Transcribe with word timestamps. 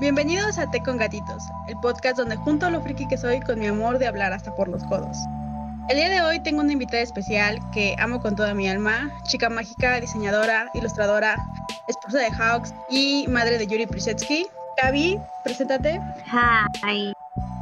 Bienvenidos 0.00 0.56
a 0.58 0.70
Té 0.70 0.82
con 0.82 0.96
Gatitos, 0.96 1.42
el 1.68 1.76
podcast 1.76 2.16
donde 2.16 2.34
junto 2.34 2.64
a 2.64 2.70
lo 2.70 2.80
friki 2.80 3.06
que 3.06 3.18
soy 3.18 3.38
con 3.40 3.58
mi 3.58 3.66
amor 3.66 3.98
de 3.98 4.06
hablar 4.06 4.32
hasta 4.32 4.54
por 4.54 4.66
los 4.66 4.82
codos. 4.84 5.14
El 5.90 5.98
día 5.98 6.08
de 6.08 6.22
hoy 6.22 6.40
tengo 6.40 6.62
una 6.62 6.72
invitada 6.72 7.02
especial 7.02 7.58
que 7.70 7.94
amo 7.98 8.22
con 8.22 8.34
toda 8.34 8.54
mi 8.54 8.66
alma, 8.66 9.10
chica 9.24 9.50
mágica, 9.50 10.00
diseñadora, 10.00 10.70
ilustradora, 10.72 11.36
esposa 11.86 12.20
de 12.20 12.30
Hawks 12.30 12.72
y 12.88 13.26
madre 13.28 13.58
de 13.58 13.66
Yuri 13.66 13.86
Prisetsky. 13.86 14.46
Gaby, 14.82 15.20
preséntate. 15.44 16.00
Hi. 16.32 17.12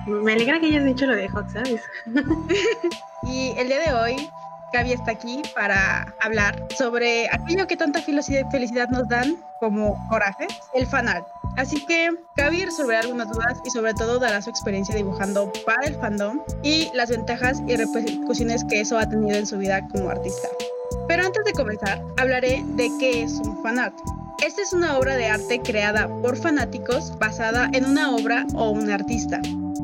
Me 0.07 0.35
alegra 0.35 0.61
que 0.61 0.67
hayas 0.67 0.85
dicho 0.85 1.07
lo 1.07 1.17
de 1.17 1.29
Hawks, 1.29 1.55
¿sabes? 1.55 1.83
y 3.25 3.53
el 3.59 3.67
día 3.67 3.81
de 3.81 3.93
hoy 3.93 4.31
Gaby 4.73 4.93
está 4.93 5.11
aquí 5.11 5.43
para 5.57 6.15
hablar 6.21 6.69
sobre 6.77 7.29
aquello 7.33 7.67
que 7.67 7.77
tanta 7.77 8.01
felicidad 8.01 8.89
nos 8.91 9.09
dan 9.09 9.39
como 9.59 9.99
coraje, 10.09 10.47
el 10.75 10.87
fanart. 10.87 11.27
Así 11.59 11.85
que 11.87 12.11
Gaby 12.37 12.67
resolverá 12.67 13.01
algunas 13.01 13.29
dudas 13.33 13.59
y 13.65 13.71
sobre 13.71 13.93
todo 13.93 14.21
dará 14.21 14.41
su 14.41 14.49
experiencia 14.49 14.95
dibujando 14.95 15.53
para 15.67 15.89
el 15.89 15.97
fandom 15.97 16.41
y 16.63 16.89
las 16.95 17.11
ventajas 17.11 17.61
y 17.67 17.75
repercusiones 17.75 18.65
que 18.71 18.81
eso 18.81 18.97
ha 18.97 19.09
tenido 19.09 19.37
en 19.37 19.45
su 19.45 19.59
vida 19.59 19.85
como 19.89 20.09
artista. 20.09 20.49
Pero 21.09 21.25
antes 21.25 21.45
de 21.45 21.53
comenzar, 21.53 22.01
hablaré 22.17 22.65
de 22.77 22.89
qué 23.01 23.25
es 23.25 23.33
un 23.41 23.61
fanart. 23.61 23.99
Esta 24.47 24.63
es 24.63 24.73
una 24.73 24.97
obra 24.97 25.17
de 25.17 25.27
arte 25.27 25.61
creada 25.61 26.07
por 26.23 26.37
fanáticos 26.37 27.19
basada 27.19 27.69
en 27.73 27.87
una 27.87 28.15
obra 28.15 28.47
o 28.55 28.71
un 28.71 28.89
artista 28.89 29.41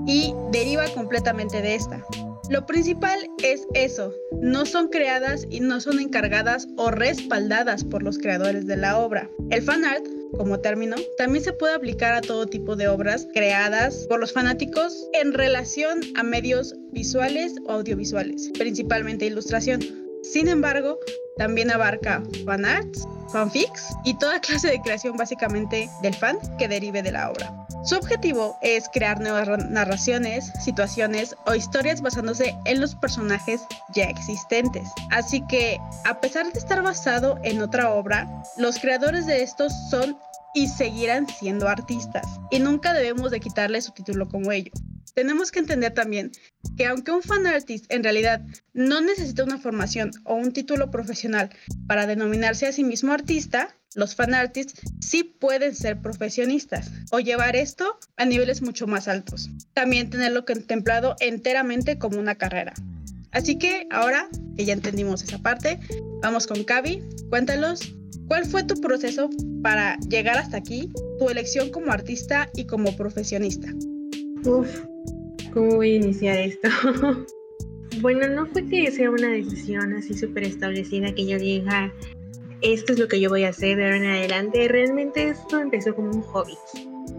y 0.06 0.32
deriva 0.52 0.84
completamente 0.94 1.60
de 1.60 1.74
esta. 1.74 2.06
Lo 2.50 2.66
principal 2.66 3.18
es 3.42 3.66
eso, 3.74 4.12
no 4.40 4.64
son 4.64 4.90
creadas 4.90 5.44
y 5.50 5.58
no 5.58 5.80
son 5.80 5.98
encargadas 5.98 6.68
o 6.76 6.92
respaldadas 6.92 7.82
por 7.82 8.04
los 8.04 8.18
creadores 8.18 8.66
de 8.68 8.76
la 8.76 8.98
obra. 8.98 9.28
El 9.50 9.62
fanart 9.62 10.04
como 10.36 10.60
término, 10.60 10.96
también 11.16 11.44
se 11.44 11.52
puede 11.52 11.74
aplicar 11.74 12.14
a 12.14 12.20
todo 12.20 12.46
tipo 12.46 12.76
de 12.76 12.88
obras 12.88 13.26
creadas 13.32 14.06
por 14.08 14.20
los 14.20 14.32
fanáticos 14.32 15.08
en 15.12 15.32
relación 15.32 16.00
a 16.16 16.22
medios 16.22 16.74
visuales 16.92 17.54
o 17.66 17.72
audiovisuales, 17.72 18.50
principalmente 18.58 19.26
ilustración. 19.26 20.03
Sin 20.32 20.48
embargo, 20.48 20.98
también 21.36 21.70
abarca 21.70 22.22
fanarts, 22.44 23.06
fanfics 23.30 23.94
y 24.04 24.16
toda 24.18 24.40
clase 24.40 24.68
de 24.68 24.80
creación 24.80 25.16
básicamente 25.16 25.88
del 26.02 26.14
fan 26.14 26.38
que 26.58 26.68
derive 26.68 27.02
de 27.02 27.12
la 27.12 27.30
obra. 27.30 27.66
Su 27.84 27.96
objetivo 27.96 28.58
es 28.62 28.88
crear 28.88 29.20
nuevas 29.20 29.46
narraciones, 29.68 30.50
situaciones 30.64 31.36
o 31.44 31.54
historias 31.54 32.00
basándose 32.00 32.56
en 32.64 32.80
los 32.80 32.94
personajes 32.94 33.60
ya 33.94 34.04
existentes. 34.04 34.88
Así 35.10 35.46
que, 35.46 35.78
a 36.06 36.18
pesar 36.20 36.50
de 36.50 36.58
estar 36.58 36.82
basado 36.82 37.38
en 37.42 37.60
otra 37.60 37.92
obra, 37.92 38.42
los 38.56 38.78
creadores 38.78 39.26
de 39.26 39.42
estos 39.42 39.72
son 39.90 40.16
y 40.54 40.68
seguirán 40.68 41.28
siendo 41.28 41.68
artistas 41.68 42.26
y 42.50 42.60
nunca 42.60 42.94
debemos 42.94 43.30
de 43.30 43.40
quitarle 43.40 43.82
su 43.82 43.92
título 43.92 44.28
como 44.28 44.52
ello. 44.52 44.72
Tenemos 45.14 45.52
que 45.52 45.60
entender 45.60 45.94
también 45.94 46.32
que 46.76 46.86
aunque 46.86 47.12
un 47.12 47.22
fan 47.22 47.46
artist 47.46 47.86
en 47.88 48.02
realidad 48.02 48.42
no 48.72 49.00
necesita 49.00 49.44
una 49.44 49.58
formación 49.58 50.10
o 50.24 50.34
un 50.34 50.52
título 50.52 50.90
profesional 50.90 51.50
para 51.86 52.06
denominarse 52.06 52.66
a 52.66 52.72
sí 52.72 52.82
mismo 52.82 53.12
artista, 53.12 53.76
los 53.94 54.16
fan 54.16 54.34
artists 54.34 54.80
sí 55.00 55.22
pueden 55.22 55.74
ser 55.74 56.00
profesionistas 56.00 56.90
o 57.12 57.20
llevar 57.20 57.54
esto 57.54 57.98
a 58.16 58.24
niveles 58.24 58.60
mucho 58.60 58.88
más 58.88 59.06
altos. 59.06 59.50
También 59.72 60.10
tenerlo 60.10 60.44
contemplado 60.44 61.14
enteramente 61.20 61.96
como 61.96 62.18
una 62.18 62.34
carrera. 62.34 62.74
Así 63.30 63.56
que 63.56 63.86
ahora 63.90 64.28
que 64.56 64.64
ya 64.64 64.72
entendimos 64.72 65.22
esa 65.22 65.38
parte, 65.38 65.78
vamos 66.22 66.48
con 66.48 66.64
Cavi. 66.64 67.02
Cuéntanos, 67.30 67.94
¿cuál 68.26 68.46
fue 68.46 68.64
tu 68.64 68.80
proceso 68.80 69.30
para 69.62 69.96
llegar 70.08 70.38
hasta 70.38 70.56
aquí, 70.56 70.90
tu 71.20 71.30
elección 71.30 71.70
como 71.70 71.92
artista 71.92 72.48
y 72.54 72.66
como 72.66 72.96
profesionista? 72.96 73.68
Uf, 74.44 74.68
¿cómo 75.54 75.76
voy 75.76 75.92
a 75.92 75.96
iniciar 75.96 76.38
esto? 76.38 76.68
bueno, 78.00 78.28
no 78.28 78.46
fue 78.46 78.66
que 78.66 78.90
sea 78.90 79.10
una 79.10 79.28
decisión 79.28 79.94
así 79.94 80.14
súper 80.14 80.42
establecida 80.44 81.14
que 81.14 81.26
yo 81.26 81.38
diga, 81.38 81.94
esto 82.60 82.92
es 82.92 82.98
lo 82.98 83.08
que 83.08 83.20
yo 83.20 83.30
voy 83.30 83.44
a 83.44 83.50
hacer 83.50 83.76
de 83.76 83.84
ahora 83.84 83.96
en 83.96 84.06
adelante. 84.06 84.68
Realmente 84.68 85.28
esto 85.28 85.60
empezó 85.60 85.94
como 85.94 86.10
un 86.10 86.22
hobby, 86.22 86.56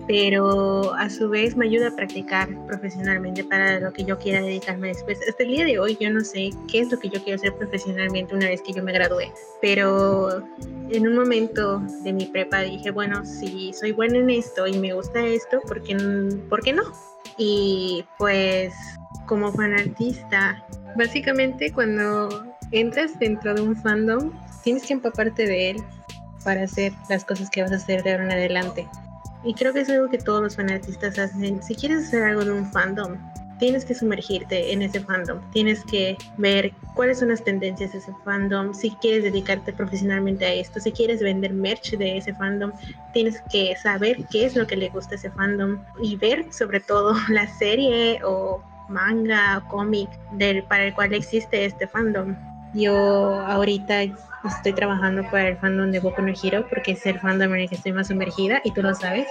pero 0.07 0.94
a 0.96 1.09
su 1.09 1.29
vez 1.29 1.56
me 1.56 1.66
ayuda 1.66 1.90
a 1.90 1.96
practicar 1.96 2.50
profesionalmente 2.68 3.44
para 3.44 3.79
lo 3.79 3.94
que 3.94 4.03
yo 4.03 4.18
quiera 4.18 4.41
dedicarme 4.41 4.90
después. 4.90 5.19
Hasta 5.28 5.44
el 5.44 5.50
día 5.50 5.66
de 5.66 5.79
hoy 5.79 5.97
yo 6.00 6.09
no 6.09 6.22
sé 6.22 6.50
qué 6.69 6.79
es 6.81 6.91
lo 6.91 7.00
que 7.00 7.09
yo 7.09 7.23
quiero 7.23 7.38
hacer 7.38 7.53
profesionalmente 7.56 8.35
una 8.35 8.47
vez 8.47 8.62
que 8.62 8.73
yo 8.73 8.84
me 8.84 8.91
gradué, 8.91 9.31
pero 9.62 10.44
en 10.90 11.07
un 11.07 11.16
momento 11.16 11.81
de 12.03 12.12
mi 12.12 12.25
prepa 12.25 12.62
dije, 12.62 12.91
bueno, 12.91 13.23
si 13.25 13.72
soy 13.73 13.91
buena 13.91 14.17
en 14.17 14.29
esto 14.29 14.67
y 14.67 14.78
me 14.78 14.94
gusta 14.94 15.25
esto, 15.25 15.62
¿por 15.62 15.81
qué, 15.84 15.96
¿por 16.50 16.62
qué 16.62 16.73
no? 16.73 16.84
Y 17.38 18.06
pues 18.18 18.73
como 19.25 19.51
fanartista, 19.51 20.63
básicamente 20.96 21.72
cuando 21.72 22.29
entras 22.72 23.18
dentro 23.19 23.53
de 23.53 23.62
un 23.62 23.75
fandom, 23.75 24.31
tienes 24.63 24.85
que 24.85 24.94
empaparte 24.94 25.46
de 25.46 25.72
él 25.72 25.78
para 26.44 26.63
hacer 26.63 26.94
las 27.09 27.25
cosas 27.25 27.50
que 27.50 27.62
vas 27.62 27.72
a 27.72 27.75
hacer 27.75 28.03
de 28.03 28.12
ahora 28.12 28.25
en 28.25 28.31
adelante. 28.31 28.88
Y 29.44 29.53
creo 29.53 29.73
que 29.73 29.81
es 29.81 29.90
algo 29.90 30.09
que 30.09 30.18
todos 30.18 30.41
los 30.41 30.56
fanatistas 30.56 31.19
hacen. 31.19 31.62
Si 31.62 31.75
quieres 31.75 32.07
hacer 32.07 32.23
algo 32.23 32.46
de 32.46 32.51
un 32.51 32.72
fandom, 32.72 33.18
tienes 33.59 33.85
que 33.85 33.95
sumergirte 33.95 34.71
en 34.73 34.81
ese 34.81 34.99
fandom. 34.99 35.39
Tienes 35.51 35.83
que 35.85 36.17
ver 36.38 36.73
cuáles 36.93 37.19
son 37.19 37.29
las 37.29 37.43
tendencias 37.43 37.91
de 37.91 37.99
ese 37.99 38.11
fandom. 38.23 38.73
Si 38.73 38.91
quieres 39.01 39.23
dedicarte 39.23 39.73
profesionalmente 39.73 40.45
a 40.45 40.53
esto, 40.53 40.79
si 40.79 40.91
quieres 40.91 41.21
vender 41.21 41.53
merch 41.53 41.91
de 41.91 42.17
ese 42.17 42.33
fandom, 42.33 42.71
tienes 43.13 43.41
que 43.51 43.75
saber 43.77 44.25
qué 44.31 44.45
es 44.45 44.55
lo 44.55 44.67
que 44.67 44.75
le 44.75 44.89
gusta 44.89 45.16
a 45.16 45.17
ese 45.17 45.31
fandom 45.31 45.79
y 46.01 46.16
ver 46.16 46.51
sobre 46.51 46.79
todo 46.79 47.16
la 47.29 47.47
serie 47.57 48.19
o 48.23 48.61
manga 48.89 49.57
o 49.57 49.67
cómic 49.69 50.09
del, 50.33 50.63
para 50.63 50.85
el 50.85 50.93
cual 50.93 51.13
existe 51.13 51.66
este 51.66 51.87
fandom. 51.87 52.35
Yo 52.73 52.95
ahorita 52.95 54.03
estoy 54.03 54.73
trabajando 54.73 55.23
para 55.31 55.49
el 55.49 55.57
fandom 55.57 55.91
de 55.91 55.99
Boku 55.99 56.22
no 56.22 56.33
Hero 56.43 56.66
porque 56.69 56.91
es 56.91 57.05
el 57.05 57.19
fandom 57.19 57.53
en 57.53 57.61
el 57.61 57.69
que 57.69 57.75
estoy 57.75 57.93
más 57.93 58.07
sumergida 58.07 58.61
y 58.63 58.72
tú 58.72 58.81
lo 58.81 58.93
sabes. 58.93 59.27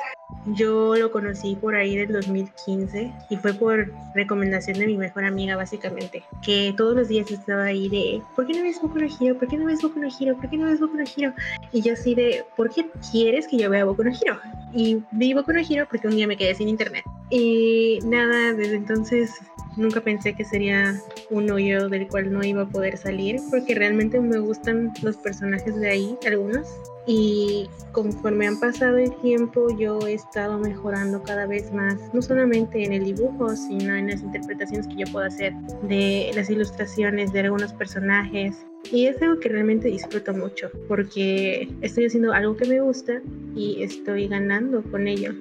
Yo 0.46 0.94
lo 0.96 1.10
conocí 1.10 1.56
por 1.56 1.74
ahí 1.74 1.96
del 1.96 2.12
2015 2.12 3.12
y 3.30 3.36
fue 3.36 3.54
por 3.54 3.90
recomendación 4.14 4.78
de 4.78 4.86
mi 4.86 4.96
mejor 4.98 5.24
amiga 5.24 5.56
básicamente, 5.56 6.22
que 6.42 6.74
todos 6.76 6.94
los 6.94 7.08
días 7.08 7.30
estaba 7.30 7.64
ahí 7.64 7.88
de 7.88 8.22
¿por 8.36 8.46
qué 8.46 8.52
no 8.52 8.62
ves 8.62 8.80
Boku 8.80 8.98
no 8.98 9.06
Hero? 9.06 9.38
¿Por 9.38 9.48
qué 9.48 9.56
no 9.56 9.64
ves 9.64 9.80
Boku 9.80 9.98
no 9.98 10.08
Hero? 10.08 10.36
¿Por 10.36 10.50
qué 10.50 10.58
no 10.58 10.66
ves 10.66 10.80
Boku 10.80 10.96
no 10.96 11.04
Hero? 11.04 11.32
Y 11.72 11.80
yo 11.80 11.94
así 11.94 12.14
de 12.14 12.44
¿por 12.56 12.70
qué 12.70 12.86
quieres 13.10 13.48
que 13.48 13.56
yo 13.56 13.70
vea 13.70 13.86
Boku 13.86 14.04
no 14.04 14.10
Hero? 14.10 14.38
Y 14.74 15.02
vi 15.12 15.32
Boku 15.32 15.52
no 15.52 15.60
Hero 15.60 15.86
porque 15.90 16.08
un 16.08 16.16
día 16.16 16.26
me 16.26 16.36
quedé 16.36 16.54
sin 16.54 16.68
internet. 16.68 17.04
Y 17.30 18.00
nada, 18.04 18.52
desde 18.52 18.76
entonces 18.76 19.32
nunca 19.76 20.00
pensé 20.00 20.34
que 20.34 20.44
sería 20.44 20.94
un 21.30 21.50
hoyo 21.50 21.88
del 21.88 22.06
cual 22.08 22.32
no 22.32 22.44
iba 22.44 22.62
a 22.62 22.68
poder 22.68 22.96
salir 22.98 23.40
porque 23.50 23.74
realmente 23.74 24.20
me 24.20 24.38
gustan 24.38 24.92
los 25.02 25.16
personajes 25.16 25.74
de 25.76 25.88
ahí, 25.88 26.18
algunos. 26.26 26.68
Y 27.06 27.68
conforme 27.92 28.46
han 28.46 28.58
pasado 28.58 28.96
el 28.96 29.14
tiempo, 29.16 29.68
yo 29.76 29.98
he 30.06 30.14
estado 30.14 30.58
mejorando 30.58 31.22
cada 31.22 31.46
vez 31.46 31.72
más, 31.72 31.96
no 32.14 32.22
solamente 32.22 32.82
en 32.82 32.92
el 32.92 33.04
dibujo, 33.04 33.54
sino 33.54 33.94
en 33.94 34.08
las 34.08 34.22
interpretaciones 34.22 34.86
que 34.88 34.96
yo 34.96 35.12
puedo 35.12 35.26
hacer 35.26 35.52
de 35.82 36.30
las 36.34 36.48
ilustraciones 36.48 37.32
de 37.32 37.40
algunos 37.40 37.72
personajes. 37.74 38.64
Y 38.90 39.06
es 39.06 39.20
algo 39.22 39.40
que 39.40 39.48
realmente 39.48 39.88
disfruto 39.88 40.32
mucho, 40.32 40.70
porque 40.88 41.68
estoy 41.82 42.06
haciendo 42.06 42.32
algo 42.32 42.56
que 42.56 42.68
me 42.68 42.80
gusta 42.80 43.20
y 43.54 43.82
estoy 43.82 44.28
ganando 44.28 44.82
con 44.82 45.06
ello. 45.06 45.32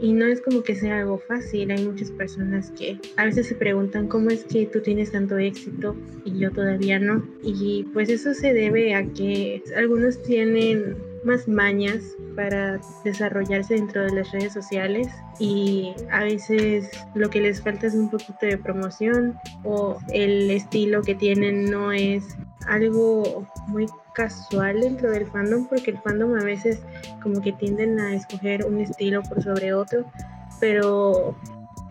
Y 0.00 0.12
no 0.12 0.26
es 0.26 0.40
como 0.40 0.62
que 0.62 0.74
sea 0.74 1.00
algo 1.00 1.18
fácil, 1.18 1.70
hay 1.70 1.84
muchas 1.84 2.10
personas 2.10 2.70
que 2.72 2.98
a 3.16 3.24
veces 3.24 3.46
se 3.46 3.54
preguntan 3.54 4.08
cómo 4.08 4.30
es 4.30 4.44
que 4.44 4.66
tú 4.66 4.80
tienes 4.80 5.12
tanto 5.12 5.38
éxito 5.38 5.96
y 6.24 6.38
yo 6.38 6.50
todavía 6.50 6.98
no. 6.98 7.24
Y 7.42 7.84
pues 7.92 8.08
eso 8.08 8.34
se 8.34 8.52
debe 8.52 8.94
a 8.94 9.04
que 9.04 9.62
algunos 9.76 10.22
tienen 10.22 10.96
más 11.24 11.46
mañas 11.46 12.02
para 12.34 12.80
desarrollarse 13.04 13.74
dentro 13.74 14.02
de 14.02 14.12
las 14.12 14.32
redes 14.32 14.52
sociales 14.52 15.08
y 15.38 15.94
a 16.10 16.24
veces 16.24 16.90
lo 17.14 17.30
que 17.30 17.40
les 17.40 17.60
falta 17.62 17.86
es 17.86 17.94
un 17.94 18.10
poquito 18.10 18.46
de 18.46 18.58
promoción 18.58 19.34
o 19.64 19.98
el 20.12 20.50
estilo 20.50 21.02
que 21.02 21.14
tienen 21.14 21.70
no 21.70 21.92
es 21.92 22.36
algo 22.66 23.46
muy 23.68 23.86
casual 24.14 24.80
dentro 24.80 25.10
del 25.10 25.26
fandom 25.26 25.68
porque 25.68 25.92
el 25.92 25.98
fandom 25.98 26.34
a 26.34 26.44
veces 26.44 26.80
como 27.22 27.40
que 27.40 27.52
tienden 27.52 27.98
a 27.98 28.14
escoger 28.14 28.64
un 28.64 28.80
estilo 28.80 29.22
por 29.22 29.42
sobre 29.42 29.72
otro 29.72 30.04
pero 30.60 31.36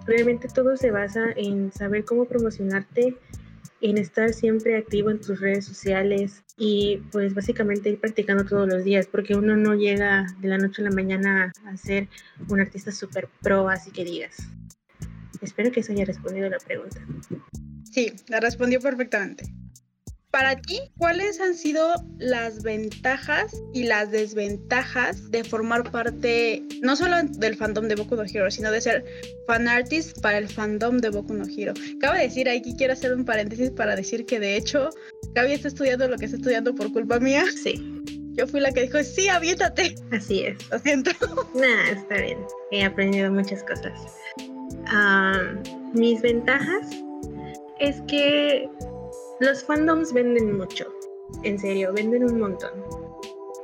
realmente 0.06 0.48
todo 0.48 0.78
se 0.78 0.92
basa 0.92 1.26
en 1.36 1.72
saber 1.72 2.06
cómo 2.06 2.26
promocionarte 2.26 3.18
en 3.82 3.98
estar 3.98 4.34
siempre 4.34 4.78
activo 4.78 5.10
en 5.10 5.20
tus 5.20 5.40
redes 5.40 5.66
sociales 5.66 6.44
y 6.58 6.98
pues 7.12 7.34
básicamente 7.34 7.90
ir 7.90 8.00
practicando 8.00 8.46
todos 8.46 8.68
los 8.68 8.84
días, 8.84 9.08
porque 9.08 9.36
uno 9.36 9.58
no 9.58 9.74
llega 9.74 10.28
de 10.40 10.48
la 10.48 10.58
noche 10.58 10.82
a 10.84 10.86
la 10.86 10.92
mañana 10.92 11.52
a 11.66 11.78
ser 11.78 12.08
un 12.48 12.62
artista 12.62 12.92
súper 12.92 13.28
pro, 13.42 13.68
así 13.68 13.92
que 13.92 14.06
digas. 14.06 14.38
Espero 15.42 15.72
que 15.72 15.80
eso 15.80 15.92
haya 15.92 16.06
respondido 16.06 16.48
la 16.50 16.60
pregunta. 16.60 17.02
Sí, 17.92 18.14
la 18.28 18.40
respondió 18.40 18.80
perfectamente. 18.80 19.52
Para 20.32 20.56
ti, 20.56 20.80
¿cuáles 20.98 21.40
han 21.42 21.56
sido 21.56 21.94
las 22.18 22.64
ventajas 22.64 23.54
y 23.74 23.84
las 23.84 24.12
desventajas 24.12 25.30
de 25.30 25.44
formar 25.44 25.92
parte 25.92 26.64
no 26.82 26.96
solo 26.96 27.18
del 27.38 27.56
fandom 27.56 27.88
de 27.88 27.96
Boku 27.96 28.16
no 28.16 28.24
Hero, 28.24 28.50
sino 28.50 28.72
de 28.72 28.80
ser 28.80 29.06
fan 29.46 29.68
artist 29.68 30.20
para 30.22 30.38
el 30.38 30.48
fandom 30.48 30.98
de 31.00 31.10
Boku 31.10 31.34
no 31.34 31.44
Hero? 31.46 31.74
Cabe 32.00 32.24
decir, 32.24 32.50
aquí 32.50 32.74
quiero 32.78 32.94
hacer 32.94 33.14
un 33.14 33.26
paréntesis 33.26 33.72
para 33.72 33.96
decir 33.96 34.26
que 34.26 34.40
de 34.40 34.56
hecho, 34.56 34.90
Gaby 35.34 35.52
está 35.52 35.68
estudiando 35.68 36.08
lo 36.08 36.18
que 36.18 36.26
está 36.26 36.38
estudiando 36.38 36.74
por 36.74 36.92
culpa 36.94 37.20
mía. 37.20 37.44
Sí. 37.62 37.76
Yo 38.36 38.48
fui 38.48 38.62
la 38.62 38.72
que 38.72 38.84
dijo, 38.84 39.04
sí, 39.04 39.28
aviéntate. 39.28 39.96
Así 40.12 40.46
es. 40.46 40.70
Lo 40.72 40.80
siento. 40.80 41.12
Nah, 41.54 41.92
está 41.92 42.16
bien. 42.16 42.40
He 42.72 42.86
aprendido 42.86 43.30
muchas 43.30 43.62
cosas. 43.64 43.92
Ah, 44.88 45.54
mis 45.94 46.22
ventajas 46.22 46.88
es 47.80 48.02
que 48.08 48.70
los 49.42 49.64
fandoms 49.64 50.14
venden 50.14 50.56
mucho, 50.56 50.86
en 51.42 51.58
serio, 51.58 51.92
venden 51.94 52.24
un 52.26 52.40
montón. 52.40 52.70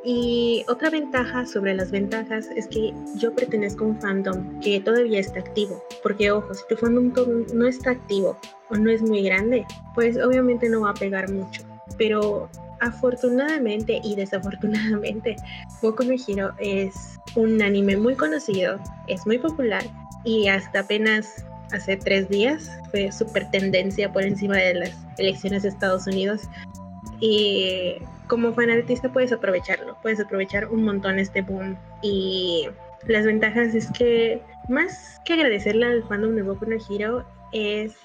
Y 0.03 0.65
otra 0.67 0.89
ventaja 0.89 1.45
sobre 1.45 1.75
las 1.75 1.91
ventajas 1.91 2.49
es 2.55 2.67
que 2.67 2.93
yo 3.17 3.31
pertenezco 3.35 3.83
a 3.83 3.87
un 3.89 4.01
fandom 4.01 4.59
que 4.59 4.79
todavía 4.79 5.19
está 5.19 5.39
activo. 5.39 5.83
Porque 6.01 6.31
ojo, 6.31 6.51
si 6.53 6.63
tu 6.67 6.77
fandom 6.77 7.13
no 7.53 7.67
está 7.67 7.91
activo 7.91 8.35
o 8.69 8.75
no 8.75 8.89
es 8.89 9.03
muy 9.03 9.21
grande, 9.21 9.65
pues 9.93 10.17
obviamente 10.17 10.67
no 10.67 10.81
va 10.81 10.91
a 10.91 10.93
pegar 10.95 11.31
mucho. 11.31 11.61
Pero 11.97 12.49
afortunadamente 12.79 14.01
y 14.03 14.15
desafortunadamente, 14.15 15.35
Boku 15.83 16.03
no 16.03 16.13
es 16.57 17.19
un 17.35 17.61
anime 17.61 17.97
muy 17.97 18.15
conocido, 18.15 18.79
es 19.07 19.27
muy 19.27 19.37
popular 19.37 19.83
y 20.23 20.47
hasta 20.47 20.79
apenas 20.79 21.45
hace 21.71 21.97
tres 21.97 22.29
días. 22.29 22.71
Fue 22.91 23.11
súper 23.11 23.49
tendencia 23.51 24.11
por 24.11 24.23
encima 24.23 24.57
de 24.57 24.73
las 24.73 24.91
elecciones 25.17 25.63
de 25.63 25.69
Estados 25.69 26.07
Unidos. 26.07 26.43
Y 27.19 27.95
como 28.27 28.53
fanartista 28.53 29.11
puedes 29.11 29.31
aprovecharlo, 29.31 29.97
puedes 30.01 30.19
aprovechar 30.19 30.67
un 30.67 30.83
montón 30.83 31.19
este 31.19 31.41
boom. 31.41 31.77
Y 32.01 32.67
las 33.07 33.25
ventajas 33.25 33.73
es 33.73 33.91
que 33.91 34.41
más 34.69 35.19
que 35.25 35.33
agradecerle 35.33 35.85
al 35.85 36.03
fandom 36.07 36.35
de 36.35 36.43
Boku 36.43 36.65
no 36.65 36.77
Hero 36.89 37.25
es 37.51 37.95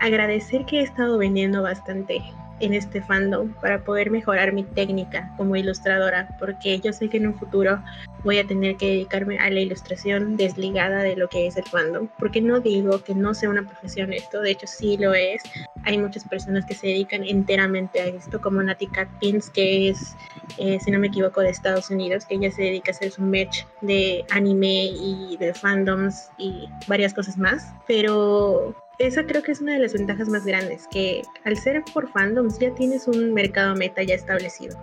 agradecer 0.00 0.64
que 0.66 0.80
he 0.80 0.82
estado 0.82 1.18
vendiendo 1.18 1.62
bastante 1.62 2.22
en 2.60 2.74
este 2.74 3.02
fandom 3.02 3.52
para 3.60 3.84
poder 3.84 4.10
mejorar 4.10 4.52
mi 4.52 4.64
técnica 4.64 5.32
como 5.36 5.56
ilustradora, 5.56 6.28
porque 6.38 6.80
yo 6.80 6.92
sé 6.92 7.08
que 7.08 7.16
en 7.16 7.28
un 7.28 7.38
futuro 7.38 7.82
voy 8.24 8.38
a 8.38 8.46
tener 8.46 8.76
que 8.76 8.86
dedicarme 8.86 9.38
a 9.38 9.50
la 9.50 9.60
ilustración 9.60 10.36
desligada 10.36 11.02
de 11.02 11.16
lo 11.16 11.28
que 11.28 11.46
es 11.46 11.56
el 11.56 11.64
fandom, 11.64 12.08
porque 12.18 12.40
no 12.40 12.60
digo 12.60 13.02
que 13.02 13.14
no 13.14 13.34
sea 13.34 13.50
una 13.50 13.62
profesión 13.62 14.12
esto, 14.12 14.40
de 14.40 14.52
hecho 14.52 14.66
sí 14.66 14.96
lo 14.96 15.12
es. 15.14 15.42
Hay 15.84 15.98
muchas 15.98 16.24
personas 16.28 16.64
que 16.64 16.74
se 16.74 16.88
dedican 16.88 17.24
enteramente 17.24 18.00
a 18.00 18.06
esto, 18.06 18.40
como 18.40 18.62
Nati 18.62 18.86
Cat 18.86 19.08
Pins, 19.20 19.50
que 19.50 19.88
es, 19.88 20.14
eh, 20.58 20.78
si 20.80 20.90
no 20.90 20.98
me 20.98 21.08
equivoco, 21.08 21.40
de 21.40 21.50
Estados 21.50 21.90
Unidos, 21.90 22.24
que 22.24 22.36
ella 22.36 22.52
se 22.52 22.62
dedica 22.62 22.92
a 22.92 22.94
hacer 22.94 23.10
su 23.10 23.22
match 23.22 23.64
de 23.80 24.24
anime 24.30 24.84
y 24.84 25.36
de 25.38 25.52
fandoms 25.52 26.30
y 26.38 26.68
varias 26.86 27.12
cosas 27.12 27.36
más, 27.36 27.72
pero 27.88 28.74
esa 28.98 29.24
creo 29.26 29.42
que 29.42 29.52
es 29.52 29.60
una 29.60 29.74
de 29.74 29.80
las 29.80 29.92
ventajas 29.92 30.28
más 30.28 30.44
grandes, 30.44 30.86
que 30.90 31.22
al 31.44 31.56
ser 31.56 31.82
por 31.92 32.10
fandoms 32.10 32.58
ya 32.58 32.74
tienes 32.74 33.08
un 33.08 33.32
mercado 33.32 33.74
meta 33.74 34.02
ya 34.02 34.14
establecido. 34.14 34.78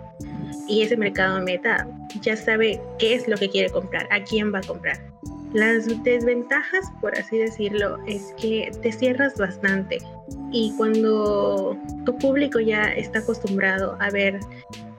Y 0.66 0.82
ese 0.82 0.96
mercado 0.96 1.40
meta 1.42 1.88
ya 2.20 2.36
sabe 2.36 2.80
qué 2.98 3.14
es 3.14 3.28
lo 3.28 3.36
que 3.36 3.48
quiere 3.48 3.70
comprar, 3.70 4.06
a 4.10 4.22
quién 4.22 4.52
va 4.52 4.58
a 4.58 4.62
comprar. 4.62 5.00
Las 5.52 5.86
desventajas, 6.04 6.92
por 7.00 7.16
así 7.18 7.38
decirlo, 7.38 7.98
es 8.06 8.34
que 8.40 8.70
te 8.82 8.92
cierras 8.92 9.36
bastante. 9.36 9.98
Y 10.52 10.72
cuando 10.76 11.76
tu 12.04 12.16
público 12.18 12.60
ya 12.60 12.84
está 12.84 13.18
acostumbrado 13.18 13.96
a 14.00 14.10
ver 14.10 14.38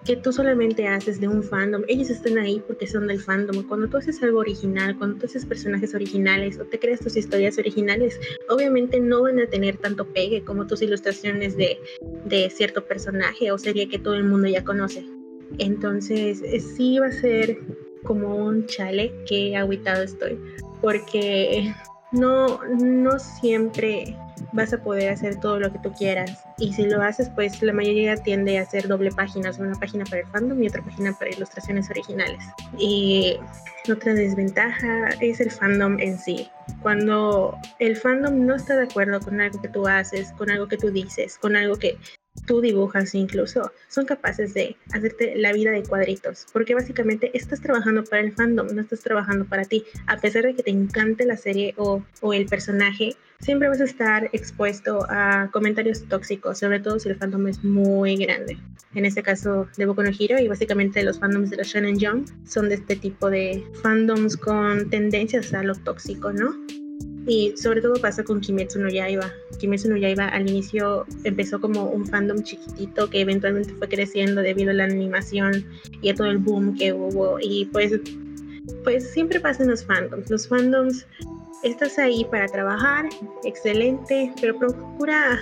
que 0.05 0.15
tú 0.15 0.33
solamente 0.33 0.87
haces 0.87 1.19
de 1.19 1.27
un 1.27 1.43
fandom, 1.43 1.83
ellos 1.87 2.09
están 2.09 2.37
ahí 2.37 2.61
porque 2.65 2.87
son 2.87 3.07
del 3.07 3.21
fandom. 3.21 3.63
Cuando 3.67 3.87
tú 3.87 3.97
haces 3.97 4.21
algo 4.23 4.39
original, 4.39 4.97
cuando 4.97 5.19
tú 5.19 5.25
haces 5.27 5.45
personajes 5.45 5.93
originales 5.93 6.59
o 6.59 6.65
te 6.65 6.79
creas 6.79 7.01
tus 7.01 7.15
historias 7.15 7.57
originales, 7.57 8.19
obviamente 8.49 8.99
no 8.99 9.23
van 9.23 9.39
a 9.39 9.47
tener 9.47 9.77
tanto 9.77 10.05
pegue 10.05 10.43
como 10.43 10.65
tus 10.65 10.81
ilustraciones 10.81 11.55
de, 11.55 11.79
de 12.25 12.49
cierto 12.49 12.83
personaje 12.85 13.51
o 13.51 13.57
serie 13.57 13.87
que 13.89 13.99
todo 13.99 14.15
el 14.15 14.23
mundo 14.23 14.47
ya 14.47 14.63
conoce. 14.63 15.05
Entonces, 15.59 16.41
sí 16.75 16.97
va 16.99 17.07
a 17.07 17.11
ser 17.11 17.57
como 18.03 18.35
un 18.35 18.65
chale 18.65 19.13
que 19.27 19.55
aguitado 19.55 20.03
estoy, 20.03 20.39
porque 20.81 21.73
no, 22.11 22.59
no 22.65 23.19
siempre 23.19 24.15
vas 24.51 24.73
a 24.73 24.77
poder 24.77 25.09
hacer 25.09 25.39
todo 25.39 25.59
lo 25.59 25.71
que 25.71 25.79
tú 25.79 25.91
quieras. 25.93 26.43
Y 26.57 26.73
si 26.73 26.85
lo 26.85 27.01
haces, 27.01 27.29
pues 27.29 27.61
la 27.61 27.73
mayoría 27.73 28.15
tiende 28.15 28.57
a 28.57 28.63
hacer 28.63 28.87
doble 28.87 29.11
páginas, 29.11 29.59
una 29.59 29.75
página 29.79 30.05
para 30.05 30.21
el 30.21 30.27
fandom 30.27 30.61
y 30.61 30.67
otra 30.67 30.83
página 30.83 31.13
para 31.13 31.31
ilustraciones 31.31 31.89
originales. 31.89 32.43
Y 32.77 33.37
otra 33.91 34.13
desventaja 34.13 35.09
es 35.19 35.39
el 35.39 35.51
fandom 35.51 35.99
en 35.99 36.17
sí. 36.17 36.49
Cuando 36.81 37.57
el 37.79 37.95
fandom 37.95 38.45
no 38.45 38.55
está 38.55 38.75
de 38.75 38.83
acuerdo 38.83 39.19
con 39.19 39.41
algo 39.41 39.61
que 39.61 39.69
tú 39.69 39.87
haces, 39.87 40.31
con 40.33 40.49
algo 40.49 40.67
que 40.67 40.77
tú 40.77 40.91
dices, 40.91 41.37
con 41.37 41.55
algo 41.55 41.75
que 41.75 41.97
tú 42.45 42.61
dibujas 42.61 43.13
incluso, 43.13 43.71
son 43.89 44.05
capaces 44.05 44.53
de 44.53 44.75
hacerte 44.93 45.35
la 45.35 45.53
vida 45.53 45.71
de 45.71 45.83
cuadritos, 45.83 46.47
porque 46.53 46.73
básicamente 46.73 47.29
estás 47.33 47.61
trabajando 47.61 48.03
para 48.03 48.21
el 48.21 48.31
fandom, 48.31 48.67
no 48.73 48.81
estás 48.81 49.01
trabajando 49.01 49.45
para 49.45 49.65
ti. 49.65 49.83
A 50.07 50.17
pesar 50.17 50.43
de 50.43 50.55
que 50.55 50.63
te 50.63 50.71
encante 50.71 51.25
la 51.25 51.37
serie 51.37 51.73
o, 51.77 52.03
o 52.21 52.33
el 52.33 52.45
personaje, 52.45 53.15
siempre 53.41 53.67
vas 53.67 53.81
a 53.81 53.85
estar 53.85 54.29
expuesto 54.33 55.05
a 55.09 55.49
comentarios 55.51 56.03
tóxicos, 56.07 56.59
sobre 56.59 56.79
todo 56.79 56.99
si 56.99 57.09
el 57.09 57.15
fandom 57.15 57.47
es 57.47 57.63
muy 57.63 58.15
grande. 58.15 58.57
En 58.93 59.05
este 59.05 59.23
caso 59.23 59.67
de 59.77 59.85
Boku 59.85 60.03
no 60.03 60.09
Hero 60.09 60.39
y 60.39 60.47
básicamente 60.47 61.03
los 61.03 61.19
fandoms 61.19 61.49
de 61.49 61.57
los 61.57 61.67
Shonen 61.67 61.99
Jump 61.99 62.27
son 62.45 62.69
de 62.69 62.75
este 62.75 62.95
tipo 62.95 63.29
de 63.29 63.63
fandoms 63.81 64.37
con 64.37 64.89
tendencias 64.89 65.53
a 65.53 65.63
lo 65.63 65.75
tóxico, 65.75 66.31
¿no? 66.31 66.55
Y 67.27 67.55
sobre 67.55 67.81
todo 67.81 67.93
pasa 68.01 68.23
con 68.23 68.41
Kimetsu 68.41 68.79
no 68.79 68.89
Yaiba. 68.89 69.31
Kimetsu 69.59 69.89
no 69.89 69.95
Yaiba 69.95 70.27
al 70.27 70.49
inicio 70.49 71.05
empezó 71.23 71.61
como 71.61 71.85
un 71.85 72.05
fandom 72.05 72.41
chiquitito 72.43 73.09
que 73.09 73.21
eventualmente 73.21 73.73
fue 73.75 73.87
creciendo 73.87 74.41
debido 74.41 74.71
a 74.71 74.73
la 74.73 74.85
animación 74.85 75.65
y 76.01 76.09
a 76.09 76.15
todo 76.15 76.27
el 76.27 76.39
boom 76.39 76.75
que 76.75 76.93
hubo. 76.93 77.37
Y 77.39 77.65
pues, 77.71 77.93
pues 78.83 79.11
siempre 79.11 79.39
pasa 79.39 79.63
en 79.63 79.69
los 79.69 79.85
fandoms. 79.85 80.29
Los 80.29 80.47
fandoms, 80.47 81.05
estás 81.63 81.97
ahí 81.99 82.25
para 82.25 82.47
trabajar, 82.47 83.05
excelente, 83.43 84.31
pero 84.39 84.57
procura, 84.57 85.39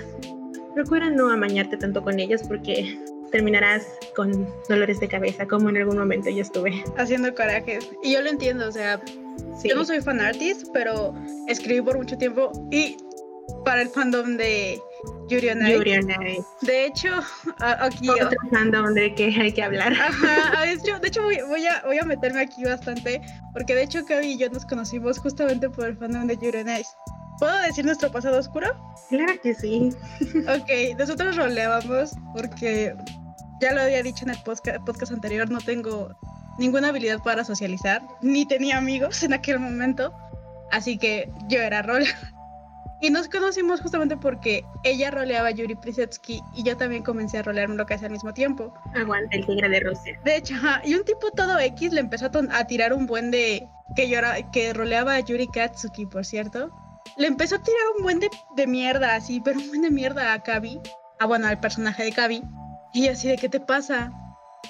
procura 0.74 1.10
no 1.10 1.30
amañarte 1.30 1.76
tanto 1.76 2.02
con 2.02 2.18
ellos 2.18 2.42
porque 2.44 2.98
terminarás 3.30 3.86
con 4.16 4.48
dolores 4.68 5.00
de 5.00 5.08
cabeza, 5.08 5.46
como 5.46 5.68
en 5.68 5.78
algún 5.78 5.98
momento 5.98 6.30
yo 6.30 6.42
estuve. 6.42 6.82
Haciendo 6.96 7.34
corajes. 7.34 7.88
Y 8.02 8.12
yo 8.12 8.22
lo 8.22 8.30
entiendo, 8.30 8.68
o 8.68 8.72
sea, 8.72 9.00
yo 9.64 9.74
no 9.74 9.84
soy 9.84 10.00
fan 10.00 10.20
artist, 10.20 10.68
pero 10.72 11.14
escribí 11.46 11.80
por 11.80 11.96
mucho 11.96 12.16
tiempo 12.18 12.52
y 12.70 12.96
para 13.64 13.82
el 13.82 13.88
fandom 13.88 14.36
de 14.36 14.80
Yuri 15.28 15.50
on 15.50 15.66
Ice. 15.66 16.44
De 16.62 16.86
hecho, 16.86 17.08
aquí... 17.58 18.08
Otro 18.08 18.38
fandom 18.50 18.94
de 18.94 19.14
que 19.14 19.26
hay 19.26 19.52
que 19.52 19.62
hablar. 19.62 19.92
Ajá, 19.92 20.60
de 20.64 20.72
hecho, 20.72 20.98
de 20.98 21.08
hecho 21.08 21.22
voy, 21.22 21.66
a, 21.66 21.82
voy 21.84 21.98
a 21.98 22.04
meterme 22.04 22.40
aquí 22.40 22.64
bastante, 22.64 23.20
porque 23.52 23.74
de 23.74 23.84
hecho 23.84 24.04
Kavi 24.04 24.32
y 24.32 24.38
yo 24.38 24.48
nos 24.50 24.64
conocimos 24.64 25.18
justamente 25.18 25.68
por 25.70 25.86
el 25.86 25.96
fandom 25.96 26.26
de 26.26 26.36
Yuri 26.36 26.58
on 26.58 26.68
Ice. 26.68 26.90
¿Puedo 27.38 27.58
decir 27.62 27.84
nuestro 27.84 28.12
pasado 28.12 28.38
oscuro? 28.38 28.68
Claro 29.08 29.32
que 29.42 29.54
sí. 29.54 29.90
ok, 30.20 30.98
nosotros 30.98 31.36
roleábamos 31.36 32.12
porque 32.34 32.94
ya 33.60 33.72
lo 33.72 33.80
había 33.80 34.02
dicho 34.02 34.24
en 34.24 34.30
el 34.30 34.42
podcast, 34.42 34.84
podcast 34.84 35.12
anterior, 35.12 35.50
no 35.50 35.58
tengo 35.60 36.14
ninguna 36.58 36.88
habilidad 36.88 37.22
para 37.22 37.44
socializar, 37.44 38.02
ni 38.20 38.46
tenía 38.46 38.76
amigos 38.76 39.22
en 39.22 39.32
aquel 39.32 39.58
momento, 39.58 40.12
así 40.70 40.98
que 40.98 41.30
yo 41.48 41.60
era 41.60 41.82
rol. 41.82 42.04
Y 43.00 43.10
nos 43.10 43.28
conocimos 43.28 43.80
justamente 43.80 44.16
porque 44.16 44.64
ella 44.84 45.10
roleaba 45.10 45.48
a 45.48 45.50
Yuri 45.52 45.74
Prisetsky 45.74 46.42
y 46.54 46.62
yo 46.62 46.76
también 46.76 47.02
comencé 47.02 47.38
a 47.38 47.42
rolear 47.42 47.70
lo 47.70 47.86
que 47.86 47.94
hace 47.94 48.06
al 48.06 48.12
mismo 48.12 48.34
tiempo. 48.34 48.74
Aguanta 48.94 49.36
el 49.36 49.46
tigre 49.46 49.68
de 49.70 49.80
Rusia. 49.80 50.20
De 50.24 50.36
hecho, 50.36 50.54
y 50.84 50.94
un 50.94 51.04
tipo 51.04 51.30
todo 51.30 51.58
X 51.58 51.92
le 51.92 52.00
empezó 52.00 52.26
a, 52.26 52.64
tirar 52.66 52.92
un 52.92 53.06
buen 53.06 53.30
de 53.30 53.66
que 53.96 54.08
yo 54.08 54.20
que 54.52 54.74
roleaba 54.74 55.14
a 55.14 55.20
Yuri 55.20 55.48
Katsuki, 55.48 56.06
por 56.06 56.26
cierto. 56.26 56.70
Le 57.16 57.26
empezó 57.26 57.56
a 57.56 57.62
tirar 57.62 57.80
un 57.96 58.02
buen 58.02 58.20
de, 58.20 58.28
de 58.56 58.66
mierda 58.66 59.14
así, 59.14 59.40
pero 59.40 59.58
un 59.58 59.68
buen 59.68 59.82
de 59.82 59.90
mierda 59.90 60.34
a 60.34 60.42
Kabi. 60.42 60.78
Ah, 61.18 61.26
bueno, 61.26 61.46
al 61.46 61.58
personaje 61.58 62.04
de 62.04 62.12
Kabi. 62.12 62.42
Y 62.92 63.06
yo 63.06 63.12
así 63.12 63.28
de, 63.28 63.38
¿qué 63.38 63.48
te 63.48 63.60
pasa? 63.60 64.12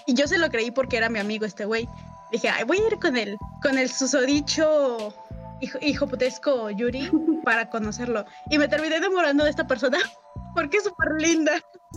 Y 0.07 0.15
yo 0.15 0.29
se 0.29 0.39
lo 0.39 0.51
creí 0.51 0.71
porque 0.71 0.97
era 0.97 1.09
mi 1.09 1.19
amigo 1.19 1.47
este 1.47 1.65
güey. 1.65 1.89
Dije, 2.31 2.49
Ay, 2.49 2.63
voy 2.65 2.79
a 2.79 2.87
ir 2.87 2.99
con 3.01 3.17
él, 3.17 3.37
con 3.61 3.77
el 3.77 3.91
susodicho 3.91 5.13
hijo, 5.61 5.79
hijo 5.81 6.07
putesco 6.07 6.71
Yuri 6.71 7.11
para 7.45 7.69
conocerlo. 7.69 8.25
Y 8.51 8.59
me 8.59 8.69
terminé 8.69 8.97
enamorando 8.97 9.45
de 9.45 9.51
esta 9.51 9.67
persona 9.67 9.99
porque 10.55 10.79
es 10.79 10.85
súper 10.85 11.21
linda. 11.21 11.53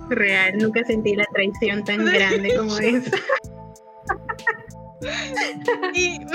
Real, 0.09 0.57
nunca 0.57 0.83
sentí 0.85 1.15
la 1.15 1.25
traición 1.33 1.83
tan 1.83 2.05
grande 2.05 2.55
como 2.55 2.77
esa. 2.79 3.17
y, 5.93 6.23
o 6.25 6.29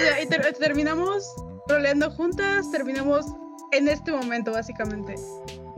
sea, 0.00 0.22
y 0.22 0.26
terminamos 0.58 1.24
roleando 1.68 2.10
juntas, 2.10 2.70
terminamos 2.70 3.26
en 3.72 3.88
este 3.88 4.12
momento 4.12 4.52
básicamente. 4.52 5.14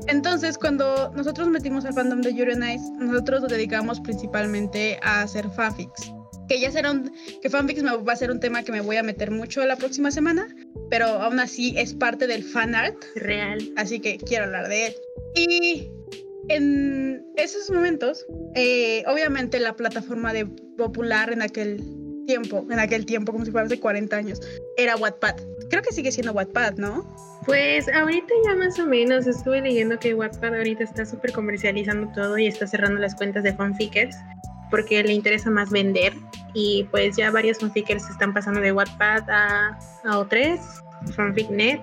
Entonces, 0.07 0.57
cuando 0.57 1.11
nosotros 1.11 1.49
metimos 1.49 1.85
al 1.85 1.93
fandom 1.93 2.23
de 2.23 2.35
Yuri 2.35 2.55
on 2.55 2.69
Ice, 2.69 2.91
nosotros 2.99 3.43
nos 3.43 3.51
dedicamos 3.51 4.01
principalmente 4.01 4.99
a 5.03 5.23
hacer 5.23 5.51
fanfics. 5.51 6.13
Que 6.51 6.59
ya 6.59 6.73
será 6.73 6.91
un, 6.91 7.13
que 7.41 7.49
fanfics 7.49 7.85
me, 7.85 7.97
va 7.97 8.13
a 8.13 8.17
ser 8.17 8.33
un 8.33 8.41
tema 8.41 8.65
que 8.65 8.73
me 8.73 8.81
voy 8.81 8.97
a 8.97 9.05
meter 9.05 9.31
mucho 9.31 9.65
la 9.65 9.77
próxima 9.77 10.11
semana, 10.11 10.49
pero 10.91 11.07
aún 11.07 11.39
así 11.39 11.75
es 11.79 11.95
parte 11.95 12.27
del 12.27 12.43
fan 12.43 12.75
art. 12.75 12.97
Real. 13.15 13.61
Así 13.77 14.01
que 14.01 14.19
quiero 14.19 14.47
hablar 14.47 14.69
de 14.69 14.89
él. 14.89 14.95
Y 15.37 15.89
en 16.49 17.25
esos 17.37 17.71
momentos, 17.71 18.27
eh, 18.57 19.05
obviamente 19.07 19.61
la 19.61 19.77
plataforma 19.77 20.33
de 20.33 20.45
popular 20.77 21.33
en 21.33 21.43
aquel 21.43 21.85
tiempo, 22.27 22.67
en 22.69 22.81
aquel 22.81 23.07
tiempo, 23.07 23.31
como 23.31 23.45
si 23.45 23.53
fuera 23.53 23.69
hace 23.69 23.79
40 23.79 24.17
años, 24.17 24.41
era 24.77 24.97
Wattpad. 24.97 25.37
Creo 25.69 25.83
que 25.83 25.93
sigue 25.93 26.11
siendo 26.11 26.33
Wattpad, 26.33 26.79
¿no? 26.79 27.07
Pues 27.47 27.87
ahorita 27.95 28.35
ya 28.45 28.57
más 28.57 28.77
o 28.81 28.87
menos 28.87 29.29
estuve 29.29 29.61
leyendo 29.61 30.01
que 30.01 30.15
Wattpad 30.15 30.57
ahorita 30.57 30.83
está 30.83 31.07
súper 31.07 31.31
comercializando 31.31 32.11
todo 32.13 32.37
y 32.39 32.49
está 32.49 32.67
cerrando 32.67 33.01
las 33.01 33.15
cuentas 33.15 33.45
de 33.45 33.55
fanfickers 33.55 34.17
porque 34.71 35.03
le 35.03 35.13
interesa 35.13 35.51
más 35.51 35.71
vender 35.71 36.13
y 36.55 36.85
pues 36.91 37.17
ya 37.17 37.31
varios 37.31 37.59
fanfickers 37.59 38.09
están 38.09 38.35
pasando 38.35 38.61
de 38.61 38.73
Wattpad 38.73 39.29
a, 39.31 39.79
a 40.05 40.19
O3, 40.19 40.61
FanficNet 41.15 41.81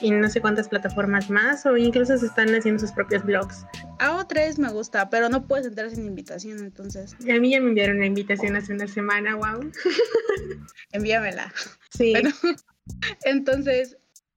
y 0.00 0.10
no 0.10 0.28
sé 0.28 0.40
cuántas 0.40 0.68
plataformas 0.68 1.28
más 1.30 1.66
o 1.66 1.76
incluso 1.76 2.16
se 2.16 2.26
están 2.26 2.54
haciendo 2.54 2.80
sus 2.80 2.92
propios 2.92 3.24
blogs. 3.24 3.66
A 3.98 4.18
O3 4.18 4.58
me 4.58 4.70
gusta, 4.70 5.10
pero 5.10 5.28
no 5.28 5.46
puedes 5.46 5.66
entrar 5.66 5.90
sin 5.90 6.06
invitación, 6.06 6.58
entonces. 6.58 7.14
Y 7.20 7.30
a 7.30 7.40
mí 7.40 7.50
ya 7.50 7.60
me 7.60 7.68
enviaron 7.68 7.96
una 7.96 8.06
invitación 8.06 8.56
hace 8.56 8.72
una 8.72 8.86
semana, 8.86 9.36
wow. 9.36 9.70
Envíamela. 10.92 11.52
Sí. 11.90 12.14
Entonces, 13.24 13.96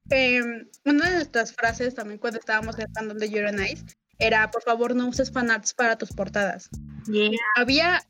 em, 0.09 0.67
una 0.85 1.09
de 1.09 1.15
nuestras 1.15 1.53
frases 1.53 1.95
también 1.95 2.19
cuando 2.19 2.39
estábamos 2.39 2.75
en 2.75 2.81
el 2.81 2.91
fandom 2.93 3.17
de 3.17 3.29
You're 3.29 3.51
Nice 3.51 3.85
era, 4.19 4.51
por 4.51 4.61
favor, 4.61 4.95
no 4.95 5.07
uses 5.07 5.31
fanarts 5.31 5.73
para 5.73 5.97
tus 5.97 6.11
portadas. 6.11 6.69
Yeah. 7.07 7.31
Había, 7.57 8.05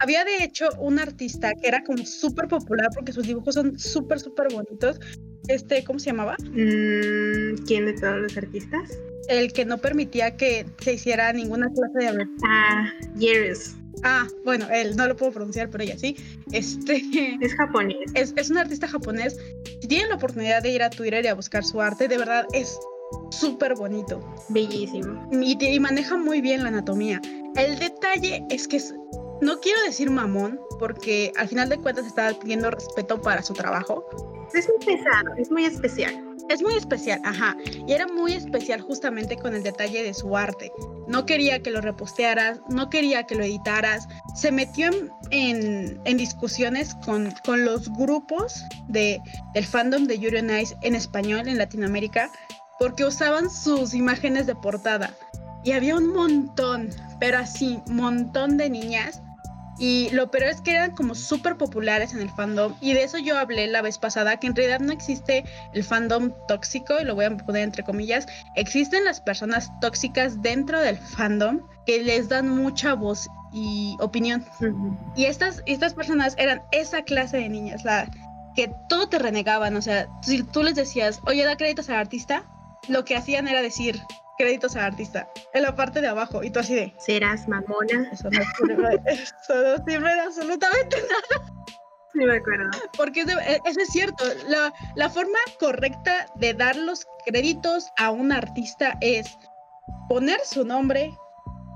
había 0.00 0.24
de 0.24 0.44
hecho 0.44 0.68
un 0.78 0.98
artista 0.98 1.52
que 1.54 1.68
era 1.68 1.82
como 1.84 2.04
súper 2.04 2.48
popular 2.48 2.88
porque 2.94 3.12
sus 3.12 3.26
dibujos 3.26 3.54
son 3.54 3.78
súper, 3.78 4.20
súper 4.20 4.48
bonitos. 4.52 5.00
Este, 5.48 5.84
¿cómo 5.84 5.98
se 5.98 6.06
llamaba? 6.10 6.36
Mm, 6.42 7.64
¿Quién 7.66 7.86
de 7.86 7.94
todos 7.94 8.18
los 8.20 8.36
artistas? 8.36 8.90
El 9.28 9.52
que 9.52 9.64
no 9.64 9.78
permitía 9.78 10.36
que 10.36 10.66
se 10.80 10.94
hiciera 10.94 11.32
ninguna 11.32 11.68
clase 11.70 12.12
de... 12.16 12.26
Ah, 12.44 12.90
Yeris. 13.16 13.76
Ah, 14.02 14.26
bueno, 14.44 14.66
él 14.72 14.96
no 14.96 15.06
lo 15.08 15.16
puedo 15.16 15.32
pronunciar, 15.32 15.70
pero 15.70 15.84
ella 15.84 15.96
sí. 15.98 16.16
Este 16.52 17.02
Es 17.40 17.54
japonés. 17.54 17.96
es, 18.14 18.34
es 18.36 18.50
un 18.50 18.58
artista 18.58 18.86
japonés. 18.88 19.36
Si 19.80 19.88
tienen 19.88 20.08
la 20.10 20.16
oportunidad 20.16 20.62
de 20.62 20.70
ir 20.70 20.82
a 20.82 20.90
Twitter 20.90 21.24
y 21.24 21.28
a 21.28 21.34
buscar 21.34 21.64
su 21.64 21.80
arte, 21.80 22.06
de 22.08 22.18
verdad 22.18 22.46
es 22.52 22.78
súper 23.30 23.74
bonito. 23.74 24.20
Bellísimo. 24.48 25.28
Y, 25.32 25.56
y 25.64 25.80
maneja 25.80 26.16
muy 26.16 26.40
bien 26.40 26.62
la 26.62 26.68
anatomía. 26.68 27.20
El 27.56 27.78
detalle 27.78 28.44
es 28.50 28.68
que 28.68 28.76
es- 28.78 28.94
no 29.40 29.60
quiero 29.60 29.80
decir 29.82 30.10
mamón, 30.10 30.60
porque 30.78 31.32
al 31.36 31.48
final 31.48 31.68
de 31.68 31.78
cuentas 31.78 32.06
está 32.06 32.32
pidiendo 32.38 32.70
respeto 32.70 33.20
para 33.20 33.42
su 33.42 33.52
trabajo. 33.54 34.04
Es 34.54 34.68
muy 34.68 34.86
pesado, 34.96 35.34
es 35.38 35.50
muy 35.50 35.64
especial. 35.64 36.22
Es 36.48 36.62
muy 36.62 36.74
especial, 36.76 37.20
ajá. 37.24 37.56
Y 37.88 37.92
era 37.92 38.06
muy 38.06 38.32
especial 38.32 38.80
justamente 38.80 39.36
con 39.36 39.54
el 39.56 39.64
detalle 39.64 40.04
de 40.04 40.14
su 40.14 40.36
arte. 40.36 40.70
No 41.08 41.26
quería 41.26 41.60
que 41.60 41.72
lo 41.72 41.80
repostearas, 41.80 42.60
no 42.68 42.88
quería 42.88 43.24
que 43.24 43.34
lo 43.34 43.42
editaras. 43.42 44.06
Se 44.36 44.52
metió 44.52 44.86
en, 44.86 45.10
en- 45.30 46.00
en 46.04 46.16
discusiones 46.16 46.94
con, 47.04 47.32
con 47.44 47.64
los 47.64 47.92
grupos 47.94 48.62
de, 48.86 49.20
del 49.54 49.66
fandom 49.66 50.04
de 50.04 50.20
Yuri 50.20 50.36
on 50.38 50.50
Ice 50.56 50.76
en 50.82 50.94
español 50.94 51.48
en 51.48 51.58
Latinoamérica 51.58 52.30
porque 52.78 53.04
usaban 53.04 53.50
sus 53.50 53.92
imágenes 53.92 54.46
de 54.46 54.54
portada. 54.54 55.12
Y 55.64 55.72
había 55.72 55.96
un 55.96 56.12
montón, 56.12 56.90
pero 57.18 57.38
así, 57.38 57.80
montón 57.88 58.56
de 58.56 58.70
niñas. 58.70 59.20
Y 59.78 60.08
lo 60.10 60.30
peor 60.30 60.44
es 60.44 60.60
que 60.60 60.72
eran 60.72 60.92
como 60.92 61.14
súper 61.14 61.56
populares 61.56 62.14
en 62.14 62.20
el 62.20 62.30
fandom. 62.30 62.74
Y 62.80 62.94
de 62.94 63.04
eso 63.04 63.18
yo 63.18 63.38
hablé 63.38 63.66
la 63.66 63.82
vez 63.82 63.98
pasada, 63.98 64.38
que 64.38 64.46
en 64.46 64.56
realidad 64.56 64.80
no 64.80 64.92
existe 64.92 65.44
el 65.74 65.84
fandom 65.84 66.32
tóxico, 66.48 66.94
y 67.00 67.04
lo 67.04 67.14
voy 67.14 67.26
a 67.26 67.36
poner 67.36 67.62
entre 67.62 67.82
comillas. 67.82 68.26
Existen 68.54 69.04
las 69.04 69.20
personas 69.20 69.70
tóxicas 69.80 70.40
dentro 70.40 70.80
del 70.80 70.96
fandom 70.96 71.60
que 71.84 72.02
les 72.02 72.28
dan 72.28 72.48
mucha 72.48 72.94
voz 72.94 73.28
y 73.52 73.96
opinión. 74.00 74.44
Y 75.14 75.26
estas, 75.26 75.62
estas 75.66 75.94
personas 75.94 76.34
eran 76.38 76.62
esa 76.72 77.02
clase 77.02 77.38
de 77.38 77.48
niñas, 77.48 77.84
la 77.84 78.10
que 78.54 78.72
todo 78.88 79.08
te 79.08 79.18
renegaban. 79.18 79.76
O 79.76 79.82
sea, 79.82 80.08
si 80.22 80.42
tú 80.42 80.62
les 80.62 80.74
decías, 80.74 81.20
oye, 81.26 81.44
da 81.44 81.56
créditos 81.56 81.88
al 81.90 81.96
artista, 81.96 82.44
lo 82.88 83.04
que 83.04 83.16
hacían 83.16 83.48
era 83.48 83.62
decir 83.62 84.00
créditos 84.38 84.76
al 84.76 84.84
artista 84.84 85.28
en 85.54 85.62
la 85.62 85.74
parte 85.74 86.00
de 86.00 86.08
abajo. 86.08 86.42
Y 86.42 86.50
tú 86.50 86.60
así 86.60 86.74
de, 86.74 86.94
Serás 86.98 87.46
mamona. 87.48 88.10
eso 88.12 88.28
no 88.30 88.40
sirve, 88.58 89.00
eso 89.06 89.54
no 89.54 89.84
sirve 89.86 90.14
de 90.14 90.20
absolutamente 90.20 90.96
nada. 91.02 91.42
Sí, 92.12 92.18
me 92.24 92.36
acuerdo. 92.36 92.70
Porque 92.96 93.20
es 93.20 93.26
de- 93.26 93.32
e- 93.34 93.60
eso 93.66 93.80
es 93.80 93.88
cierto. 93.88 94.24
La, 94.48 94.72
la 94.94 95.10
forma 95.10 95.38
correcta 95.60 96.26
de 96.36 96.54
dar 96.54 96.74
los 96.76 97.06
créditos 97.26 97.88
a 97.98 98.10
un 98.10 98.32
artista 98.32 98.96
es 99.02 99.36
poner 100.08 100.40
su 100.44 100.64
nombre, 100.64 101.12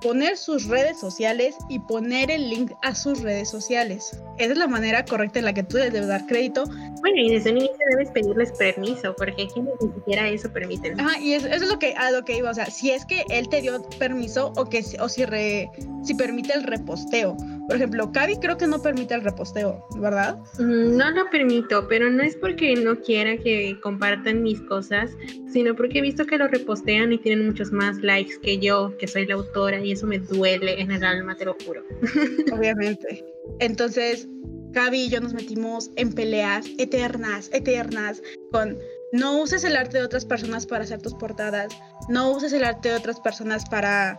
poner 0.00 0.36
sus 0.36 0.66
redes 0.66 0.98
sociales 0.98 1.56
y 1.68 1.78
poner 1.80 2.30
el 2.30 2.48
link 2.48 2.72
a 2.82 2.94
sus 2.94 3.20
redes 3.20 3.48
sociales. 3.50 4.18
Esa 4.38 4.52
es 4.52 4.58
la 4.58 4.66
manera 4.66 5.04
correcta 5.04 5.38
en 5.38 5.44
la 5.44 5.52
que 5.52 5.62
tú 5.62 5.76
les 5.76 5.92
debes 5.92 6.08
dar 6.08 6.26
crédito. 6.26 6.64
Bueno, 6.64 7.16
y 7.16 7.30
desde 7.30 7.50
un 7.50 7.58
inicio 7.58 7.76
debes 7.90 8.10
pedirles 8.10 8.52
permiso, 8.52 9.14
porque 9.16 9.42
aquí 9.42 9.60
ni 9.60 9.92
siquiera 9.94 10.28
eso 10.28 10.52
permiten. 10.52 10.98
Ajá, 11.00 11.18
y 11.20 11.34
eso, 11.34 11.46
eso 11.46 11.64
es 11.64 11.70
lo 11.70 11.78
que, 11.78 11.94
a 11.94 12.10
lo 12.10 12.24
que 12.24 12.36
iba. 12.38 12.50
O 12.50 12.54
sea, 12.54 12.66
si 12.66 12.90
es 12.90 13.04
que 13.04 13.24
él 13.30 13.48
te 13.48 13.60
dio 13.60 13.82
permiso 13.98 14.52
o, 14.56 14.66
que, 14.66 14.84
o 15.00 15.08
si, 15.08 15.24
re- 15.24 15.70
si 16.02 16.14
permite 16.14 16.52
el 16.54 16.62
reposteo. 16.62 17.36
Por 17.70 17.76
ejemplo, 17.76 18.10
Cavi 18.10 18.34
creo 18.38 18.56
que 18.56 18.66
no 18.66 18.82
permite 18.82 19.14
el 19.14 19.22
reposteo, 19.22 19.86
¿verdad? 20.00 20.36
Mm, 20.58 20.96
No 20.96 21.08
lo 21.12 21.30
permito, 21.30 21.86
pero 21.86 22.10
no 22.10 22.20
es 22.20 22.34
porque 22.34 22.74
no 22.74 22.98
quiera 22.98 23.36
que 23.36 23.78
compartan 23.80 24.42
mis 24.42 24.60
cosas, 24.62 25.12
sino 25.52 25.76
porque 25.76 26.00
he 26.00 26.02
visto 26.02 26.26
que 26.26 26.36
lo 26.36 26.48
repostean 26.48 27.12
y 27.12 27.18
tienen 27.18 27.46
muchos 27.46 27.70
más 27.70 27.98
likes 27.98 28.40
que 28.42 28.58
yo, 28.58 28.92
que 28.98 29.06
soy 29.06 29.24
la 29.24 29.34
autora, 29.34 29.78
y 29.78 29.92
eso 29.92 30.04
me 30.08 30.18
duele 30.18 30.80
en 30.80 30.90
el 30.90 31.04
alma, 31.04 31.36
te 31.36 31.44
lo 31.44 31.56
juro. 31.64 31.84
Obviamente. 32.52 33.24
Entonces, 33.60 34.26
Gaby 34.72 35.02
y 35.02 35.08
yo 35.08 35.20
nos 35.20 35.32
metimos 35.32 35.92
en 35.94 36.12
peleas 36.12 36.66
eternas, 36.76 37.50
eternas, 37.52 38.20
con 38.50 38.76
no 39.12 39.40
uses 39.40 39.62
el 39.62 39.76
arte 39.76 39.98
de 39.98 40.04
otras 40.04 40.24
personas 40.24 40.66
para 40.66 40.82
hacer 40.82 41.00
tus 41.00 41.14
portadas, 41.14 41.68
no 42.08 42.32
uses 42.32 42.52
el 42.52 42.64
arte 42.64 42.88
de 42.88 42.96
otras 42.96 43.20
personas 43.20 43.64
para, 43.68 44.18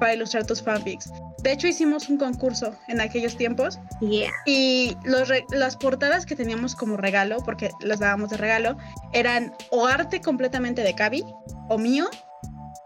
para 0.00 0.14
ilustrar 0.14 0.46
tus 0.46 0.62
fanfics. 0.62 1.10
De 1.42 1.52
hecho, 1.52 1.68
hicimos 1.68 2.08
un 2.08 2.18
concurso 2.18 2.74
en 2.88 3.00
aquellos 3.00 3.36
tiempos 3.36 3.78
Yeah. 4.00 4.30
y 4.46 4.96
los 5.04 5.30
las 5.50 5.76
portadas 5.76 6.26
que 6.26 6.34
teníamos 6.36 6.74
como 6.74 6.96
regalo, 6.96 7.38
porque 7.44 7.70
las 7.80 8.00
dábamos 8.00 8.30
de 8.30 8.36
regalo, 8.36 8.76
eran 9.12 9.52
o 9.70 9.86
arte 9.86 10.20
completamente 10.20 10.82
de 10.82 10.92
Gaby, 10.92 11.24
o 11.68 11.78
mío, 11.78 12.08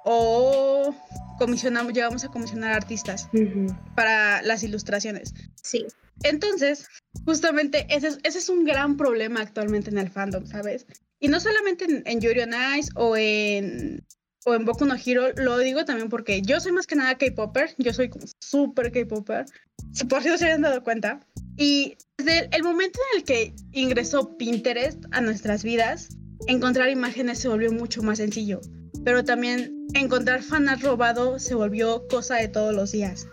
o 0.05 0.95
comisionamos, 1.39 1.93
llegamos 1.93 2.25
a 2.25 2.29
comisionar 2.29 2.73
artistas 2.73 3.29
Ujú. 3.33 3.75
para 3.95 4.43
las 4.43 4.63
ilustraciones. 4.63 5.33
Sí. 5.63 5.87
Entonces, 6.23 6.87
justamente 7.25 7.87
ese 7.89 8.09
es, 8.09 8.19
ese 8.25 8.39
es 8.39 8.49
un 8.51 8.65
gran 8.65 8.97
problema 8.97 9.41
actualmente 9.41 9.91
en 9.91 9.99
el 9.99 10.11
fandom, 10.11 10.47
¿sabes? 10.47 10.87
Y 11.19 11.29
no 11.29 11.41
solamente 11.41 11.85
en, 11.85 12.03
en 12.05 12.21
Yuri 12.21 12.41
on 12.41 12.55
Ice 12.79 12.91
o 12.95 13.17
en, 13.17 14.05
o 14.45 14.55
en 14.55 14.65
Boku 14.65 14.85
no 14.87 14.95
Hero, 14.95 15.33
lo 15.37 15.59
digo 15.59 15.85
también 15.85 16.09
porque 16.09 16.43
yo 16.43 16.61
soy 16.61 16.73
más 16.73 16.87
que 16.87 16.97
nada 16.97 17.17
K-Popper, 17.19 17.75
yo 17.79 17.93
soy 17.93 18.09
como 18.09 18.25
súper 18.41 18.91
K-Popper, 18.93 19.45
si 19.93 20.05
por 20.05 20.23
si 20.23 20.29
no 20.29 20.39
se 20.39 20.45
habían 20.45 20.63
dado 20.63 20.83
cuenta. 20.83 21.21
Y 21.57 21.97
desde 22.17 22.49
el, 22.57 22.63
momento 22.63 22.99
en 23.13 23.19
el 23.19 23.25
que 23.25 23.55
ingresó 23.73 24.37
Pinterest 24.37 25.05
a 25.11 25.21
nuestras 25.21 25.63
vidas, 25.63 26.09
encontrar 26.47 26.89
imágenes 26.89 27.39
se 27.39 27.49
volvió 27.49 27.71
mucho 27.71 28.03
más 28.03 28.19
sencillo. 28.19 28.61
Pero 29.05 29.25
también 29.25 29.87
encontrar 29.95 30.43
fanart 30.43 30.83
robado 30.83 31.39
se 31.39 31.55
volvió 31.55 32.07
cosa 32.09 32.37
de 32.37 32.49
todos 32.49 32.75
los 32.75 32.93
días. 32.93 33.27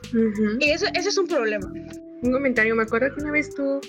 Y 0.60 0.70
eso, 0.70 0.86
eso 0.94 1.10
es 1.10 1.18
un 1.18 1.28
problema. 1.28 1.72
Un 2.24 2.32
comentario, 2.32 2.76
me 2.76 2.84
acuerdo 2.84 3.14
que 3.16 3.22
una 3.22 3.32
vez 3.32 3.54
tú 3.54 3.80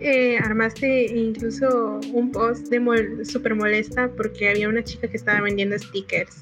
eh, 0.00 0.38
armaste 0.38 1.04
incluso 1.14 2.00
un 2.12 2.30
post 2.32 2.68
de 2.68 2.80
mol- 2.80 3.24
súper 3.24 3.54
molesta 3.54 4.10
porque 4.16 4.48
había 4.48 4.68
una 4.68 4.82
chica 4.82 5.06
que 5.08 5.16
estaba 5.16 5.40
vendiendo 5.42 5.78
stickers 5.78 6.34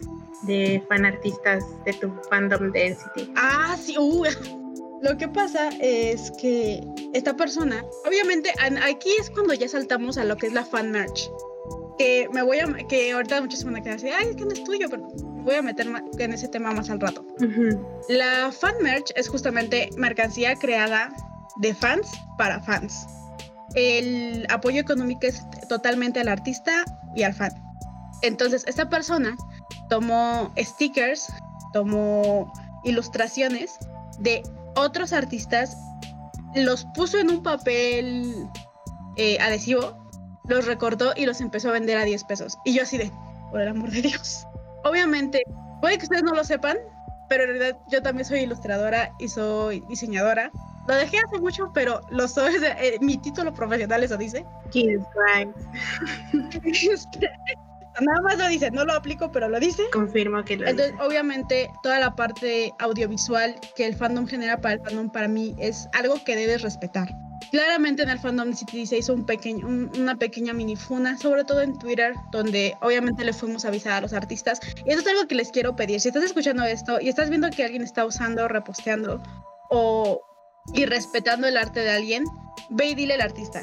de 0.46 0.82
fanartistas 0.88 1.64
de 1.84 1.92
tu 1.94 2.12
fandom 2.30 2.70
de 2.72 2.90
NCT. 2.90 3.30
Ah, 3.36 3.76
sí, 3.80 3.96
uh, 3.98 4.24
Lo 5.02 5.16
que 5.18 5.26
pasa 5.28 5.70
es 5.80 6.30
que 6.40 6.80
esta 7.12 7.36
persona, 7.36 7.84
obviamente, 8.06 8.50
aquí 8.84 9.10
es 9.18 9.28
cuando 9.30 9.52
ya 9.54 9.68
saltamos 9.68 10.18
a 10.18 10.24
lo 10.24 10.36
que 10.36 10.46
es 10.46 10.52
la 10.52 10.64
fan 10.64 10.90
merch. 10.92 11.28
Que 11.98 12.28
me 12.32 12.42
voy 12.42 12.58
a, 12.58 12.66
que 12.88 13.12
ahorita 13.12 13.40
van 13.40 13.76
a 13.76 13.82
quedar 13.82 13.96
así, 13.96 14.08
ay, 14.08 14.28
es 14.30 14.36
que 14.36 14.44
no 14.44 14.52
es 14.52 14.62
tuyo, 14.64 14.86
pero 14.88 15.08
voy 15.44 15.56
a 15.56 15.62
meter 15.62 15.86
en 16.18 16.32
ese 16.32 16.48
tema 16.48 16.72
más 16.72 16.88
al 16.88 17.00
rato. 17.00 17.26
Ujú. 17.40 17.84
La 18.08 18.50
fan 18.52 18.74
merch 18.80 19.10
es 19.16 19.28
justamente 19.28 19.90
mercancía 19.96 20.54
creada 20.56 21.12
de 21.56 21.74
fans 21.74 22.10
para 22.38 22.60
fans. 22.60 23.06
El 23.74 24.46
apoyo 24.50 24.80
económico 24.80 25.26
es 25.26 25.42
totalmente 25.68 26.20
al 26.20 26.28
artista 26.28 26.84
y 27.14 27.22
al 27.22 27.34
fan. 27.34 27.52
Entonces, 28.22 28.64
esta 28.66 28.88
persona 28.88 29.36
tomó 29.88 30.52
stickers, 30.58 31.32
tomó 31.72 32.52
ilustraciones 32.84 33.78
de 34.18 34.42
otros 34.76 35.12
artistas, 35.12 35.76
los 36.54 36.84
puso 36.94 37.18
en 37.18 37.30
un 37.30 37.42
papel 37.42 38.48
eh, 39.16 39.38
adhesivo, 39.40 40.02
los 40.48 40.66
recortó 40.66 41.12
y 41.16 41.26
los 41.26 41.40
empezó 41.40 41.70
a 41.70 41.72
vender 41.72 41.98
a 41.98 42.04
10 42.04 42.24
pesos. 42.24 42.58
Y 42.64 42.74
yo 42.74 42.82
así 42.82 42.98
de, 42.98 43.10
por 43.50 43.60
el 43.60 43.68
amor 43.68 43.90
de 43.90 44.02
Dios. 44.02 44.46
Obviamente, 44.84 45.42
puede 45.80 45.98
que 45.98 46.04
ustedes 46.04 46.22
no 46.22 46.34
lo 46.34 46.44
sepan, 46.44 46.76
pero 47.28 47.44
en 47.44 47.50
realidad 47.50 47.78
yo 47.90 48.02
también 48.02 48.24
soy 48.24 48.40
ilustradora 48.40 49.12
y 49.18 49.28
soy 49.28 49.80
diseñadora. 49.88 50.50
Lo 50.88 50.94
dejé 50.96 51.16
hace 51.18 51.40
mucho, 51.40 51.70
pero 51.72 52.00
lo 52.10 52.26
soy, 52.28 52.54
eh, 52.78 52.98
mi 53.00 53.16
título 53.18 53.52
profesional 53.54 54.02
eso 54.02 54.16
dice. 54.16 54.44
Jesus 54.72 55.06
Este, 56.72 57.30
Nada 58.00 58.22
más 58.22 58.38
lo 58.38 58.48
dice, 58.48 58.70
no 58.70 58.84
lo 58.86 58.94
aplico, 58.94 59.30
pero 59.30 59.48
lo 59.50 59.60
dice. 59.60 59.82
Confirmo 59.92 60.42
que 60.44 60.56
lo 60.56 60.66
Entonces, 60.66 60.92
dice. 60.92 61.04
obviamente, 61.04 61.70
toda 61.82 62.00
la 62.00 62.14
parte 62.16 62.72
audiovisual 62.78 63.54
que 63.76 63.84
el 63.86 63.94
fandom 63.94 64.26
genera 64.26 64.56
para 64.62 64.74
el 64.76 64.80
fandom, 64.80 65.10
para 65.10 65.28
mí, 65.28 65.54
es 65.58 65.88
algo 65.92 66.14
que 66.24 66.34
debes 66.34 66.62
respetar. 66.62 67.08
Claramente 67.50 68.02
en 68.02 68.08
el 68.08 68.18
fandom 68.18 68.48
de 68.48 68.56
City 68.56 68.86
se 68.86 68.96
hizo 68.96 69.12
un 69.12 69.26
pequeño, 69.26 69.66
un- 69.66 69.90
una 69.98 70.16
pequeña 70.16 70.54
minifuna, 70.54 71.18
sobre 71.18 71.44
todo 71.44 71.60
en 71.60 71.78
Twitter, 71.78 72.14
donde 72.30 72.74
obviamente 72.80 73.24
le 73.24 73.34
fuimos 73.34 73.66
a 73.66 73.68
avisar 73.68 73.92
a 73.92 74.00
los 74.00 74.14
artistas. 74.14 74.58
Y 74.86 74.90
eso 74.90 75.00
es 75.00 75.06
algo 75.06 75.26
que 75.28 75.34
les 75.34 75.50
quiero 75.50 75.76
pedir. 75.76 76.00
Si 76.00 76.08
estás 76.08 76.24
escuchando 76.24 76.64
esto 76.64 76.98
y 76.98 77.10
estás 77.10 77.28
viendo 77.28 77.50
que 77.50 77.62
alguien 77.62 77.82
está 77.82 78.06
usando, 78.06 78.48
reposteando 78.48 79.22
o 79.68 80.22
y 80.74 80.86
respetando 80.86 81.46
el 81.46 81.56
arte 81.56 81.80
de 81.80 81.90
alguien, 81.90 82.24
ve 82.70 82.86
y 82.86 82.94
dile 82.94 83.14
al 83.14 83.22
artista. 83.22 83.62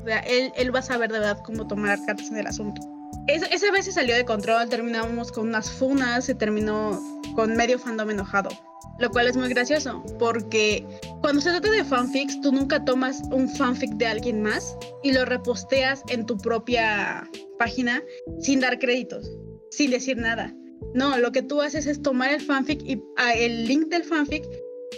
O 0.00 0.04
sea, 0.04 0.20
él, 0.20 0.52
él 0.56 0.74
va 0.74 0.80
a 0.80 0.82
saber 0.82 1.10
de 1.10 1.18
verdad 1.18 1.42
cómo 1.44 1.66
tomar 1.66 1.98
cartas 2.04 2.28
en 2.28 2.36
el 2.36 2.46
asunto. 2.46 2.80
Esa, 3.26 3.46
esa 3.46 3.70
vez 3.70 3.86
se 3.86 3.92
salió 3.92 4.14
de 4.14 4.24
control, 4.24 4.68
terminamos 4.68 5.32
con 5.32 5.48
unas 5.48 5.70
funas, 5.70 6.26
se 6.26 6.34
terminó 6.34 7.00
con 7.34 7.56
medio 7.56 7.78
fandom 7.78 8.10
enojado, 8.10 8.50
lo 8.98 9.10
cual 9.10 9.28
es 9.28 9.36
muy 9.36 9.48
gracioso, 9.48 10.02
porque 10.18 10.86
cuando 11.20 11.40
se 11.40 11.50
trata 11.50 11.70
de 11.70 11.84
fanfics, 11.84 12.40
tú 12.42 12.52
nunca 12.52 12.84
tomas 12.84 13.22
un 13.32 13.48
fanfic 13.48 13.92
de 13.94 14.06
alguien 14.06 14.42
más 14.42 14.76
y 15.02 15.12
lo 15.12 15.24
reposteas 15.24 16.02
en 16.08 16.26
tu 16.26 16.36
propia 16.36 17.28
página 17.58 18.02
sin 18.40 18.60
dar 18.60 18.78
créditos, 18.78 19.30
sin 19.70 19.90
decir 19.90 20.18
nada. 20.18 20.54
No, 20.92 21.16
lo 21.18 21.32
que 21.32 21.42
tú 21.42 21.62
haces 21.62 21.86
es 21.86 22.02
tomar 22.02 22.30
el 22.30 22.40
fanfic 22.40 22.82
y 22.82 23.02
ah, 23.16 23.34
el 23.34 23.66
link 23.66 23.88
del 23.88 24.04
fanfic 24.04 24.44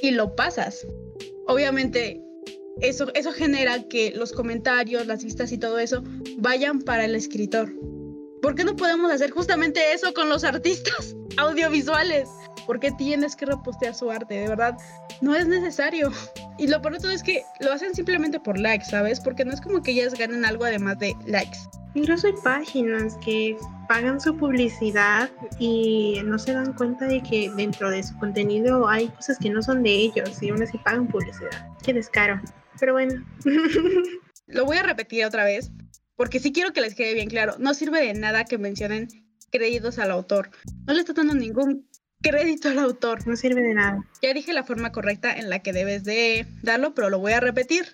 y 0.03 0.11
lo 0.11 0.35
pasas. 0.35 0.87
Obviamente, 1.47 2.21
eso, 2.81 3.13
eso 3.15 3.33
genera 3.33 3.83
que 3.85 4.13
los 4.13 4.33
comentarios, 4.33 5.07
las 5.07 5.25
vistas 5.25 5.53
y 5.53 5.59
todo 5.59 5.79
eso 5.79 6.03
vayan 6.39 6.81
para 6.81 7.05
el 7.05 7.15
escritor. 7.15 7.73
¿Por 8.43 8.55
qué 8.55 8.65
no 8.65 8.77
podemos 8.77 9.11
hacer 9.11 9.31
justamente 9.31 9.93
eso 9.93 10.13
con 10.13 10.29
los 10.29 10.45
artistas 10.45 11.17
audiovisuales? 11.37 12.29
¿Por 12.67 12.81
qué 12.81 12.91
tienes 12.93 13.37
que 13.37 13.47
repostear 13.47 13.95
su 13.95 14.11
arte? 14.11 14.35
De 14.35 14.49
verdad, 14.49 14.77
no 15.21 15.35
es 15.35 15.47
necesario. 15.47 16.11
Y 16.59 16.67
lo 16.67 16.83
peor 16.83 16.99
todo 16.99 17.13
es 17.13 17.23
que 17.23 17.43
lo 17.61 17.73
hacen 17.73 17.95
simplemente 17.95 18.41
por 18.41 18.59
likes, 18.59 18.87
¿sabes? 18.87 19.21
Porque 19.21 19.45
no 19.45 19.53
es 19.53 19.61
como 19.61 19.83
que 19.83 19.93
ellas 19.93 20.15
ganen 20.15 20.45
algo 20.45 20.65
además 20.65 20.99
de 20.99 21.15
likes. 21.27 21.59
Incluso 21.95 22.27
hay 22.27 22.35
páginas 22.43 23.17
que 23.25 23.57
pagan 23.89 24.21
su 24.21 24.37
publicidad 24.37 25.31
y 25.59 26.21
no 26.25 26.39
se 26.39 26.53
dan 26.53 26.73
cuenta 26.75 27.07
de 27.07 27.23
que 27.23 27.51
dentro 27.57 27.91
de 27.91 28.03
su 28.03 28.17
contenido 28.19 28.89
hay 28.89 29.09
cosas 29.09 29.39
que 29.39 29.51
no 29.51 29.63
son 29.63 29.83
de 29.83 29.91
ellos 29.91 30.43
y 30.43 30.51
aún 30.51 30.63
así 30.63 30.79
pagan 30.79 31.09
publicidad. 31.09 31.69
Qué 31.83 31.93
descaro. 31.93 32.41
Pero 32.79 32.93
bueno. 32.93 33.25
Lo 34.47 34.65
voy 34.65 34.77
a 34.77 34.83
repetir 34.83 35.25
otra 35.25 35.45
vez, 35.45 35.73
porque 36.15 36.39
sí 36.39 36.53
quiero 36.53 36.73
que 36.73 36.81
les 36.81 36.95
quede 36.95 37.15
bien 37.15 37.29
claro. 37.29 37.57
No 37.59 37.75
sirve 37.75 38.01
de 38.01 38.15
nada 38.15 38.45
que 38.45 38.59
mencionen 38.59 39.09
créditos 39.51 39.99
al 39.99 40.11
autor. 40.11 40.51
No 40.87 40.95
le 40.95 41.01
está 41.01 41.13
dando 41.13 41.35
ningún 41.35 41.89
crédito 42.23 42.69
al 42.69 42.79
autor. 42.79 43.27
no 43.27 43.37
sirve 43.37 43.63
de 43.63 43.75
nada. 43.75 44.05
Ya 44.23 44.33
dije 44.35 44.53
la 44.53 44.65
forma 44.65 44.93
correcta 44.93 45.35
en 45.35 45.51
la 45.51 45.61
que 45.61 45.73
debes 45.73 46.05
de 46.05 46.47
darlo, 46.63 46.95
pero 46.95 47.11
lo 47.11 47.19
voy 47.19 47.33
a 47.33 47.41
repetir. 47.41 47.87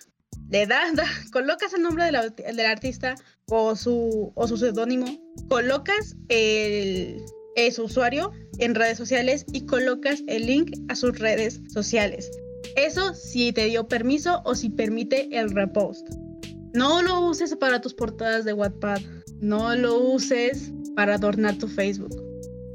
Le 0.53 0.67
das, 0.67 0.95
da- 0.95 1.03
colocas 1.31 1.73
el 1.73 1.81
nombre 1.81 2.05
del, 2.05 2.59
artista 2.59 3.15
o 3.49 3.75
su, 3.75 4.31
o 4.35 4.47
su 4.47 4.55
seudónimo, 4.55 5.07
colocas 5.49 6.15
el, 6.29 7.25
su 7.71 7.85
usuario 7.85 8.31
en 8.59 8.75
redes 8.75 8.99
sociales 8.99 9.47
y 9.51 9.65
colocas 9.65 10.21
el 10.27 10.45
link 10.45 10.77
a 10.89 10.95
sus 10.95 11.17
redes 11.17 11.59
sociales. 11.73 12.29
Eso 12.75 13.15
si 13.15 13.51
te 13.51 13.65
dio 13.65 13.87
permiso 13.87 14.43
o 14.45 14.53
si 14.53 14.69
permite 14.69 15.27
el 15.35 15.49
repost. 15.49 16.07
No 16.75 17.01
lo 17.01 17.21
uses 17.21 17.55
para 17.55 17.81
tus 17.81 17.95
portadas 17.95 18.45
de 18.45 18.53
Wattpad. 18.53 19.01
No 19.41 19.75
lo 19.75 19.97
uses 19.97 20.71
para 20.95 21.15
adornar 21.15 21.57
tu 21.57 21.67
Facebook. 21.67 22.15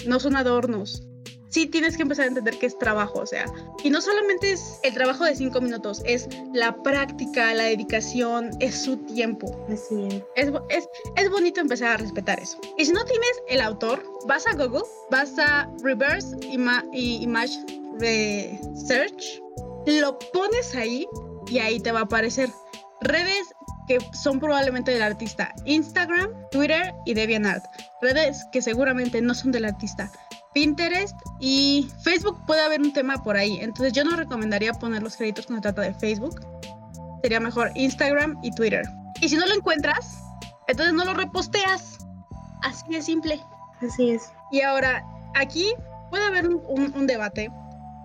No 0.04 0.18
son 0.18 0.34
adornos 0.34 1.07
sí 1.50 1.66
tienes 1.66 1.96
que 1.96 2.02
empezar 2.02 2.24
a 2.24 2.28
entender 2.28 2.58
que 2.58 2.66
es 2.66 2.78
trabajo, 2.78 3.20
o 3.20 3.26
sea, 3.26 3.44
y 3.82 3.90
no 3.90 4.00
solamente 4.00 4.52
es 4.52 4.78
el 4.82 4.94
trabajo 4.94 5.24
de 5.24 5.34
cinco 5.34 5.60
minutos, 5.60 6.02
es 6.04 6.28
la 6.52 6.74
práctica, 6.82 7.54
la 7.54 7.64
dedicación, 7.64 8.50
es 8.60 8.74
su 8.82 8.96
tiempo. 8.98 9.64
Así 9.72 9.94
es. 10.10 10.22
Es, 10.36 10.50
bo- 10.52 10.66
es, 10.68 10.88
es 11.16 11.30
bonito 11.30 11.60
empezar 11.60 11.88
a 11.92 11.96
respetar 11.96 12.38
eso. 12.40 12.58
Y 12.76 12.84
si 12.84 12.92
no 12.92 13.04
tienes 13.04 13.30
el 13.48 13.60
autor, 13.60 14.02
vas 14.26 14.46
a 14.46 14.52
Google, 14.54 14.82
vas 15.10 15.38
a 15.38 15.68
Reverse 15.82 16.36
Ima- 16.40 16.84
Image 16.92 17.58
Search, 18.74 19.40
lo 19.86 20.18
pones 20.32 20.74
ahí 20.74 21.06
y 21.48 21.58
ahí 21.58 21.80
te 21.80 21.92
va 21.92 22.00
a 22.00 22.02
aparecer 22.04 22.50
redes 23.00 23.46
que 23.86 23.98
son 24.12 24.38
probablemente 24.38 24.90
del 24.90 25.02
artista, 25.02 25.54
Instagram, 25.64 26.30
Twitter 26.50 26.92
y 27.06 27.14
DeviantArt. 27.14 27.64
Redes 28.02 28.44
que 28.52 28.60
seguramente 28.60 29.22
no 29.22 29.34
son 29.34 29.50
del 29.50 29.64
artista. 29.64 30.12
Pinterest 30.54 31.14
y 31.40 31.88
Facebook 32.02 32.38
puede 32.46 32.62
haber 32.64 32.80
un 32.80 32.92
tema 32.92 33.22
por 33.22 33.36
ahí. 33.36 33.58
Entonces 33.60 33.92
yo 33.92 34.04
no 34.04 34.16
recomendaría 34.16 34.72
poner 34.72 35.02
los 35.02 35.16
créditos 35.16 35.46
cuando 35.46 35.68
se 35.68 35.72
trata 35.72 35.82
de 35.82 35.94
Facebook. 35.94 36.40
Sería 37.22 37.40
mejor 37.40 37.70
Instagram 37.74 38.38
y 38.42 38.50
Twitter. 38.52 38.82
Y 39.20 39.28
si 39.28 39.36
no 39.36 39.46
lo 39.46 39.54
encuentras, 39.54 40.18
entonces 40.68 40.94
no 40.94 41.04
lo 41.04 41.14
reposteas. 41.14 41.98
Así 42.62 42.84
de 42.90 43.02
simple. 43.02 43.40
Así 43.86 44.10
es. 44.10 44.30
Y 44.50 44.60
ahora, 44.62 45.04
aquí 45.34 45.72
puede 46.10 46.26
haber 46.26 46.48
un, 46.48 46.62
un- 46.68 46.92
un 46.96 47.06
debate, 47.06 47.50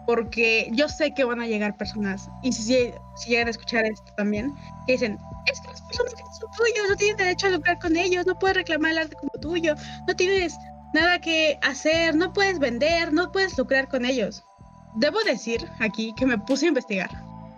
porque 0.05 0.69
yo 0.73 0.89
sé 0.89 1.13
que 1.13 1.23
van 1.23 1.39
a 1.41 1.47
llegar 1.47 1.75
personas, 1.77 2.29
y 2.41 2.51
si, 2.51 2.61
si, 2.63 2.93
si 3.15 3.29
llegan 3.29 3.47
a 3.47 3.51
escuchar 3.51 3.85
esto 3.85 4.11
también, 4.17 4.53
que 4.85 4.93
dicen, 4.93 5.17
es 5.45 5.59
que 5.61 5.67
las 5.69 5.81
personas 5.83 6.13
que 6.15 6.21
son 6.39 6.51
tuyos, 6.51 6.89
no 6.89 6.95
tienes 6.97 7.17
derecho 7.17 7.47
a 7.47 7.51
lucrar 7.51 7.79
con 7.79 7.95
ellos, 7.95 8.25
no 8.25 8.37
puedes 8.37 8.57
reclamar 8.57 8.91
el 8.91 8.97
arte 8.99 9.15
como 9.15 9.31
tuyo, 9.39 9.73
no 10.07 10.15
tienes 10.15 10.57
nada 10.93 11.19
que 11.19 11.57
hacer, 11.61 12.15
no 12.15 12.33
puedes 12.33 12.59
vender, 12.59 13.11
no 13.13 13.31
puedes 13.31 13.57
lucrar 13.57 13.87
con 13.87 14.05
ellos. 14.05 14.43
Debo 14.95 15.19
decir 15.23 15.67
aquí 15.79 16.13
que 16.15 16.25
me 16.25 16.37
puse 16.37 16.65
a 16.65 16.69
investigar. 16.69 17.09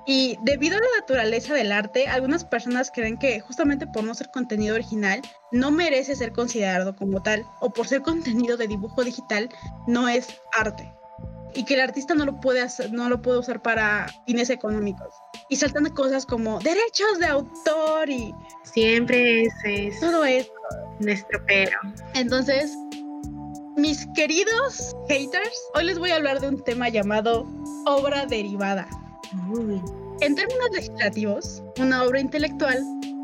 Y 0.07 0.37
debido 0.43 0.77
a 0.77 0.79
la 0.79 0.99
naturaleza 0.99 1.53
del 1.55 1.71
arte, 1.71 2.07
algunas 2.07 2.45
personas 2.45 2.91
creen 2.93 3.17
que 3.17 3.39
justamente 3.39 3.87
por 3.87 4.03
no 4.03 4.13
ser 4.13 4.29
contenido 4.29 4.75
original, 4.75 5.21
no 5.51 5.71
merece 5.71 6.15
ser 6.15 6.31
considerado 6.31 6.95
como 6.95 7.23
tal, 7.23 7.43
o 7.59 7.73
por 7.73 7.87
ser 7.87 8.01
contenido 8.01 8.55
de 8.55 8.67
dibujo 8.67 9.03
digital, 9.03 9.49
no 9.87 10.07
es 10.07 10.27
arte. 10.57 10.93
Y 11.55 11.63
que 11.63 11.73
el 11.73 11.79
artista 11.79 12.13
no 12.13 12.25
lo 12.25 12.39
puede 12.39 12.61
hacer, 12.61 12.91
no 12.91 13.09
lo 13.09 13.21
puede 13.21 13.39
usar 13.39 13.61
para 13.61 14.07
fines 14.27 14.49
económicos. 14.51 15.15
Y 15.49 15.55
saltan 15.55 15.89
cosas 15.89 16.25
como 16.25 16.59
derechos 16.59 17.17
de 17.19 17.27
autor 17.27 18.09
y 18.09 18.33
Siempre 18.63 19.43
ese 19.43 19.87
es 19.87 19.99
todo 19.99 20.25
eso. 20.25 20.51
nuestro 20.99 21.41
pero. 21.47 21.79
Entonces, 22.13 22.75
mis 23.77 24.07
queridos 24.15 24.95
haters, 25.09 25.69
hoy 25.73 25.85
les 25.85 25.99
voy 25.99 26.09
a 26.11 26.15
hablar 26.15 26.39
de 26.39 26.47
un 26.47 26.63
tema 26.63 26.89
llamado 26.89 27.45
obra 27.85 28.25
derivada. 28.25 28.87
Uy, 29.49 29.81
En 30.21 30.35
términos 30.35 30.69
legislativos, 30.73 31.61
una 31.79 32.03
obra 32.03 32.19
intelectual 32.19 32.81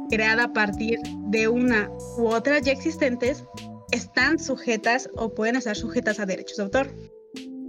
creada 0.10 0.46
a 0.46 0.54
partir 0.54 1.00
de 1.30 1.48
una 1.48 1.90
u 2.18 2.28
otras 2.28 2.64
ya 2.64 2.74
existentes 2.74 3.46
están 3.92 4.40
sujetas 4.40 5.10
o 5.16 5.34
pueden 5.34 5.56
estar 5.56 5.76
sujetas 5.76 6.20
a 6.20 6.26
derechos 6.26 6.58
de 6.58 6.64
autor. 6.64 6.88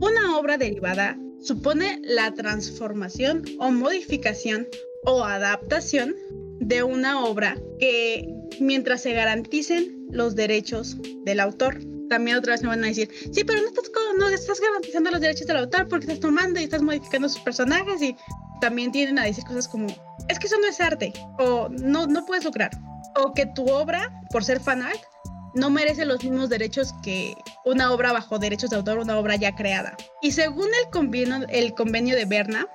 Una 0.00 0.36
obra 0.36 0.58
derivada 0.58 1.16
supone 1.40 2.00
la 2.02 2.32
transformación 2.34 3.44
o 3.58 3.70
modificación 3.70 4.66
o 5.04 5.24
adaptación 5.24 6.14
de 6.58 6.82
una 6.82 7.24
obra 7.24 7.56
que 7.78 8.26
mientras 8.60 9.02
se 9.02 9.12
garanticen 9.12 10.06
los 10.10 10.34
derechos 10.34 10.96
del 11.24 11.40
autor. 11.40 11.91
También 12.12 12.36
otra 12.36 12.52
vez 12.52 12.60
me 12.60 12.68
van 12.68 12.84
a 12.84 12.88
decir, 12.88 13.08
sí, 13.32 13.42
pero 13.42 13.62
no 13.62 13.68
estás, 13.68 13.90
no 14.18 14.28
estás 14.28 14.60
garantizando 14.60 15.10
los 15.10 15.22
derechos 15.22 15.46
del 15.46 15.56
autor 15.56 15.88
porque 15.88 16.04
estás 16.04 16.20
tomando 16.20 16.60
y 16.60 16.64
estás 16.64 16.82
modificando 16.82 17.26
sus 17.26 17.40
personajes 17.40 18.02
y 18.02 18.14
también 18.60 18.92
tienden 18.92 19.18
a 19.18 19.24
decir 19.24 19.42
cosas 19.44 19.66
como, 19.66 19.86
es 20.28 20.38
que 20.38 20.46
eso 20.46 20.58
no 20.60 20.66
es 20.66 20.78
arte, 20.78 21.14
o 21.38 21.70
no, 21.70 22.06
no 22.06 22.26
puedes 22.26 22.44
lucrar, 22.44 22.70
o 23.16 23.32
que 23.32 23.46
tu 23.46 23.66
obra, 23.66 24.12
por 24.30 24.44
ser 24.44 24.60
fanart, 24.60 25.00
no 25.54 25.70
merece 25.70 26.04
los 26.04 26.22
mismos 26.22 26.50
derechos 26.50 26.92
que 27.02 27.34
una 27.64 27.90
obra 27.90 28.12
bajo 28.12 28.38
derechos 28.38 28.68
de 28.68 28.76
autor, 28.76 28.98
una 28.98 29.16
obra 29.16 29.36
ya 29.36 29.54
creada. 29.54 29.96
Y 30.20 30.32
según 30.32 30.68
el 30.84 30.90
convenio, 30.90 31.46
el 31.48 31.72
convenio 31.72 32.14
de 32.14 32.26
Berna, 32.26 32.68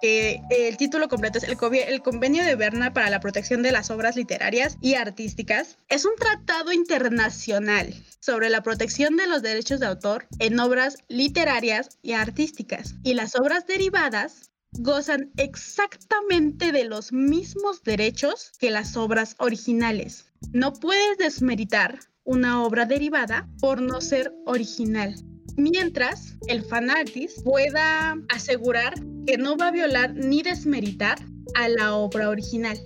que 0.00 0.40
el 0.50 0.76
título 0.76 1.08
completo 1.08 1.38
es 1.38 1.44
el, 1.44 1.56
el 1.72 2.02
Convenio 2.02 2.44
de 2.44 2.56
Berna 2.56 2.92
para 2.92 3.10
la 3.10 3.20
Protección 3.20 3.62
de 3.62 3.72
las 3.72 3.90
Obras 3.90 4.16
Literarias 4.16 4.76
y 4.80 4.94
Artísticas. 4.94 5.76
Es 5.88 6.04
un 6.04 6.14
tratado 6.16 6.72
internacional 6.72 7.94
sobre 8.20 8.50
la 8.50 8.62
protección 8.62 9.16
de 9.16 9.26
los 9.26 9.42
derechos 9.42 9.80
de 9.80 9.86
autor 9.86 10.26
en 10.38 10.58
obras 10.60 10.98
literarias 11.08 11.98
y 12.02 12.12
artísticas. 12.12 12.94
Y 13.02 13.14
las 13.14 13.34
obras 13.36 13.66
derivadas 13.66 14.50
gozan 14.72 15.30
exactamente 15.36 16.72
de 16.72 16.84
los 16.84 17.12
mismos 17.12 17.82
derechos 17.82 18.52
que 18.58 18.70
las 18.70 18.96
obras 18.96 19.34
originales. 19.38 20.26
No 20.52 20.72
puedes 20.72 21.18
desmeritar 21.18 22.00
una 22.24 22.62
obra 22.62 22.84
derivada 22.84 23.48
por 23.60 23.80
no 23.80 24.00
ser 24.00 24.34
original. 24.44 25.14
Mientras 25.58 26.36
el 26.46 26.62
fanartist 26.62 27.42
pueda 27.42 28.16
asegurar 28.28 28.94
que 29.26 29.36
no 29.36 29.56
va 29.56 29.68
a 29.68 29.72
violar 29.72 30.14
ni 30.14 30.40
desmeritar 30.40 31.18
a 31.56 31.68
la 31.68 31.96
obra 31.96 32.28
original. 32.28 32.78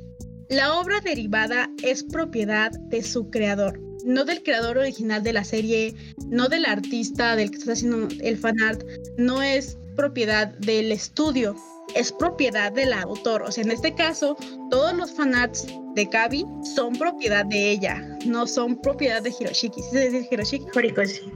La 0.48 0.78
obra 0.78 1.00
derivada 1.00 1.68
es 1.82 2.02
propiedad 2.02 2.70
de 2.88 3.02
su 3.02 3.28
creador, 3.28 3.78
no 4.06 4.24
del 4.24 4.42
creador 4.42 4.78
original 4.78 5.22
de 5.22 5.34
la 5.34 5.44
serie, 5.44 5.94
no 6.28 6.48
del 6.48 6.64
artista 6.64 7.36
del 7.36 7.50
que 7.50 7.58
está 7.58 7.72
haciendo 7.72 8.08
el 8.22 8.38
fanart, 8.38 8.82
no 9.18 9.42
es 9.42 9.76
propiedad 9.94 10.48
del 10.60 10.92
estudio, 10.92 11.54
es 11.94 12.12
propiedad 12.12 12.72
del 12.72 12.92
autor. 12.92 13.42
O 13.42 13.52
sea, 13.52 13.64
en 13.64 13.70
este 13.70 13.94
caso, 13.94 14.36
todos 14.70 14.94
los 14.94 15.12
fanarts 15.12 15.66
de 15.94 16.08
Kabi 16.08 16.46
son 16.74 16.94
propiedad 16.94 17.44
de 17.44 17.70
ella, 17.70 18.02
no 18.26 18.46
son 18.46 18.76
propiedad 18.76 19.22
de 19.22 19.34
Hiroshiki. 19.38 19.82
¿Sí 19.82 19.90
se 19.90 20.10
dice 20.10 20.28
Hiroshiki? 20.30 20.66
Horikoshi. 20.74 21.32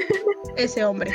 Ese 0.56 0.84
hombre. 0.84 1.10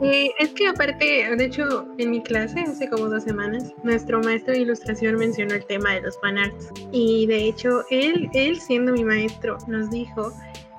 Eh, 0.00 0.30
es 0.38 0.50
que 0.50 0.66
aparte, 0.68 1.34
de 1.36 1.44
hecho, 1.44 1.86
en 1.98 2.10
mi 2.10 2.22
clase 2.22 2.60
hace 2.60 2.88
como 2.88 3.08
dos 3.08 3.24
semanas, 3.24 3.72
nuestro 3.82 4.20
maestro 4.20 4.52
de 4.52 4.60
ilustración 4.60 5.16
mencionó 5.16 5.54
el 5.54 5.64
tema 5.66 5.94
de 5.94 6.02
los 6.02 6.18
fanarts. 6.20 6.70
Y 6.92 7.26
de 7.26 7.48
hecho, 7.48 7.84
él, 7.90 8.28
él 8.34 8.60
siendo 8.60 8.92
mi 8.92 9.04
maestro, 9.04 9.58
nos 9.68 9.90
dijo 9.90 10.32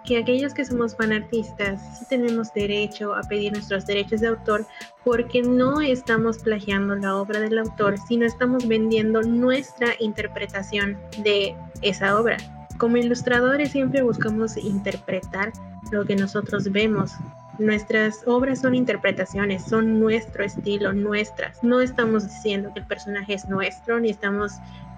que 0.05 0.17
aquellos 0.17 0.53
que 0.53 0.65
somos 0.65 0.95
fanartistas 0.95 1.81
sí 1.97 2.05
tenemos 2.09 2.53
derecho 2.53 3.15
a 3.15 3.21
pedir 3.21 3.51
nuestros 3.51 3.85
derechos 3.85 4.21
de 4.21 4.27
autor 4.27 4.65
porque 5.03 5.41
no 5.41 5.81
estamos 5.81 6.39
plagiando 6.39 6.95
la 6.95 7.15
obra 7.15 7.39
del 7.39 7.57
autor, 7.57 7.95
sino 8.07 8.25
estamos 8.25 8.67
vendiendo 8.67 9.21
nuestra 9.21 9.89
interpretación 9.99 10.97
de 11.23 11.55
esa 11.81 12.19
obra. 12.19 12.37
Como 12.77 12.97
ilustradores 12.97 13.71
siempre 13.71 14.03
buscamos 14.03 14.57
interpretar 14.57 15.51
lo 15.91 16.05
que 16.05 16.15
nosotros 16.15 16.71
vemos. 16.71 17.13
Nuestras 17.57 18.21
obras 18.25 18.59
son 18.59 18.75
interpretaciones, 18.75 19.63
son 19.63 19.99
nuestro 19.99 20.43
estilo, 20.43 20.91
nuestras. 20.91 21.63
No 21.63 21.79
estamos 21.79 22.25
diciendo 22.25 22.71
que 22.73 22.81
el 22.81 22.85
personaje 22.85 23.33
es 23.33 23.47
nuestro, 23.47 23.99
ni 23.99 24.09
estamos 24.09 24.51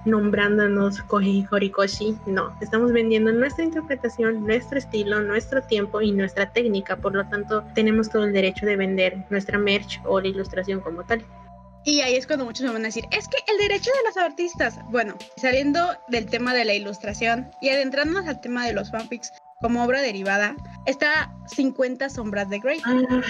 nombrándonos 0.07 1.01
Koji 1.03 1.45
Horikoshi, 1.51 2.17
no, 2.25 2.57
estamos 2.61 2.91
vendiendo 2.91 3.31
nuestra 3.31 3.63
interpretación, 3.63 4.45
nuestro 4.45 4.79
estilo, 4.79 5.21
nuestro 5.21 5.61
tiempo 5.61 6.01
y 6.01 6.11
nuestra 6.11 6.51
técnica, 6.51 6.95
por 6.95 7.13
lo 7.13 7.27
tanto 7.27 7.63
tenemos 7.75 8.09
todo 8.09 8.23
el 8.23 8.33
derecho 8.33 8.65
de 8.65 8.75
vender 8.75 9.25
nuestra 9.29 9.57
merch 9.57 10.01
o 10.05 10.19
la 10.19 10.27
ilustración 10.27 10.79
como 10.79 11.03
tal. 11.03 11.23
Y 11.83 12.01
ahí 12.01 12.15
es 12.15 12.27
cuando 12.27 12.43
muchos 12.43 12.65
me 12.65 12.73
van 12.73 12.81
a 12.81 12.87
decir, 12.87 13.05
es 13.11 13.27
que 13.27 13.37
el 13.49 13.57
derecho 13.59 13.91
de 13.91 14.09
los 14.09 14.17
artistas, 14.17 14.77
bueno, 14.89 15.15
saliendo 15.37 15.79
del 16.09 16.25
tema 16.25 16.53
de 16.53 16.65
la 16.65 16.73
ilustración 16.73 17.49
y 17.61 17.69
adentrándonos 17.69 18.27
al 18.27 18.41
tema 18.41 18.65
de 18.65 18.73
los 18.73 18.91
fanfics, 18.91 19.31
como 19.61 19.83
obra 19.83 20.01
derivada, 20.01 20.55
está 20.85 21.33
50 21.47 22.09
sombras 22.09 22.49
de 22.49 22.59
Grey. 22.59 22.79
Ah. 22.85 23.21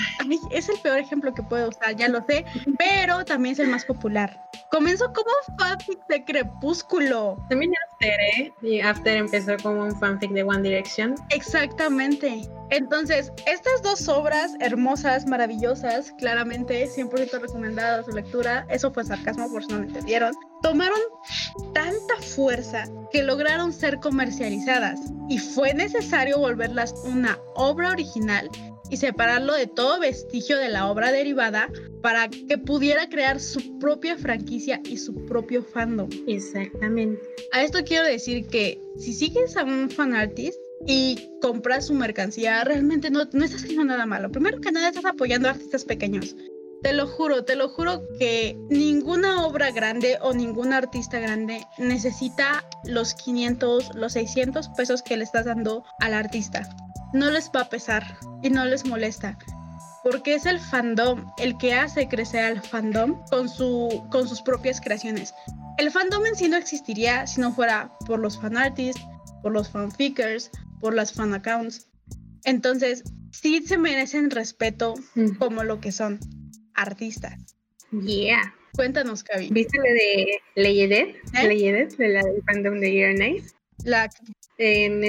es 0.52 0.70
el 0.70 0.78
peor 0.80 1.00
ejemplo 1.00 1.34
que 1.34 1.44
puedo 1.44 1.70
usar, 1.70 1.96
ya 1.96 2.10
lo 2.10 2.24
sé, 2.26 2.46
pero 2.78 3.24
también 3.24 3.54
es 3.54 3.60
el 3.60 3.68
más 3.68 3.86
popular. 3.86 4.42
Comenzó 4.72 5.06
como 5.14 5.30
un 5.30 5.58
fanfic 5.58 6.00
de 6.08 6.26
Crepúsculo. 6.26 7.38
También 7.50 7.72
After, 7.92 8.20
¿eh? 8.20 8.54
Y 8.62 8.82
After 8.82 9.18
empezó 9.18 9.56
como 9.62 9.84
un 9.84 9.98
fanfic 9.98 10.32
de 10.32 10.44
One 10.44 10.62
Direction. 10.62 11.16
Exactamente. 11.30 12.42
Entonces, 12.70 13.32
estas 13.46 13.82
dos 13.82 14.10
obras 14.10 14.54
hermosas, 14.60 15.26
maravillosas, 15.26 16.12
claramente 16.18 16.86
100% 16.90 17.40
recomendadas 17.40 18.02
a 18.02 18.04
su 18.04 18.16
lectura, 18.16 18.66
eso 18.70 18.92
fue 18.92 19.06
sarcasmo 19.06 19.50
por 19.50 19.64
si 19.64 19.72
no 19.72 19.80
me 19.80 19.86
entendieron, 19.86 20.34
tomaron 20.62 21.00
tanta 21.74 22.16
fuerza 22.36 22.86
que 23.12 23.24
lograron 23.24 23.72
ser 23.72 24.00
comercializadas 24.00 25.00
y 25.30 25.38
fue 25.38 25.74
necesario 25.74 26.17
volverlas 26.26 26.94
una 27.04 27.40
obra 27.56 27.92
original 27.92 28.50
y 28.90 28.98
separarlo 28.98 29.54
de 29.54 29.68
todo 29.68 30.00
vestigio 30.00 30.58
de 30.58 30.70
la 30.70 30.88
obra 30.88 31.12
derivada 31.12 31.70
para 32.02 32.30
que 32.30 32.58
pudiera 32.58 33.10
crear 33.10 33.40
su 33.40 33.80
propia 33.80 34.18
franquicia 34.18 34.82
y 34.86 34.98
su 34.98 35.14
propio 35.26 35.64
fandom. 35.64 36.10
Exactamente. 36.28 37.22
A 37.52 37.64
esto 37.64 37.80
quiero 37.86 38.06
decir 38.06 38.48
que 38.48 38.82
si 38.98 39.14
sigues 39.14 39.58
a 39.58 39.64
un 39.64 39.90
fan 39.90 40.14
artist 40.14 40.58
y 40.86 41.30
compras 41.42 41.88
su 41.88 41.94
mercancía, 41.94 42.64
realmente 42.64 43.10
no, 43.10 43.28
no 43.34 43.46
estás 43.46 43.64
haciendo 43.64 43.86
nada 43.86 44.06
malo. 44.06 44.32
Primero 44.32 44.62
que 44.62 44.72
nada 44.72 44.90
estás 44.90 45.06
apoyando 45.06 45.48
a 45.48 45.52
artistas 45.52 45.84
pequeños. 45.86 46.36
Te 46.84 46.94
lo 46.94 47.08
juro, 47.08 47.44
te 47.44 47.56
lo 47.56 47.70
juro 47.70 48.08
que 48.20 48.56
ninguna 48.70 49.46
obra 49.48 49.72
grande 49.72 50.20
o 50.22 50.34
ningún 50.34 50.74
artista 50.74 51.20
grande 51.20 51.66
necesita 51.78 52.64
los 52.84 53.16
500, 53.16 53.96
los 53.96 54.14
600 54.14 54.70
pesos 54.70 55.02
que 55.02 55.18
le 55.18 55.24
estás 55.24 55.46
dando 55.46 55.84
al 56.00 56.14
artista. 56.14 56.70
No 57.14 57.32
les 57.32 57.50
va 57.50 57.62
a 57.62 57.70
pesar 57.70 58.20
y 58.44 58.52
no 58.52 58.64
les 58.66 58.86
molesta. 58.86 59.38
Porque 60.04 60.36
es 60.36 60.46
el 60.46 60.60
fandom 60.60 61.26
el 61.38 61.58
que 61.58 61.74
hace 61.74 62.08
crecer 62.08 62.44
al 62.44 62.62
fandom 62.62 63.20
con, 63.32 63.50
su, 63.50 64.06
con 64.12 64.28
sus 64.28 64.42
propias 64.42 64.80
creaciones. 64.80 65.34
El 65.80 65.92
fandom 65.92 66.26
en 66.28 66.36
sí 66.36 66.48
no 66.48 66.58
existiría 66.58 67.26
si 67.26 67.42
no 67.42 67.52
fuera 67.52 67.92
por 68.06 68.20
los 68.20 68.40
fanartists, 68.40 69.02
por 69.42 69.52
los 69.52 69.70
fanfickers, 69.70 70.52
por 70.80 70.94
las 70.94 71.12
fan 71.12 71.34
accounts. 71.34 71.88
Entonces, 72.44 73.04
sí 73.32 73.62
se 73.66 73.78
merecen 73.78 74.30
respeto 74.30 74.94
como 75.40 75.64
lo 75.64 75.82
que 75.82 75.92
son 75.92 76.20
artistas. 76.78 77.58
Yeah. 77.92 78.54
Cuéntanos, 78.76 79.24
Cavi. 79.24 79.50
¿Viste 79.52 79.78
la 79.78 79.92
de 79.92 80.42
Leyedet? 80.56 81.16
¿Eh? 81.34 81.88
de 81.98 82.08
la 82.10 82.24
del 82.24 82.44
fandom 82.44 82.80
de 82.80 82.96
Yuri 82.96 83.14
Nice. 83.16 83.56
La... 83.84 84.10
En, 84.60 85.04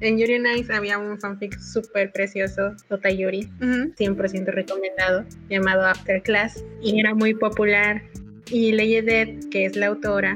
en 0.00 0.18
Yuri 0.18 0.38
Nice 0.38 0.72
había 0.72 0.98
un 0.98 1.18
fanfic 1.20 1.58
súper 1.58 2.12
precioso, 2.12 2.74
Totayuri, 2.88 3.48
Yuri, 3.60 3.92
100% 3.96 4.46
recomendado, 4.46 5.24
llamado 5.48 5.84
After 5.86 6.22
Class, 6.22 6.64
y 6.80 6.98
era 7.00 7.14
muy 7.14 7.34
popular. 7.34 8.02
Y 8.50 8.72
Leyedet, 8.72 9.48
que 9.50 9.64
es 9.66 9.76
la 9.76 9.86
autora, 9.86 10.34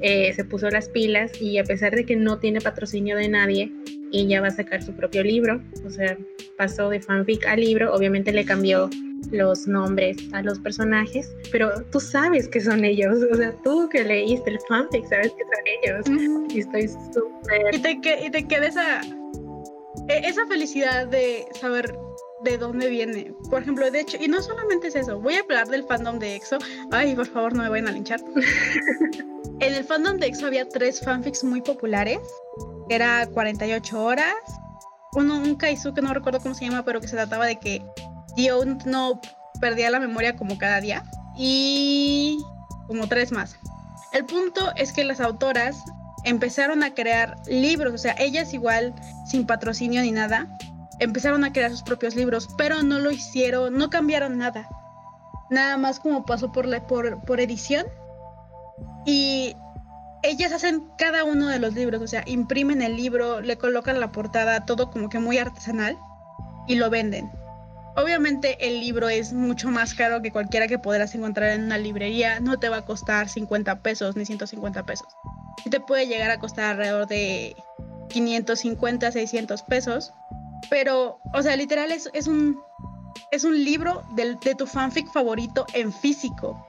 eh, 0.00 0.32
se 0.32 0.44
puso 0.44 0.70
las 0.70 0.88
pilas 0.88 1.40
y 1.40 1.58
a 1.58 1.64
pesar 1.64 1.94
de 1.94 2.06
que 2.06 2.16
no 2.16 2.38
tiene 2.38 2.60
patrocinio 2.60 3.16
de 3.16 3.28
nadie, 3.28 3.72
ella 4.12 4.40
va 4.40 4.48
a 4.48 4.52
sacar 4.52 4.82
su 4.82 4.92
propio 4.94 5.22
libro, 5.22 5.62
o 5.84 5.90
sea, 5.90 6.16
pasó 6.56 6.88
de 6.88 7.00
fanfic 7.00 7.46
a 7.46 7.54
libro, 7.54 7.92
obviamente 7.94 8.32
le 8.32 8.44
cambió 8.44 8.88
los 9.30 9.66
nombres 9.66 10.16
a 10.32 10.42
los 10.42 10.58
personajes, 10.58 11.32
pero 11.52 11.82
tú 11.90 12.00
sabes 12.00 12.48
que 12.48 12.60
son 12.60 12.84
ellos, 12.84 13.18
o 13.30 13.34
sea, 13.34 13.52
tú 13.62 13.88
que 13.88 14.04
leíste 14.04 14.50
el 14.50 14.58
fanfic 14.68 15.06
sabes 15.08 15.32
que 15.32 15.44
son 15.44 16.14
ellos. 16.14 16.46
Y 16.54 16.60
estoy 16.60 16.88
súper... 16.88 17.74
Y 17.74 17.78
te, 17.78 18.26
y 18.26 18.30
te 18.30 18.46
queda 18.46 18.66
esa, 18.66 19.00
e, 20.08 20.28
esa 20.28 20.46
felicidad 20.46 21.06
de 21.06 21.46
saber 21.60 21.94
de 22.42 22.58
dónde 22.58 22.88
viene. 22.88 23.34
Por 23.50 23.62
ejemplo, 23.62 23.90
de 23.90 24.00
hecho, 24.00 24.16
y 24.20 24.28
no 24.28 24.42
solamente 24.42 24.88
es 24.88 24.96
eso, 24.96 25.20
voy 25.20 25.34
a 25.34 25.40
hablar 25.40 25.68
del 25.68 25.84
fandom 25.84 26.18
de 26.18 26.36
EXO. 26.36 26.58
Ay, 26.90 27.14
por 27.14 27.26
favor, 27.26 27.54
no 27.54 27.62
me 27.62 27.68
vayan 27.68 27.88
a 27.88 27.92
linchar. 27.92 28.20
en 29.60 29.74
el 29.74 29.84
fandom 29.84 30.16
de 30.16 30.26
EXO 30.26 30.46
había 30.46 30.68
tres 30.68 31.00
fanfics 31.00 31.44
muy 31.44 31.60
populares. 31.60 32.20
Era 32.88 33.26
48 33.26 34.02
horas. 34.02 34.34
Uno, 35.12 35.38
un 35.38 35.56
Kaizu 35.56 35.92
que 35.92 36.02
no 36.02 36.14
recuerdo 36.14 36.40
cómo 36.40 36.54
se 36.54 36.66
llama, 36.66 36.84
pero 36.84 37.00
que 37.00 37.08
se 37.08 37.16
trataba 37.16 37.46
de 37.46 37.58
que 37.58 37.82
Dio 38.36 38.64
no 38.86 39.20
perdía 39.60 39.90
la 39.90 40.00
memoria 40.00 40.36
como 40.36 40.58
cada 40.58 40.80
día. 40.80 41.04
Y 41.36 42.38
como 42.86 43.06
tres 43.06 43.32
más. 43.32 43.56
El 44.12 44.24
punto 44.26 44.72
es 44.76 44.92
que 44.92 45.04
las 45.04 45.20
autoras 45.20 45.76
empezaron 46.24 46.82
a 46.82 46.94
crear 46.94 47.36
libros, 47.46 47.94
o 47.94 47.98
sea, 47.98 48.14
ellas 48.18 48.52
igual, 48.52 48.94
sin 49.26 49.46
patrocinio 49.46 50.02
ni 50.02 50.10
nada, 50.10 50.48
empezaron 50.98 51.44
a 51.44 51.52
crear 51.52 51.70
sus 51.70 51.82
propios 51.82 52.14
libros, 52.14 52.48
pero 52.58 52.82
no 52.82 52.98
lo 52.98 53.10
hicieron, 53.10 53.76
no 53.76 53.90
cambiaron 53.90 54.38
nada. 54.38 54.68
Nada 55.50 55.76
más 55.76 55.98
como 55.98 56.24
pasó 56.24 56.52
por, 56.52 56.66
la, 56.66 56.86
por, 56.86 57.22
por 57.24 57.40
edición. 57.40 57.86
Y 59.06 59.56
ellas 60.22 60.52
hacen 60.52 60.88
cada 60.98 61.24
uno 61.24 61.48
de 61.48 61.58
los 61.58 61.74
libros, 61.74 62.02
o 62.02 62.06
sea, 62.06 62.22
imprimen 62.26 62.82
el 62.82 62.96
libro, 62.96 63.40
le 63.40 63.56
colocan 63.56 63.98
la 63.98 64.12
portada, 64.12 64.66
todo 64.66 64.90
como 64.90 65.08
que 65.08 65.18
muy 65.18 65.38
artesanal, 65.38 65.98
y 66.68 66.74
lo 66.74 66.90
venden. 66.90 67.30
Obviamente 68.02 68.56
el 68.66 68.80
libro 68.80 69.08
es 69.08 69.32
mucho 69.32 69.70
más 69.70 69.94
caro 69.94 70.22
que 70.22 70.32
cualquiera 70.32 70.68
que 70.68 70.78
podrás 70.78 71.14
encontrar 71.14 71.50
en 71.50 71.64
una 71.64 71.76
librería, 71.76 72.40
no 72.40 72.58
te 72.58 72.68
va 72.68 72.78
a 72.78 72.84
costar 72.84 73.28
50 73.28 73.82
pesos 73.82 74.16
ni 74.16 74.24
150 74.24 74.86
pesos. 74.86 75.08
Te 75.70 75.80
puede 75.80 76.06
llegar 76.06 76.30
a 76.30 76.38
costar 76.38 76.72
alrededor 76.72 77.06
de 77.08 77.56
550, 78.08 79.12
600 79.12 79.62
pesos, 79.64 80.12
pero, 80.70 81.20
o 81.34 81.42
sea, 81.42 81.56
literal 81.56 81.90
es, 81.92 82.26
un, 82.26 82.58
es 83.32 83.44
un 83.44 83.62
libro 83.62 84.02
de 84.14 84.54
tu 84.54 84.66
fanfic 84.66 85.06
favorito 85.12 85.66
en 85.74 85.92
físico. 85.92 86.66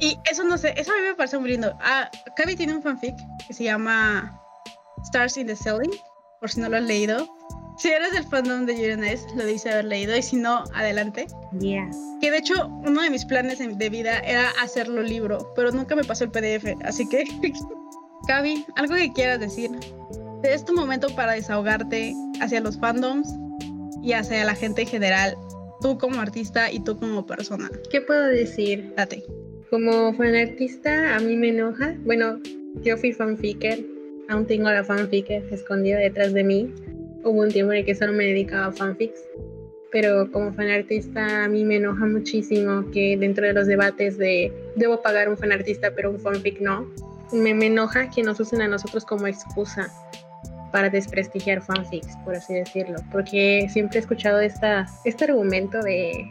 Y 0.00 0.18
eso 0.30 0.42
no 0.42 0.58
sé, 0.58 0.74
eso 0.76 0.92
a 0.92 0.96
mí 0.96 1.02
me 1.02 1.14
parece 1.14 1.38
muy 1.38 1.50
lindo. 1.50 1.76
Ah, 1.80 2.10
Cavi 2.34 2.56
tiene 2.56 2.74
un 2.74 2.82
fanfic 2.82 3.14
que 3.46 3.54
se 3.54 3.64
llama 3.64 4.40
Stars 5.04 5.36
in 5.36 5.46
the 5.46 5.54
Ceiling, 5.54 5.92
por 6.40 6.50
si 6.50 6.60
no 6.60 6.68
lo 6.68 6.76
has 6.76 6.82
leído. 6.82 7.28
Si 7.78 7.88
eres 7.88 8.12
del 8.12 8.24
fandom 8.24 8.64
de 8.64 8.72
Uranus, 8.72 9.26
lo 9.36 9.44
debiste 9.44 9.70
haber 9.70 9.84
leído, 9.84 10.16
y 10.16 10.22
si 10.22 10.36
no, 10.36 10.64
adelante. 10.74 11.26
Yeah. 11.60 11.90
Que 12.20 12.30
de 12.30 12.38
hecho, 12.38 12.68
uno 12.86 13.02
de 13.02 13.10
mis 13.10 13.24
planes 13.24 13.58
de 13.58 13.90
vida 13.90 14.18
era 14.20 14.50
hacerlo 14.62 15.02
libro, 15.02 15.52
pero 15.54 15.70
nunca 15.70 15.94
me 15.94 16.04
pasó 16.04 16.24
el 16.24 16.30
PDF, 16.30 16.74
así 16.84 17.06
que. 17.08 17.24
Cavi, 18.26 18.64
algo 18.76 18.94
que 18.94 19.12
quieras 19.12 19.40
decir. 19.40 19.70
Es 20.42 20.64
tu 20.64 20.74
momento 20.74 21.08
para 21.14 21.32
desahogarte 21.32 22.14
hacia 22.40 22.60
los 22.60 22.78
fandoms 22.78 23.28
y 24.02 24.12
hacia 24.12 24.44
la 24.44 24.54
gente 24.54 24.82
en 24.82 24.88
general, 24.88 25.36
tú 25.80 25.98
como 25.98 26.20
artista 26.20 26.70
y 26.70 26.80
tú 26.80 26.98
como 26.98 27.26
persona. 27.26 27.70
¿Qué 27.90 28.00
puedo 28.00 28.24
decir? 28.24 28.92
Date. 28.96 29.24
Como 29.70 30.14
fanartista, 30.14 31.16
a 31.16 31.20
mí 31.20 31.36
me 31.36 31.50
enoja. 31.50 31.94
Bueno, 32.04 32.38
yo 32.82 32.96
fui 32.96 33.12
fanficker, 33.12 33.84
aún 34.28 34.46
tengo 34.46 34.70
la 34.70 34.84
fanficker 34.84 35.42
escondida 35.52 35.98
detrás 35.98 36.32
de 36.32 36.44
mí. 36.44 36.72
Hubo 37.26 37.40
un 37.40 37.50
tiempo 37.50 37.72
en 37.72 37.78
el 37.78 37.84
que 37.84 37.96
solo 37.96 38.12
me 38.12 38.24
dedicaba 38.24 38.66
a 38.66 38.72
fanfics. 38.72 39.20
Pero 39.90 40.30
como 40.30 40.52
fanartista, 40.52 41.44
a 41.44 41.48
mí 41.48 41.64
me 41.64 41.76
enoja 41.76 42.06
muchísimo 42.06 42.88
que 42.92 43.16
dentro 43.16 43.44
de 43.46 43.52
los 43.52 43.66
debates 43.66 44.16
de 44.16 44.52
debo 44.76 45.02
pagar 45.02 45.28
un 45.28 45.36
fanartista, 45.36 45.90
pero 45.90 46.10
un 46.10 46.20
fanfic 46.20 46.60
no. 46.60 46.88
Me, 47.32 47.52
me 47.52 47.66
enoja 47.66 48.10
que 48.10 48.22
nos 48.22 48.38
usen 48.38 48.62
a 48.62 48.68
nosotros 48.68 49.04
como 49.04 49.26
excusa 49.26 49.92
para 50.72 50.90
desprestigiar 50.90 51.62
fanfics, 51.62 52.16
por 52.24 52.36
así 52.36 52.54
decirlo, 52.54 52.96
porque 53.10 53.66
siempre 53.70 53.98
he 53.98 54.02
escuchado 54.02 54.40
este 54.40 55.24
argumento 55.24 55.80
de, 55.80 56.26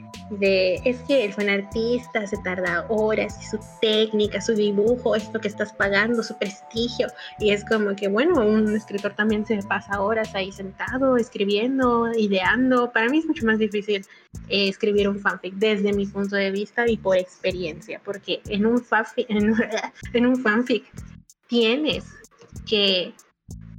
es 0.84 0.98
que 1.08 1.26
el 1.26 1.34
fanartista 1.34 2.26
se 2.28 2.38
tarda 2.44 2.86
horas 2.90 3.38
y 3.42 3.46
su 3.46 3.60
técnica, 3.82 4.42
su 4.42 4.54
dibujo, 4.54 5.16
esto 5.16 5.40
que 5.40 5.48
estás 5.48 5.74
pagando, 5.74 6.24
su 6.24 6.38
prestigio, 6.38 7.08
y 7.40 7.52
es 7.52 7.64
como 7.66 7.96
que, 7.96 8.08
bueno, 8.08 8.46
un 8.46 8.76
escritor 8.76 9.14
también 9.14 9.46
se 9.46 9.62
pasa 9.64 10.02
horas 10.02 10.34
ahí 10.36 10.52
sentado, 10.52 11.18
escribiendo, 11.18 12.12
ideando, 12.18 12.92
para 12.92 13.10
mí 13.10 13.20
es 13.20 13.26
mucho 13.26 13.46
más 13.46 13.60
difícil 13.60 14.06
eh, 14.50 14.70
escribir 14.70 15.10
un 15.10 15.20
fanfic 15.20 15.54
desde 15.56 15.94
mi 15.94 16.06
punto 16.06 16.36
de 16.36 16.52
vista 16.52 16.88
y 16.88 16.98
por 16.98 17.18
experiencia, 17.18 18.02
porque 18.04 18.42
en 18.48 18.66
un 18.66 18.84
fanfic 18.84 19.28
tienes 21.48 22.06
que 22.66 23.14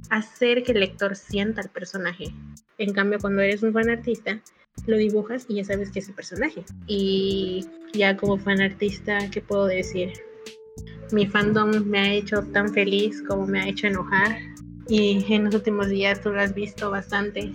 hacer 0.09 0.63
que 0.63 0.71
el 0.71 0.79
lector 0.79 1.15
sienta 1.15 1.61
el 1.61 1.69
personaje. 1.69 2.33
En 2.77 2.93
cambio, 2.93 3.19
cuando 3.19 3.41
eres 3.41 3.63
un 3.63 3.73
fan 3.73 3.89
artista, 3.89 4.41
lo 4.85 4.97
dibujas 4.97 5.45
y 5.49 5.55
ya 5.55 5.63
sabes 5.63 5.91
que 5.91 5.99
es 5.99 6.07
el 6.07 6.15
personaje. 6.15 6.63
Y 6.85 7.65
ya 7.93 8.15
como 8.15 8.37
fan 8.37 8.61
artista, 8.61 9.17
¿qué 9.31 9.41
puedo 9.41 9.65
decir? 9.65 10.13
Mi 11.11 11.25
fandom 11.25 11.85
me 11.85 11.99
ha 11.99 12.13
hecho 12.13 12.43
tan 12.53 12.73
feliz 12.73 13.23
como 13.27 13.47
me 13.47 13.61
ha 13.61 13.67
hecho 13.67 13.87
enojar. 13.87 14.37
Y 14.89 15.25
en 15.33 15.45
los 15.45 15.55
últimos 15.55 15.89
días 15.89 16.21
tú 16.21 16.31
lo 16.31 16.41
has 16.41 16.53
visto 16.53 16.91
bastante. 16.91 17.51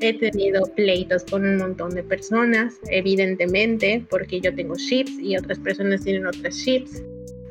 He 0.00 0.18
tenido 0.18 0.62
pleitos 0.74 1.24
con 1.24 1.46
un 1.46 1.56
montón 1.56 1.90
de 1.90 2.02
personas, 2.02 2.74
evidentemente, 2.90 4.04
porque 4.10 4.40
yo 4.40 4.54
tengo 4.54 4.74
ships 4.74 5.12
y 5.20 5.36
otras 5.36 5.58
personas 5.60 6.02
tienen 6.02 6.26
otras 6.26 6.54
ships 6.54 7.02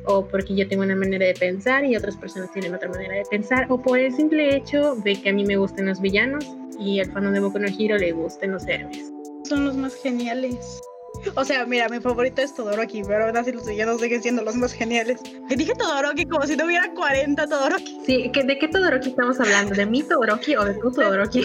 o 0.06 0.26
porque 0.26 0.54
yo 0.54 0.68
tengo 0.68 0.82
una 0.82 0.96
manera 0.96 1.26
de 1.26 1.34
pensar 1.34 1.84
y 1.84 1.96
otras 1.96 2.16
personas 2.16 2.50
tienen 2.52 2.74
otra 2.74 2.88
manera 2.88 3.14
de 3.14 3.24
pensar, 3.30 3.66
o 3.68 3.80
por 3.80 3.98
el 3.98 4.14
simple 4.14 4.56
hecho 4.56 4.96
de 4.96 5.20
que 5.20 5.30
a 5.30 5.32
mí 5.32 5.44
me 5.44 5.56
gustan 5.56 5.86
los 5.86 6.00
villanos 6.00 6.44
y 6.78 7.00
al 7.00 7.10
fan 7.12 7.32
de 7.32 7.40
Boku 7.40 7.58
no 7.58 7.68
Hero 7.68 7.98
le 7.98 8.12
gusten 8.12 8.52
los 8.52 8.66
héroes. 8.66 9.12
Son 9.44 9.64
los 9.64 9.76
más 9.76 9.94
geniales. 9.94 10.80
O 11.36 11.44
sea, 11.44 11.64
mira, 11.64 11.88
mi 11.88 12.00
favorito 12.00 12.42
es 12.42 12.54
Todoroki, 12.54 13.02
pero 13.04 13.26
aún 13.26 13.36
así 13.36 13.52
los 13.52 13.66
villanos 13.66 14.00
siguen 14.00 14.22
siendo 14.22 14.42
los 14.42 14.56
más 14.56 14.72
geniales. 14.72 15.20
Dije 15.48 15.72
Todoroki 15.74 16.26
como 16.26 16.44
si 16.46 16.56
no 16.56 16.66
hubiera 16.66 16.92
40 16.92 17.46
Todoroki. 17.46 18.00
Sí, 18.04 18.30
¿de 18.34 18.58
qué 18.58 18.68
Todoroki 18.68 19.10
estamos 19.10 19.40
hablando? 19.40 19.74
¿De 19.74 19.86
mi 19.86 20.02
Todoroki 20.02 20.56
o 20.56 20.64
de 20.64 20.74
tu 20.74 20.90
Todoroki? 20.90 21.44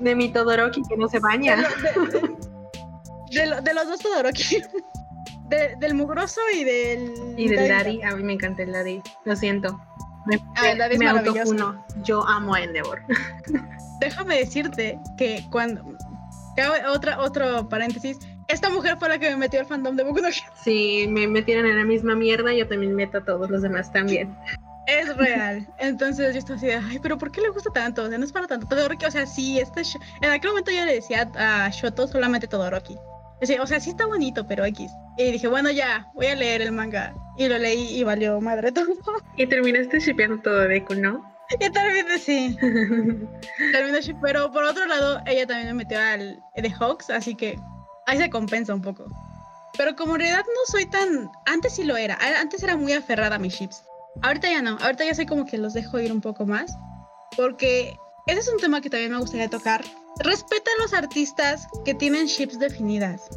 De 0.00 0.14
mi 0.14 0.32
Todoroki 0.32 0.82
que 0.88 0.96
no 0.96 1.08
se 1.08 1.18
baña. 1.18 1.68
De, 3.30 3.40
de, 3.40 3.60
de 3.60 3.74
los 3.74 3.88
dos 3.88 3.98
Todoroki 4.00 4.62
del 5.48 5.94
mugroso 5.94 6.40
y 6.54 6.64
del. 6.64 7.34
Y 7.36 7.48
del 7.48 7.68
Daddy. 7.68 8.02
A 8.02 8.14
mí 8.16 8.22
me 8.22 8.34
encanta 8.34 8.62
el 8.62 8.72
Daddy. 8.72 9.02
Lo 9.24 9.36
siento. 9.36 9.80
Me, 10.26 10.40
ah, 10.56 10.70
el 10.70 10.98
me 10.98 11.08
autofuno. 11.08 11.84
Yo 12.02 12.26
amo 12.26 12.54
a 12.54 12.62
Endeavor. 12.62 13.00
Déjame 14.00 14.38
decirte 14.38 14.98
que 15.16 15.44
cuando. 15.50 15.84
Otra, 16.88 17.20
otro 17.20 17.68
paréntesis. 17.68 18.18
Esta 18.48 18.70
mujer 18.70 18.96
fue 18.98 19.08
la 19.08 19.18
que 19.18 19.30
me 19.30 19.36
metió 19.36 19.60
al 19.60 19.66
fandom 19.66 19.96
de 19.96 20.04
Boku 20.04 20.20
no 20.20 20.28
Sí, 20.62 21.06
me 21.08 21.26
metieron 21.26 21.66
en 21.66 21.76
la 21.76 21.84
misma 21.84 22.14
mierda. 22.14 22.52
Yo 22.52 22.66
también 22.66 22.94
meto 22.94 23.18
a 23.18 23.24
todos 23.24 23.50
los 23.50 23.62
demás 23.62 23.92
también. 23.92 24.36
Es 24.86 25.14
real. 25.16 25.68
Entonces 25.78 26.32
yo 26.32 26.38
estaba 26.38 26.56
así 26.56 26.66
de, 26.66 26.76
ay, 26.76 26.98
pero 27.00 27.18
¿por 27.18 27.30
qué 27.30 27.40
le 27.40 27.50
gusta 27.50 27.70
tanto? 27.72 28.04
O 28.04 28.08
sea, 28.08 28.18
no 28.18 28.24
es 28.24 28.32
para 28.32 28.46
tanto. 28.46 28.66
Todoroki, 28.66 29.04
o 29.04 29.10
sea, 29.10 29.26
sí, 29.26 29.58
este. 29.58 29.82
En 30.22 30.30
aquel 30.30 30.50
momento 30.50 30.70
yo 30.70 30.84
le 30.84 30.94
decía 30.94 31.28
a 31.36 31.68
Shoto 31.70 32.06
solamente 32.06 32.46
Todoroki. 32.46 32.96
O 33.42 33.66
sea, 33.66 33.80
sí 33.80 33.90
está 33.90 34.06
bonito, 34.06 34.46
pero 34.46 34.64
X. 34.64 34.90
Y 35.18 35.32
dije, 35.32 35.48
bueno, 35.48 35.70
ya, 35.70 36.10
voy 36.14 36.26
a 36.26 36.34
leer 36.34 36.62
el 36.62 36.72
manga. 36.72 37.14
Y 37.36 37.48
lo 37.48 37.58
leí 37.58 37.98
y 37.98 38.02
valió 38.02 38.40
madre 38.40 38.72
todo. 38.72 38.86
Y 39.36 39.46
terminaste 39.46 40.00
shipeando 40.00 40.40
todo 40.40 40.60
Deku, 40.66 40.94
¿no? 40.94 41.36
Y 41.50 41.70
terminé, 41.70 42.18
sí. 42.18 42.56
terminé 43.72 44.00
pero 44.20 44.50
por 44.50 44.64
otro 44.64 44.86
lado, 44.86 45.20
ella 45.26 45.46
también 45.46 45.68
me 45.68 45.84
metió 45.84 45.98
al 45.98 46.42
de 46.56 46.70
Hawks, 46.70 47.10
así 47.10 47.34
que 47.34 47.58
ahí 48.06 48.18
se 48.18 48.30
compensa 48.30 48.74
un 48.74 48.82
poco. 48.82 49.06
Pero 49.76 49.94
como 49.94 50.14
en 50.14 50.20
realidad 50.20 50.44
no 50.46 50.72
soy 50.72 50.86
tan... 50.86 51.30
Antes 51.44 51.74
sí 51.74 51.84
lo 51.84 51.96
era. 51.96 52.18
Antes 52.40 52.62
era 52.62 52.76
muy 52.76 52.94
aferrada 52.94 53.36
a 53.36 53.38
mis 53.38 53.54
ships. 53.54 53.84
Ahorita 54.22 54.48
ya 54.48 54.62
no. 54.62 54.78
Ahorita 54.80 55.04
ya 55.04 55.14
soy 55.14 55.26
como 55.26 55.44
que 55.44 55.58
los 55.58 55.74
dejo 55.74 56.00
ir 56.00 56.12
un 56.12 56.22
poco 56.22 56.46
más. 56.46 56.74
Porque 57.36 57.96
ese 58.26 58.40
es 58.40 58.48
un 58.48 58.58
tema 58.58 58.80
que 58.80 58.88
también 58.88 59.12
me 59.12 59.18
gustaría 59.18 59.50
tocar. 59.50 59.84
Respeta 60.20 60.70
a 60.76 60.82
los 60.82 60.94
artistas 60.94 61.66
que 61.84 61.94
tienen 61.94 62.26
ships 62.26 62.58
definidas. 62.58 63.28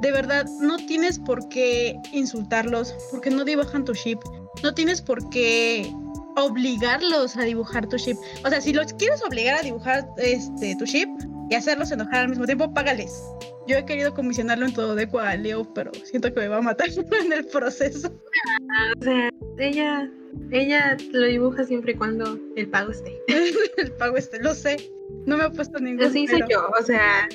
De 0.00 0.12
verdad, 0.12 0.46
no 0.60 0.76
tienes 0.76 1.18
por 1.18 1.48
qué 1.48 1.98
insultarlos 2.12 2.94
porque 3.10 3.30
no 3.30 3.44
dibujan 3.44 3.84
tu 3.84 3.94
ship. 3.94 4.18
No 4.62 4.74
tienes 4.74 5.00
por 5.00 5.28
qué 5.30 5.90
obligarlos 6.36 7.36
a 7.36 7.42
dibujar 7.42 7.88
tu 7.88 7.96
ship. 7.96 8.16
O 8.44 8.50
sea, 8.50 8.60
si 8.60 8.72
los 8.72 8.92
quieres 8.94 9.22
obligar 9.22 9.60
a 9.60 9.62
dibujar 9.62 10.06
este, 10.18 10.76
tu 10.76 10.84
ship 10.84 11.08
y 11.48 11.54
hacerlos 11.54 11.90
enojar 11.90 12.22
al 12.22 12.28
mismo 12.28 12.44
tiempo, 12.44 12.72
págales. 12.72 13.22
Yo 13.66 13.78
he 13.78 13.84
querido 13.86 14.12
comisionarlo 14.12 14.66
en 14.66 14.74
todo 14.74 14.94
de 14.94 15.08
a 15.18 15.36
Leo, 15.36 15.64
pero 15.74 15.90
siento 16.04 16.32
que 16.32 16.40
me 16.40 16.48
va 16.48 16.58
a 16.58 16.62
matar 16.62 16.88
en 17.24 17.32
el 17.32 17.46
proceso. 17.46 18.12
O 18.98 19.02
sea, 19.02 19.30
ella, 19.58 20.10
ella 20.50 20.96
lo 21.12 21.26
dibuja 21.26 21.64
siempre 21.64 21.92
y 21.92 21.94
cuando 21.96 22.38
el 22.56 22.68
pago 22.68 22.90
esté. 22.92 23.20
el 23.78 23.92
pago 23.92 24.16
esté, 24.16 24.42
lo 24.42 24.54
sé. 24.54 24.76
No 25.26 25.36
me 25.36 25.44
ha 25.44 25.50
puesto 25.50 25.78
ningún. 25.78 26.04
Así 26.04 26.26
soy 26.26 26.42
yo, 26.48 26.70
o 26.78 26.82
sea, 26.82 27.28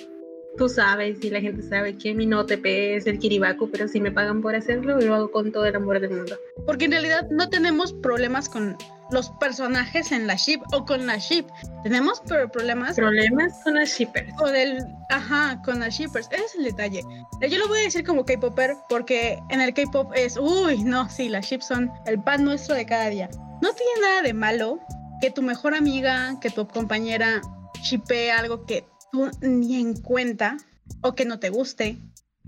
tú 0.57 0.69
sabes 0.69 1.23
y 1.23 1.29
la 1.29 1.41
gente 1.41 1.63
sabe 1.63 1.97
que 1.97 2.13
mi 2.13 2.25
no 2.25 2.45
TP 2.45 2.95
es 2.95 3.07
el 3.07 3.17
Kiribaku, 3.17 3.69
pero 3.71 3.87
si 3.87 3.99
me 3.99 4.11
pagan 4.11 4.41
por 4.41 4.55
hacerlo, 4.55 4.99
lo 4.99 5.15
hago 5.15 5.31
con 5.31 5.51
todo 5.51 5.65
el 5.65 5.75
amor 5.75 5.99
del 5.99 6.11
mundo. 6.11 6.37
Porque 6.65 6.85
en 6.85 6.91
realidad 6.91 7.27
no 7.31 7.49
tenemos 7.49 7.93
problemas 7.93 8.49
con 8.49 8.75
los 9.11 9.29
personajes 9.31 10.11
en 10.11 10.27
la 10.27 10.35
ship 10.35 10.61
o 10.71 10.85
con 10.85 11.05
la 11.05 11.17
ship. 11.17 11.45
Tenemos 11.83 12.21
problemas. 12.21 12.95
Problemas 12.95 13.53
con 13.63 13.75
las 13.75 13.89
shippers. 13.89 14.31
O 14.39 14.47
del. 14.47 14.85
Ajá, 15.09 15.61
con 15.63 15.79
las 15.79 15.95
shippers. 15.95 16.27
Ese 16.31 16.43
es 16.43 16.55
el 16.55 16.63
detalle. 16.65 17.03
Yo 17.49 17.57
lo 17.57 17.67
voy 17.67 17.79
a 17.79 17.83
decir 17.83 18.05
como 18.05 18.25
K-Popper 18.25 18.75
porque 18.87 19.39
en 19.49 19.61
el 19.61 19.73
K-Pop 19.73 20.11
es. 20.15 20.37
Uy, 20.37 20.83
no, 20.83 21.09
sí, 21.09 21.29
las 21.29 21.45
ships 21.45 21.67
son 21.67 21.91
el 22.05 22.21
pan 22.21 22.43
nuestro 22.43 22.75
de 22.75 22.85
cada 22.85 23.09
día. 23.09 23.29
No 23.61 23.73
tiene 23.73 24.01
nada 24.01 24.21
de 24.21 24.33
malo 24.33 24.79
que 25.21 25.31
tu 25.31 25.41
mejor 25.41 25.75
amiga, 25.75 26.37
que 26.39 26.49
tu 26.49 26.67
compañera 26.67 27.41
shippee 27.81 28.31
algo 28.31 28.65
que 28.65 28.85
tú 29.11 29.29
ni 29.41 29.79
en 29.79 29.93
cuenta 30.01 30.57
o 31.01 31.15
que 31.15 31.25
no 31.25 31.39
te 31.39 31.49
guste 31.49 31.97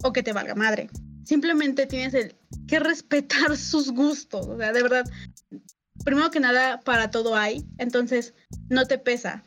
o 0.04 0.14
que 0.14 0.24
te 0.24 0.34
valga 0.34 0.56
madre. 0.56 0.90
Simplemente 1.24 1.86
tienes 1.86 2.14
el 2.14 2.36
que 2.68 2.80
respetar 2.80 3.58
sus 3.58 3.92
gustos. 3.92 4.48
O 4.48 4.58
sea, 4.58 4.72
de 4.72 4.82
verdad, 4.82 5.06
primero 6.04 6.32
que 6.32 6.40
nada, 6.40 6.80
para 6.82 7.12
todo 7.12 7.36
hay. 7.36 7.66
Entonces, 7.78 8.34
no 8.70 8.86
te 8.86 8.98
pesa. 8.98 9.44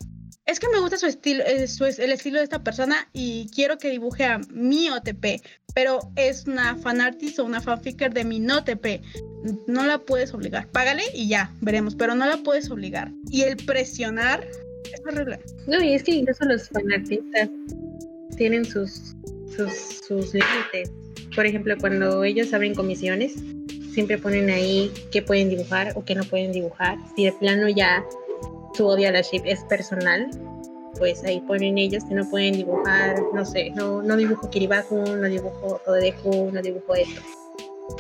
Es 0.47 0.61
que 0.61 0.69
me 0.69 0.79
gusta 0.79 0.99
su 0.99 1.07
estilo, 1.07 1.43
eh, 1.45 1.67
el 1.99 2.13
estilo 2.13 2.39
de 2.39 2.45
esta 2.45 2.63
persona 2.63 3.09
y 3.15 3.49
quiero 3.55 3.79
que 3.79 3.89
dibuje 3.89 4.25
a 4.25 4.39
mi 4.51 4.91
OTP, 4.91 5.43
pero 5.75 6.01
es 6.17 6.47
una 6.47 6.77
fanartist 6.77 7.39
o 7.39 7.45
una 7.45 7.63
fanficker 7.63 8.13
de 8.13 8.25
mi 8.25 8.41
no 8.41 8.59
OTP. 8.59 9.01
No 9.67 9.87
la 9.87 9.99
puedes 9.99 10.35
obligar. 10.35 10.69
Págale 10.69 11.03
y 11.15 11.29
ya, 11.29 11.51
veremos, 11.63 11.95
pero 11.95 12.15
no 12.15 12.27
la 12.27 12.37
puedes 12.39 12.71
obligar. 12.71 13.11
Y 13.31 13.43
el 13.43 13.57
presionar 13.57 14.47
es 14.93 15.01
horrible. 15.07 15.41
No, 15.67 15.83
y 15.83 15.95
es 15.95 16.03
que 16.03 16.13
incluso 16.13 16.45
los 16.45 16.69
fanartistas 16.69 17.49
tienen 18.37 18.67
sus, 18.67 19.15
sus 20.07 20.35
límites. 20.35 20.93
Por 21.35 21.47
ejemplo, 21.47 21.75
cuando 21.79 22.23
ellos 22.23 22.53
abren 22.53 22.75
comisiones, 22.75 23.35
siempre 23.95 24.19
ponen 24.19 24.51
ahí 24.51 24.93
qué 25.13 25.23
pueden 25.23 25.49
dibujar 25.49 25.93
o 25.95 26.05
qué 26.05 26.15
no 26.15 26.25
pueden 26.25 26.53
dibujar. 26.53 26.99
Si 27.17 27.25
de 27.25 27.33
plano 27.33 27.69
ya 27.69 28.05
su 28.75 28.87
odio 28.87 29.09
a 29.09 29.13
la 29.13 29.21
ship 29.21 29.43
es 29.45 29.61
personal, 29.65 30.29
pues 30.99 31.25
ahí 31.25 31.41
ponen 31.41 31.79
ellos 31.79 32.05
que 32.05 32.15
no 32.15 32.29
pueden 32.29 32.55
dibujar, 32.55 33.17
no 33.33 33.45
sé, 33.45 33.71
no, 33.71 34.03
no 34.03 34.17
dibujo 34.17 34.51
Kiribaku, 34.51 34.97
no 34.97 35.29
dibujo 35.29 35.81
Odeku, 35.87 36.51
no 36.53 36.61
dibujo 36.61 36.95
esto. 36.95 37.21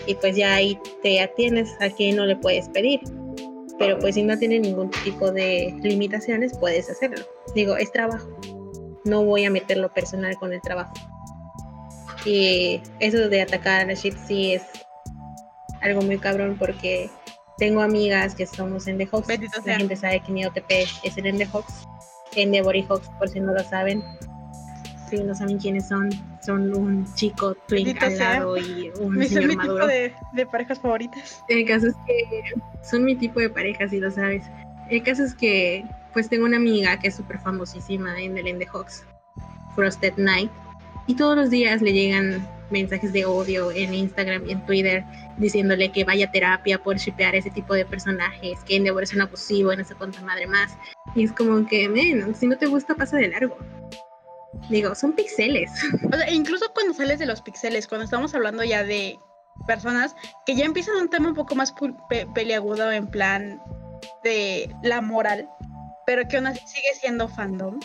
Y 0.07 0.15
pues 0.17 0.37
ya 0.37 0.55
ahí 0.55 0.79
te 1.03 1.21
atienes 1.21 1.71
a 1.81 1.91
que 1.91 2.13
no 2.13 2.27
le 2.27 2.37
puedes 2.37 2.69
pedir. 2.69 3.01
Pero 3.79 3.99
pues 3.99 4.15
si 4.15 4.23
no 4.23 4.39
tiene 4.39 4.61
ningún 4.61 4.91
tipo 5.05 5.31
de 5.31 5.75
limitaciones, 5.83 6.57
puedes 6.59 6.89
hacerlo. 6.89 7.25
Digo, 7.55 7.77
es 7.77 7.91
trabajo. 7.93 8.29
No 9.05 9.25
voy 9.25 9.45
a 9.45 9.51
meterlo 9.51 9.93
personal 9.93 10.37
con 10.37 10.53
el 10.53 10.61
trabajo. 10.61 10.95
Y 12.25 12.81
eso 13.01 13.29
de 13.29 13.43
atacar 13.43 13.83
a 13.83 13.87
la 13.87 13.95
ship 13.95 14.15
sí 14.27 14.55
es 14.55 14.63
algo 15.85 16.03
muy 16.03 16.19
cabrón 16.19 16.57
porque 16.59 17.11
tengo 17.59 17.83
amigas 17.83 18.35
que 18.35 18.47
somos 18.47 18.87
en 18.89 18.99
The 18.99 19.07
Hawks. 19.07 19.29
La 19.65 19.77
gente 19.77 19.97
sabe 19.97 20.21
que 20.21 20.33
mi 20.33 20.45
OTP 20.45 20.71
es 21.03 21.17
el 21.17 21.39
The 21.39 21.47
Hawks. 21.47 21.87
En 22.37 22.51
The 22.51 22.63
Body 22.63 22.83
Hawks, 22.83 23.09
por 23.19 23.29
si 23.29 23.39
no 23.39 23.53
lo 23.53 23.63
saben. 23.63 24.03
Si 25.09 25.23
no 25.23 25.35
saben 25.35 25.59
quiénes 25.59 25.87
son, 25.87 26.11
son 26.45 26.75
un 26.75 27.07
chico 27.15 27.55
twin 27.69 27.97
al 28.01 28.19
lado 28.19 28.57
y 28.57 28.91
un 28.99 29.17
mi, 29.17 29.27
señor 29.27 29.49
mi 29.49 29.57
maduro. 29.57 29.75
tipo 29.75 29.87
de, 29.87 30.13
de, 30.33 30.47
parejas 30.47 30.81
favoritas. 30.81 31.45
El 31.49 31.67
caso 31.67 31.89
es 31.89 31.95
que 32.07 32.43
son 32.83 33.05
mi 33.05 33.15
tipo 33.15 33.39
de 33.39 33.51
parejas, 33.51 33.91
si 33.91 34.01
lo 34.01 34.11
sabes. 34.11 34.45
El 34.91 35.03
caso 35.03 35.23
es 35.23 35.35
que, 35.35 35.85
pues 36.13 36.29
tengo 36.29 36.47
una 36.47 36.57
amiga 36.57 36.99
que 36.99 37.09
es 37.09 37.15
súper 37.15 37.39
famosísima 37.39 38.21
en 38.21 38.37
el 38.37 38.59
The 38.59 38.67
Hawks, 38.67 39.05
Frosted 39.77 40.15
Night, 40.17 40.51
y 41.07 41.15
todos 41.15 41.37
los 41.37 41.51
días 41.51 41.83
le 41.83 41.93
llegan 41.93 42.49
mensajes 42.71 43.13
de 43.13 43.25
odio 43.25 43.71
en 43.71 43.95
Instagram 43.95 44.47
y 44.47 44.53
en 44.53 44.67
Twitter 44.67 45.05
diciéndole 45.37 45.91
que 45.93 46.05
vaya 46.05 46.27
a 46.27 46.31
terapia 46.31 46.79
por 46.79 46.97
shipear 46.97 47.35
ese 47.35 47.51
tipo 47.51 47.75
de 47.75 47.85
personajes, 47.85 48.61
que 48.67 48.77
Endeavor 48.77 49.03
es 49.03 49.15
un 49.15 49.23
abusivo, 49.23 49.73
en 49.73 49.81
esa 49.81 49.95
cuanta 49.95 50.21
madre 50.23 50.47
más. 50.47 50.77
Y 51.15 51.25
es 51.25 51.33
como 51.33 51.67
que, 51.67 51.89
men, 51.89 52.35
si 52.35 52.47
no 52.47 52.57
te 52.57 52.67
gusta, 52.67 52.95
pasa 52.95 53.17
de 53.17 53.29
largo. 53.29 53.57
Digo, 54.71 54.95
son 54.95 55.13
pixeles. 55.13 55.71
O 56.13 56.17
sea, 56.17 56.31
incluso 56.31 56.67
cuando 56.73 56.95
sales 56.95 57.19
de 57.19 57.27
los 57.27 57.43
pixeles, 57.43 57.87
cuando 57.87 58.05
estamos 58.05 58.35
hablando 58.35 58.65
ya 58.65 58.85
de 58.85 59.19
personas 59.67 60.15
que 60.47 60.55
ya 60.55 60.65
empiezan 60.65 60.97
un 60.97 61.09
tema 61.09 61.29
un 61.29 61.35
poco 61.35 61.55
más 61.55 61.73
pe 62.09 62.27
peliagudo 62.35 62.91
en 62.91 63.07
plan 63.07 63.61
de 64.23 64.75
la 64.83 65.01
moral, 65.01 65.49
pero 66.07 66.27
que 66.29 66.37
aún 66.37 66.47
así 66.47 66.61
sigue 66.67 66.95
siendo 67.01 67.29
fandom. 67.29 67.79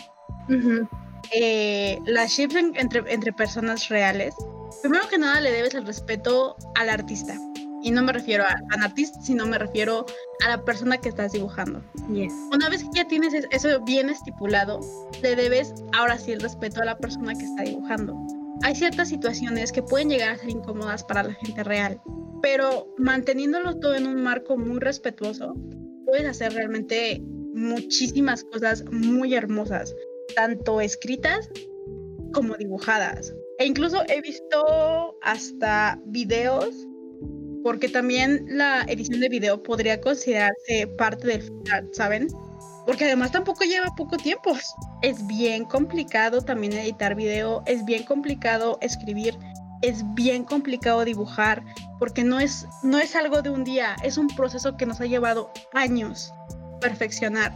Uh 0.48 0.52
-huh. 0.52 0.88
eh, 1.32 1.98
las 2.06 2.30
ships 2.30 2.56
en, 2.56 2.72
entre, 2.76 3.02
entre 3.12 3.32
personas 3.32 3.88
reales, 3.88 4.34
primero 4.82 5.08
que 5.08 5.18
nada 5.18 5.40
le 5.40 5.52
debes 5.52 5.74
el 5.74 5.86
respeto 5.86 6.56
al 6.74 6.88
artista. 6.88 7.38
Y 7.82 7.90
no 7.92 8.02
me 8.02 8.12
refiero 8.12 8.44
a 8.44 8.54
an 8.72 8.82
artist, 8.82 9.14
sino 9.22 9.46
me 9.46 9.58
refiero 9.58 10.04
a 10.44 10.48
la 10.50 10.64
persona 10.64 10.98
que 10.98 11.08
estás 11.08 11.32
dibujando. 11.32 11.82
Yes. 12.12 12.32
Una 12.52 12.68
vez 12.68 12.82
que 12.82 12.90
ya 12.96 13.08
tienes 13.08 13.32
eso 13.50 13.80
bien 13.84 14.10
estipulado, 14.10 14.80
le 15.22 15.34
debes 15.34 15.72
ahora 15.92 16.18
sí 16.18 16.32
el 16.32 16.40
respeto 16.40 16.82
a 16.82 16.84
la 16.84 16.98
persona 16.98 17.34
que 17.34 17.44
está 17.44 17.62
dibujando. 17.62 18.14
Hay 18.62 18.74
ciertas 18.74 19.08
situaciones 19.08 19.72
que 19.72 19.82
pueden 19.82 20.10
llegar 20.10 20.30
a 20.30 20.38
ser 20.38 20.50
incómodas 20.50 21.02
para 21.04 21.22
la 21.22 21.32
gente 21.32 21.64
real, 21.64 22.00
pero 22.42 22.94
manteniéndolo 22.98 23.78
todo 23.78 23.94
en 23.94 24.06
un 24.06 24.22
marco 24.22 24.58
muy 24.58 24.78
respetuoso, 24.78 25.54
puedes 26.04 26.26
hacer 26.26 26.52
realmente 26.52 27.22
muchísimas 27.54 28.44
cosas 28.44 28.84
muy 28.90 29.34
hermosas, 29.34 29.94
tanto 30.34 30.80
escritas 30.80 31.48
como 32.32 32.56
dibujadas. 32.56 33.34
E 33.60 33.66
incluso 33.66 34.02
he 34.08 34.22
visto 34.22 35.18
hasta 35.20 36.00
videos, 36.06 36.88
porque 37.62 37.90
también 37.90 38.46
la 38.48 38.84
edición 38.88 39.20
de 39.20 39.28
video 39.28 39.62
podría 39.62 40.00
considerarse 40.00 40.86
parte 40.96 41.26
del 41.26 41.42
final, 41.42 41.86
¿saben? 41.92 42.28
Porque 42.86 43.04
además 43.04 43.32
tampoco 43.32 43.64
lleva 43.64 43.94
poco 43.98 44.16
tiempo. 44.16 44.56
Es 45.02 45.26
bien 45.26 45.66
complicado 45.66 46.40
también 46.40 46.72
editar 46.72 47.14
video, 47.14 47.62
es 47.66 47.84
bien 47.84 48.04
complicado 48.04 48.78
escribir, 48.80 49.36
es 49.82 50.02
bien 50.14 50.44
complicado 50.44 51.04
dibujar, 51.04 51.62
porque 51.98 52.24
no 52.24 52.40
es, 52.40 52.66
no 52.82 52.96
es 52.96 53.14
algo 53.14 53.42
de 53.42 53.50
un 53.50 53.62
día, 53.62 53.94
es 54.02 54.16
un 54.16 54.28
proceso 54.28 54.78
que 54.78 54.86
nos 54.86 55.02
ha 55.02 55.04
llevado 55.04 55.52
años 55.74 56.32
perfeccionar. 56.80 57.52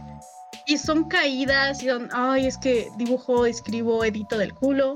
Y 0.67 0.77
son 0.77 1.05
caídas, 1.05 1.81
y 1.81 1.87
son, 1.87 2.09
ay, 2.11 2.45
es 2.45 2.59
que 2.59 2.89
dibujo, 2.95 3.47
escribo, 3.47 4.05
edito 4.05 4.37
del 4.37 4.53
culo, 4.53 4.93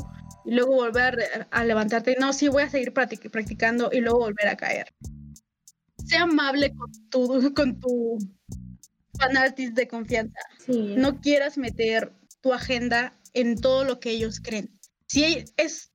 y 0.49 0.55
luego 0.55 0.73
volver 0.73 1.47
a, 1.51 1.63
levantarte, 1.63 2.15
no, 2.19 2.33
sí, 2.33 2.47
voy 2.47 2.63
a 2.63 2.69
seguir 2.71 2.91
practic 2.91 3.29
practicando 3.29 3.91
y 3.93 4.01
luego 4.01 4.17
volver 4.17 4.47
a 4.47 4.57
caer. 4.57 4.88
Sea 6.07 6.23
amable 6.23 6.73
con 6.73 6.91
tu, 7.12 7.53
con 7.53 7.79
tu 7.79 8.17
fanartist 9.19 9.75
de 9.75 9.88
confianza. 9.88 10.39
Sí. 10.65 10.95
No 10.97 11.21
quieras 11.21 11.59
meter 11.59 12.13
tu 12.41 12.51
agenda 12.51 13.15
en 13.35 13.62
todo 13.62 13.83
lo 13.83 13.99
que 13.99 14.09
ellos 14.09 14.39
creen. 14.39 14.71
Si 15.05 15.45
es 15.55 15.91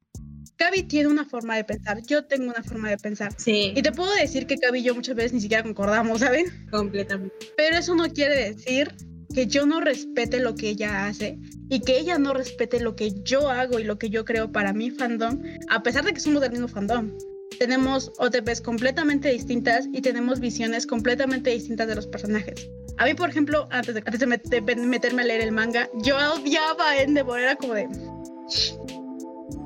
Gaby 0.56 0.84
tiene 0.84 1.08
una 1.08 1.24
forma 1.24 1.56
de 1.56 1.64
pensar, 1.64 2.00
yo 2.06 2.24
tengo 2.26 2.44
una 2.44 2.62
forma 2.62 2.90
de 2.90 2.98
pensar. 2.98 3.34
Sí. 3.36 3.72
Y 3.74 3.82
te 3.82 3.90
puedo 3.90 4.14
decir 4.14 4.46
que 4.46 4.54
Gaby 4.54 4.78
y 4.78 4.82
yo 4.84 4.94
muchas 4.94 5.16
veces 5.16 5.32
ni 5.32 5.40
siquiera 5.40 5.64
concordamos, 5.64 6.20
¿saben? 6.20 6.46
Completamente. 6.70 7.34
Pero 7.56 7.76
eso 7.76 7.96
no 7.96 8.08
quiere 8.08 8.54
decir 8.54 8.94
que 9.34 9.46
yo 9.46 9.66
no 9.66 9.80
respete 9.80 10.38
lo 10.40 10.54
que 10.54 10.70
ella 10.70 11.06
hace 11.06 11.38
y 11.68 11.80
que 11.80 11.98
ella 11.98 12.18
no 12.18 12.32
respete 12.32 12.80
lo 12.80 12.94
que 12.94 13.12
yo 13.22 13.50
hago 13.50 13.78
y 13.80 13.84
lo 13.84 13.98
que 13.98 14.08
yo 14.08 14.24
creo 14.24 14.52
para 14.52 14.72
mi 14.72 14.90
fandom, 14.90 15.42
a 15.68 15.82
pesar 15.82 16.04
de 16.04 16.12
que 16.12 16.20
somos 16.20 16.40
del 16.40 16.52
mismo 16.52 16.68
fandom. 16.68 17.12
Tenemos 17.58 18.12
OTPs 18.18 18.60
completamente 18.60 19.30
distintas 19.30 19.88
y 19.92 20.00
tenemos 20.00 20.40
visiones 20.40 20.86
completamente 20.86 21.50
distintas 21.50 21.86
de 21.88 21.96
los 21.96 22.06
personajes. 22.06 22.68
A 22.96 23.04
mí, 23.04 23.14
por 23.14 23.28
ejemplo, 23.28 23.68
antes 23.70 23.94
de, 23.94 24.02
antes 24.04 24.20
de, 24.20 24.26
met 24.26 24.42
de 24.44 24.76
meterme 24.76 25.22
a 25.22 25.24
leer 25.24 25.40
el 25.40 25.52
manga, 25.52 25.88
yo 26.02 26.16
odiaba 26.16 26.90
a 26.90 27.02
Endeavor, 27.02 27.40
era 27.40 27.56
como 27.56 27.74
de... 27.74 27.88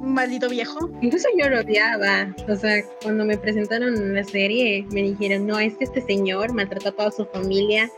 Maldito 0.01 0.49
viejo. 0.49 0.91
Incluso 1.03 1.29
yo 1.37 1.51
lo 1.51 1.61
odiaba. 1.61 2.35
O 2.49 2.57
sea, 2.57 2.83
cuando 3.03 3.25
me 3.25 3.37
presentaron 3.37 4.15
la 4.15 4.25
serie, 4.25 4.87
me 4.93 5.03
dijeron, 5.03 5.47
no, 5.47 5.59
es 5.59 5.77
que 5.77 5.85
este 5.85 6.01
señor 6.03 6.55
maltrató 6.55 6.89
a 6.89 6.93
toda 6.93 7.11
su 7.11 7.27
familia 7.27 7.91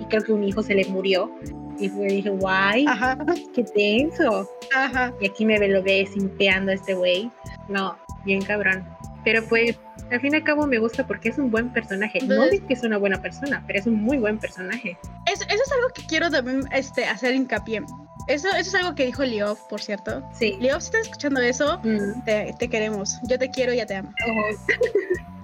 y 0.00 0.04
creo 0.06 0.22
que 0.22 0.32
un 0.32 0.44
hijo 0.44 0.62
se 0.62 0.74
le 0.74 0.84
murió. 0.86 1.30
Y 1.78 1.88
fue, 1.88 2.06
dije, 2.08 2.30
guay, 2.30 2.86
Ajá. 2.88 3.16
qué 3.54 3.62
tenso. 3.62 4.48
Ajá. 4.74 5.12
Y 5.20 5.28
aquí 5.28 5.44
me 5.44 5.56
lo 5.68 5.82
ve 5.82 6.08
simpeando 6.12 6.72
a 6.72 6.74
este 6.74 6.94
güey. 6.94 7.30
No, 7.68 7.96
bien 8.24 8.42
cabrón. 8.42 8.84
Pero 9.24 9.44
pues, 9.48 9.78
al 10.10 10.20
fin 10.20 10.32
y 10.32 10.36
al 10.36 10.44
cabo 10.44 10.66
me 10.66 10.78
gusta 10.78 11.06
porque 11.06 11.28
es 11.28 11.38
un 11.38 11.50
buen 11.52 11.72
personaje. 11.72 12.18
Entonces, 12.20 12.38
no 12.46 12.50
digo 12.50 12.66
que 12.66 12.74
es 12.74 12.82
una 12.82 12.98
buena 12.98 13.20
persona, 13.22 13.62
pero 13.66 13.78
es 13.78 13.86
un 13.86 13.94
muy 14.02 14.18
buen 14.18 14.38
personaje. 14.38 14.98
Eso, 15.26 15.44
eso 15.44 15.62
es 15.64 15.72
algo 15.72 15.88
que 15.94 16.02
quiero 16.06 16.30
también 16.30 16.62
este, 16.72 17.04
hacer 17.06 17.34
hincapié. 17.34 17.82
Eso, 18.26 18.48
eso 18.48 18.58
es 18.58 18.74
algo 18.74 18.94
que 18.94 19.06
dijo 19.06 19.22
Leof, 19.24 19.60
por 19.70 19.80
cierto. 19.80 20.22
Sí. 20.32 20.56
Leof, 20.60 20.82
si 20.82 20.86
estás 20.86 21.02
escuchando 21.02 21.40
eso, 21.40 21.78
Mm. 21.84 22.24
te, 22.24 22.54
te 22.58 22.68
queremos. 22.68 23.18
Yo 23.28 23.38
te 23.38 23.50
quiero 23.50 23.72
y 23.72 23.76
ya 23.76 23.86
te 23.86 23.94
amo. 23.96 24.10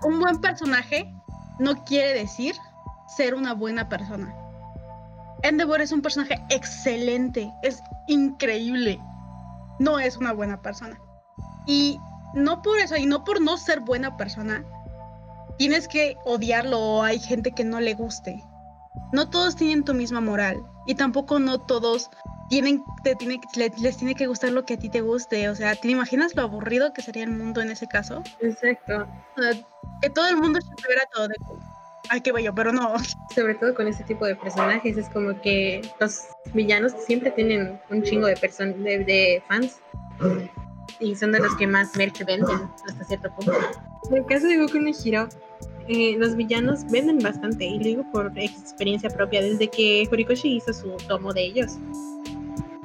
Oh, 0.02 0.08
Un 0.08 0.18
buen 0.20 0.40
personaje 0.40 1.06
no 1.60 1.84
quiere 1.84 2.12
decir 2.12 2.54
ser 3.06 3.34
una 3.34 3.54
buena 3.54 3.88
persona. 3.88 4.34
Endeavor 5.42 5.80
es 5.80 5.92
un 5.92 6.02
personaje 6.02 6.42
excelente, 6.48 7.52
es 7.62 7.82
increíble. 8.06 9.00
No 9.78 9.98
es 9.98 10.16
una 10.16 10.32
buena 10.32 10.62
persona. 10.62 10.98
Y 11.66 11.98
no 12.34 12.62
por 12.62 12.78
eso, 12.78 12.96
y 12.96 13.06
no 13.06 13.24
por 13.24 13.40
no 13.40 13.56
ser 13.56 13.80
buena 13.80 14.16
persona, 14.16 14.64
tienes 15.58 15.88
que 15.88 16.16
odiarlo 16.24 16.80
o 16.80 17.02
hay 17.02 17.18
gente 17.18 17.52
que 17.52 17.64
no 17.64 17.80
le 17.80 17.94
guste. 17.94 18.42
No 19.12 19.28
todos 19.28 19.56
tienen 19.56 19.84
tu 19.84 19.94
misma 19.94 20.20
moral 20.20 20.62
y 20.86 20.94
tampoco 20.94 21.38
no 21.38 21.60
todos 21.60 22.10
tienen, 22.48 22.82
te 23.02 23.14
tiene, 23.14 23.40
les, 23.54 23.78
les 23.78 23.96
tiene 23.96 24.14
que 24.14 24.26
gustar 24.26 24.52
lo 24.52 24.64
que 24.64 24.74
a 24.74 24.78
ti 24.78 24.88
te 24.88 25.00
guste. 25.00 25.48
O 25.48 25.54
sea, 25.54 25.74
¿te 25.74 25.88
imaginas 25.88 26.34
lo 26.34 26.42
aburrido 26.42 26.92
que 26.92 27.02
sería 27.02 27.24
el 27.24 27.30
mundo 27.30 27.60
en 27.60 27.70
ese 27.70 27.86
caso? 27.86 28.22
exacto. 28.40 29.06
O 29.36 29.42
sea, 29.42 29.52
que 30.02 30.10
todo 30.10 30.28
el 30.28 30.36
mundo 30.36 30.60
se 30.60 30.74
tuviera 30.82 31.02
todo 31.12 31.28
de 31.28 31.36
Ay, 32.10 32.20
qué 32.20 32.32
bello, 32.32 32.54
pero 32.54 32.72
no. 32.72 32.94
Sobre 33.34 33.54
todo 33.54 33.74
con 33.74 33.88
este 33.88 34.04
tipo 34.04 34.26
de 34.26 34.36
personajes, 34.36 34.96
es 34.96 35.08
como 35.08 35.40
que 35.40 35.82
los 36.00 36.22
villanos 36.52 36.92
siempre 37.06 37.30
tienen 37.30 37.80
un 37.90 38.02
chingo 38.02 38.26
de, 38.26 38.36
person 38.36 38.82
de, 38.82 38.98
de 39.04 39.42
fans. 39.48 39.80
Y 41.00 41.16
son 41.16 41.32
de 41.32 41.40
los 41.40 41.54
que 41.56 41.66
más 41.66 41.96
merch 41.96 42.24
venden 42.24 42.70
hasta 42.86 43.04
cierto 43.04 43.34
punto. 43.34 43.52
En 44.10 44.18
el 44.18 44.26
caso 44.26 44.46
de 44.46 44.58
Goku 44.58 44.78
no 44.78 44.90
Hiro, 44.90 45.28
eh, 45.88 46.16
los 46.18 46.36
villanos 46.36 46.84
venden 46.90 47.18
bastante, 47.18 47.64
y 47.64 47.78
lo 47.78 47.84
digo 47.84 48.04
por 48.12 48.32
experiencia 48.38 49.10
propia, 49.10 49.42
desde 49.42 49.68
que 49.68 50.08
Horikoshi 50.10 50.56
hizo 50.56 50.72
su 50.72 50.96
tomo 51.08 51.32
de 51.32 51.44
ellos. 51.44 51.72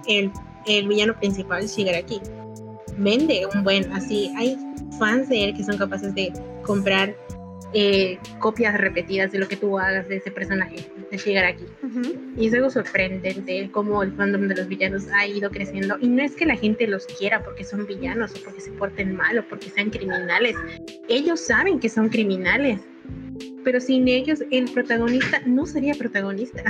El, 0.08 0.32
el 0.65 0.88
villano 0.88 1.13
principal, 1.17 1.67
Shigaraki, 1.67 2.21
vende 2.97 3.45
un 3.53 3.63
buen, 3.63 3.91
así, 3.93 4.34
hay 4.38 4.58
fans 4.97 5.29
de 5.29 5.45
él 5.45 5.56
que 5.56 5.63
son 5.63 5.77
capaces 5.77 6.13
de 6.15 6.33
comprar 6.63 7.15
eh, 7.73 8.17
copias 8.39 8.77
repetidas 8.77 9.31
de 9.31 9.39
lo 9.39 9.47
que 9.47 9.55
tú 9.55 9.77
hagas 9.77 10.07
de 10.07 10.17
ese 10.17 10.31
personaje, 10.31 10.77
de. 11.11 11.17
Uh 11.83 11.87
-huh. 11.87 12.33
Y 12.37 12.47
es 12.47 12.53
algo 12.53 12.69
sorprendente 12.69 13.69
cómo 13.71 14.03
el 14.03 14.13
fandom 14.13 14.47
de 14.47 14.55
los 14.55 14.67
villanos 14.67 15.07
ha 15.13 15.27
ido 15.27 15.49
creciendo. 15.49 15.97
Y 16.01 16.07
no 16.07 16.23
es 16.23 16.35
que 16.35 16.45
la 16.45 16.55
gente 16.55 16.87
los 16.87 17.05
quiera 17.05 17.43
porque 17.43 17.63
son 17.63 17.85
villanos 17.85 18.31
o 18.35 18.43
porque 18.43 18.61
se 18.61 18.71
porten 18.71 19.15
mal 19.15 19.37
o 19.39 19.47
porque 19.47 19.69
sean 19.69 19.89
criminales. 19.89 20.55
Ellos 21.07 21.39
saben 21.39 21.79
que 21.79 21.89
son 21.89 22.09
criminales. 22.09 22.79
Pero 23.63 23.79
sin 23.79 24.07
ellos 24.07 24.43
el 24.51 24.71
protagonista 24.71 25.41
no 25.45 25.65
sería 25.65 25.93
protagonista. 25.93 26.63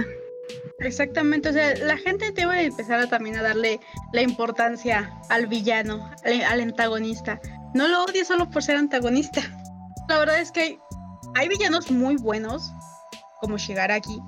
Exactamente, 0.80 1.50
o 1.50 1.54
sea, 1.54 1.76
la 1.76 1.98
gente 1.98 2.32
debe 2.32 2.64
empezar 2.64 3.00
a, 3.00 3.08
también 3.08 3.36
a 3.36 3.44
darle 3.44 3.80
la 4.14 4.22
importancia 4.22 5.12
al 5.30 5.48
villano, 5.48 6.10
al, 6.24 6.62
antagonista. 6.62 7.40
No 7.74 7.88
lo 7.88 8.06
odies 8.06 8.28
solo 8.28 8.50
por 8.50 8.64
ser 8.64 8.78
antagonista. 8.78 9.42
La 10.08 10.20
verdad 10.20 10.40
es 10.40 10.52
que 10.52 10.62
hay, 10.62 10.80
hay 11.36 11.48
villanos 11.48 11.92
muy 11.92 12.16
buenos, 12.18 12.72
como 13.42 13.58
Shigaraki, 13.58 14.20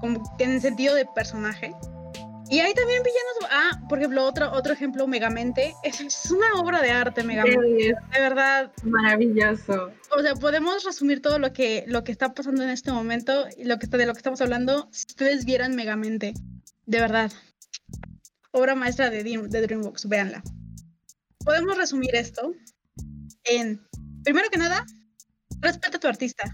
como 0.00 0.22
en 0.38 0.50
el 0.52 0.60
sentido 0.60 0.94
de 0.94 1.06
personaje, 1.06 1.74
y 2.52 2.60
hay 2.60 2.74
también 2.74 3.02
villanos. 3.02 3.50
Ah, 3.50 3.80
por 3.88 3.96
ejemplo, 3.96 4.26
otro, 4.26 4.52
otro 4.52 4.74
ejemplo, 4.74 5.06
Megamente. 5.06 5.74
Es, 5.82 6.02
es 6.02 6.30
una 6.30 6.60
obra 6.60 6.82
de 6.82 6.90
arte, 6.90 7.24
Megamente. 7.24 7.94
de 8.12 8.20
verdad. 8.20 8.70
Maravilloso. 8.82 9.90
O 10.14 10.20
sea, 10.20 10.34
podemos 10.34 10.84
resumir 10.84 11.22
todo 11.22 11.38
lo 11.38 11.54
que, 11.54 11.84
lo 11.86 12.04
que 12.04 12.12
está 12.12 12.34
pasando 12.34 12.62
en 12.62 12.68
este 12.68 12.92
momento 12.92 13.46
y 13.56 13.64
lo 13.64 13.78
que 13.78 13.86
está, 13.86 13.96
de 13.96 14.04
lo 14.04 14.12
que 14.12 14.18
estamos 14.18 14.42
hablando 14.42 14.86
si 14.92 15.06
ustedes 15.08 15.46
vieran 15.46 15.74
Megamente. 15.74 16.34
De 16.84 17.00
verdad. 17.00 17.32
Obra 18.50 18.74
maestra 18.74 19.08
de, 19.08 19.24
de 19.24 19.60
DreamWorks, 19.62 20.06
véanla. 20.06 20.42
Podemos 21.46 21.74
resumir 21.78 22.14
esto 22.14 22.52
en, 23.44 23.80
primero 24.24 24.50
que 24.50 24.58
nada, 24.58 24.84
respeta 25.62 25.96
a 25.96 26.00
tu 26.00 26.08
artista. 26.08 26.44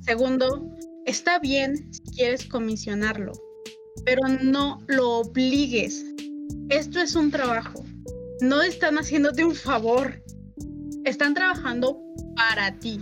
Segundo, 0.00 0.68
está 1.06 1.38
bien 1.38 1.92
si 1.92 2.02
quieres 2.16 2.46
comisionarlo 2.46 3.32
pero 4.04 4.22
no 4.42 4.80
lo 4.86 5.18
obligues. 5.18 6.04
Esto 6.68 7.00
es 7.00 7.14
un 7.14 7.30
trabajo. 7.30 7.84
No 8.40 8.62
están 8.62 8.96
haciéndote 8.96 9.44
un 9.44 9.54
favor. 9.54 10.22
Están 11.04 11.34
trabajando 11.34 12.00
para 12.36 12.78
ti. 12.78 13.00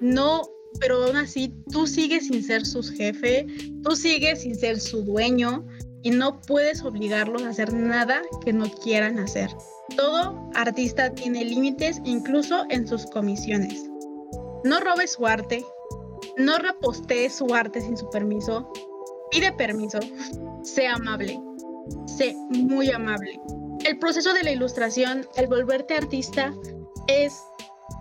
No, 0.00 0.42
pero 0.80 1.04
aún 1.04 1.16
así 1.16 1.52
tú 1.70 1.86
sigues 1.86 2.26
sin 2.26 2.42
ser 2.42 2.64
su 2.64 2.82
jefe, 2.82 3.46
tú 3.82 3.94
sigues 3.94 4.42
sin 4.42 4.54
ser 4.54 4.80
su 4.80 5.02
dueño 5.02 5.66
y 6.02 6.10
no 6.10 6.40
puedes 6.40 6.82
obligarlos 6.82 7.42
a 7.42 7.50
hacer 7.50 7.72
nada 7.72 8.22
que 8.44 8.52
no 8.52 8.70
quieran 8.70 9.18
hacer. 9.18 9.50
Todo 9.96 10.50
artista 10.54 11.12
tiene 11.12 11.44
límites 11.44 12.00
incluso 12.04 12.64
en 12.70 12.88
sus 12.88 13.04
comisiones. 13.06 13.91
No 14.64 14.80
robes 14.80 15.12
su 15.12 15.26
arte, 15.26 15.64
no 16.36 16.58
repostees 16.58 17.34
su 17.34 17.52
arte 17.54 17.80
sin 17.80 17.96
su 17.96 18.08
permiso, 18.10 18.72
pide 19.30 19.52
permiso, 19.52 19.98
sé 20.62 20.86
amable, 20.86 21.40
sé 22.06 22.36
muy 22.50 22.90
amable. 22.90 23.40
El 23.84 23.98
proceso 23.98 24.32
de 24.32 24.44
la 24.44 24.52
ilustración, 24.52 25.26
el 25.36 25.48
volverte 25.48 25.96
artista, 25.96 26.54
es 27.08 27.42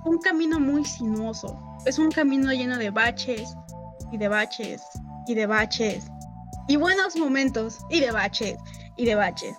un 0.05 0.19
camino 0.19 0.59
muy 0.59 0.85
sinuoso, 0.85 1.59
es 1.85 1.97
un 1.97 2.11
camino 2.11 2.51
lleno 2.51 2.77
de 2.77 2.91
baches 2.91 3.55
y 4.11 4.17
de 4.17 4.27
baches 4.27 4.83
y 5.27 5.33
de 5.33 5.47
baches 5.47 6.05
y 6.67 6.75
buenos 6.75 7.15
momentos 7.15 7.79
y 7.89 8.01
de 8.01 8.11
baches 8.11 8.57
y 8.97 9.05
de 9.05 9.15
baches. 9.15 9.57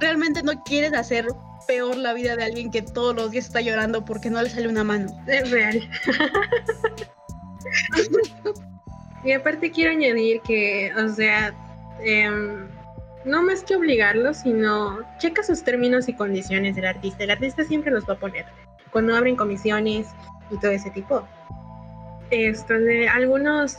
Realmente 0.00 0.42
no 0.42 0.62
quieres 0.64 0.94
hacer 0.94 1.26
peor 1.66 1.96
la 1.96 2.12
vida 2.12 2.36
de 2.36 2.44
alguien 2.44 2.70
que 2.70 2.82
todos 2.82 3.14
los 3.14 3.30
días 3.30 3.46
está 3.46 3.60
llorando 3.60 4.04
porque 4.04 4.30
no 4.30 4.42
le 4.42 4.50
sale 4.50 4.68
una 4.68 4.84
mano. 4.84 5.06
Es 5.26 5.50
real. 5.50 5.88
Y 9.24 9.32
aparte 9.32 9.70
quiero 9.70 9.92
añadir 9.92 10.40
que, 10.40 10.92
o 10.96 11.08
sea, 11.08 11.54
em, 12.00 12.66
no 13.24 13.42
más 13.42 13.62
que 13.62 13.76
obligarlo, 13.76 14.34
sino 14.34 14.98
checa 15.18 15.44
sus 15.44 15.62
términos 15.62 16.08
y 16.08 16.14
condiciones 16.14 16.74
del 16.74 16.86
artista. 16.86 17.24
El 17.24 17.30
artista 17.30 17.64
siempre 17.64 17.92
los 17.92 18.08
va 18.08 18.14
a 18.14 18.18
poner 18.18 18.46
cuando 18.90 19.14
abren 19.14 19.36
comisiones 19.36 20.08
y 20.50 20.58
todo 20.58 20.72
ese 20.72 20.90
tipo. 20.90 21.26
Esto 22.30 22.74
de 22.74 23.08
algunos, 23.08 23.78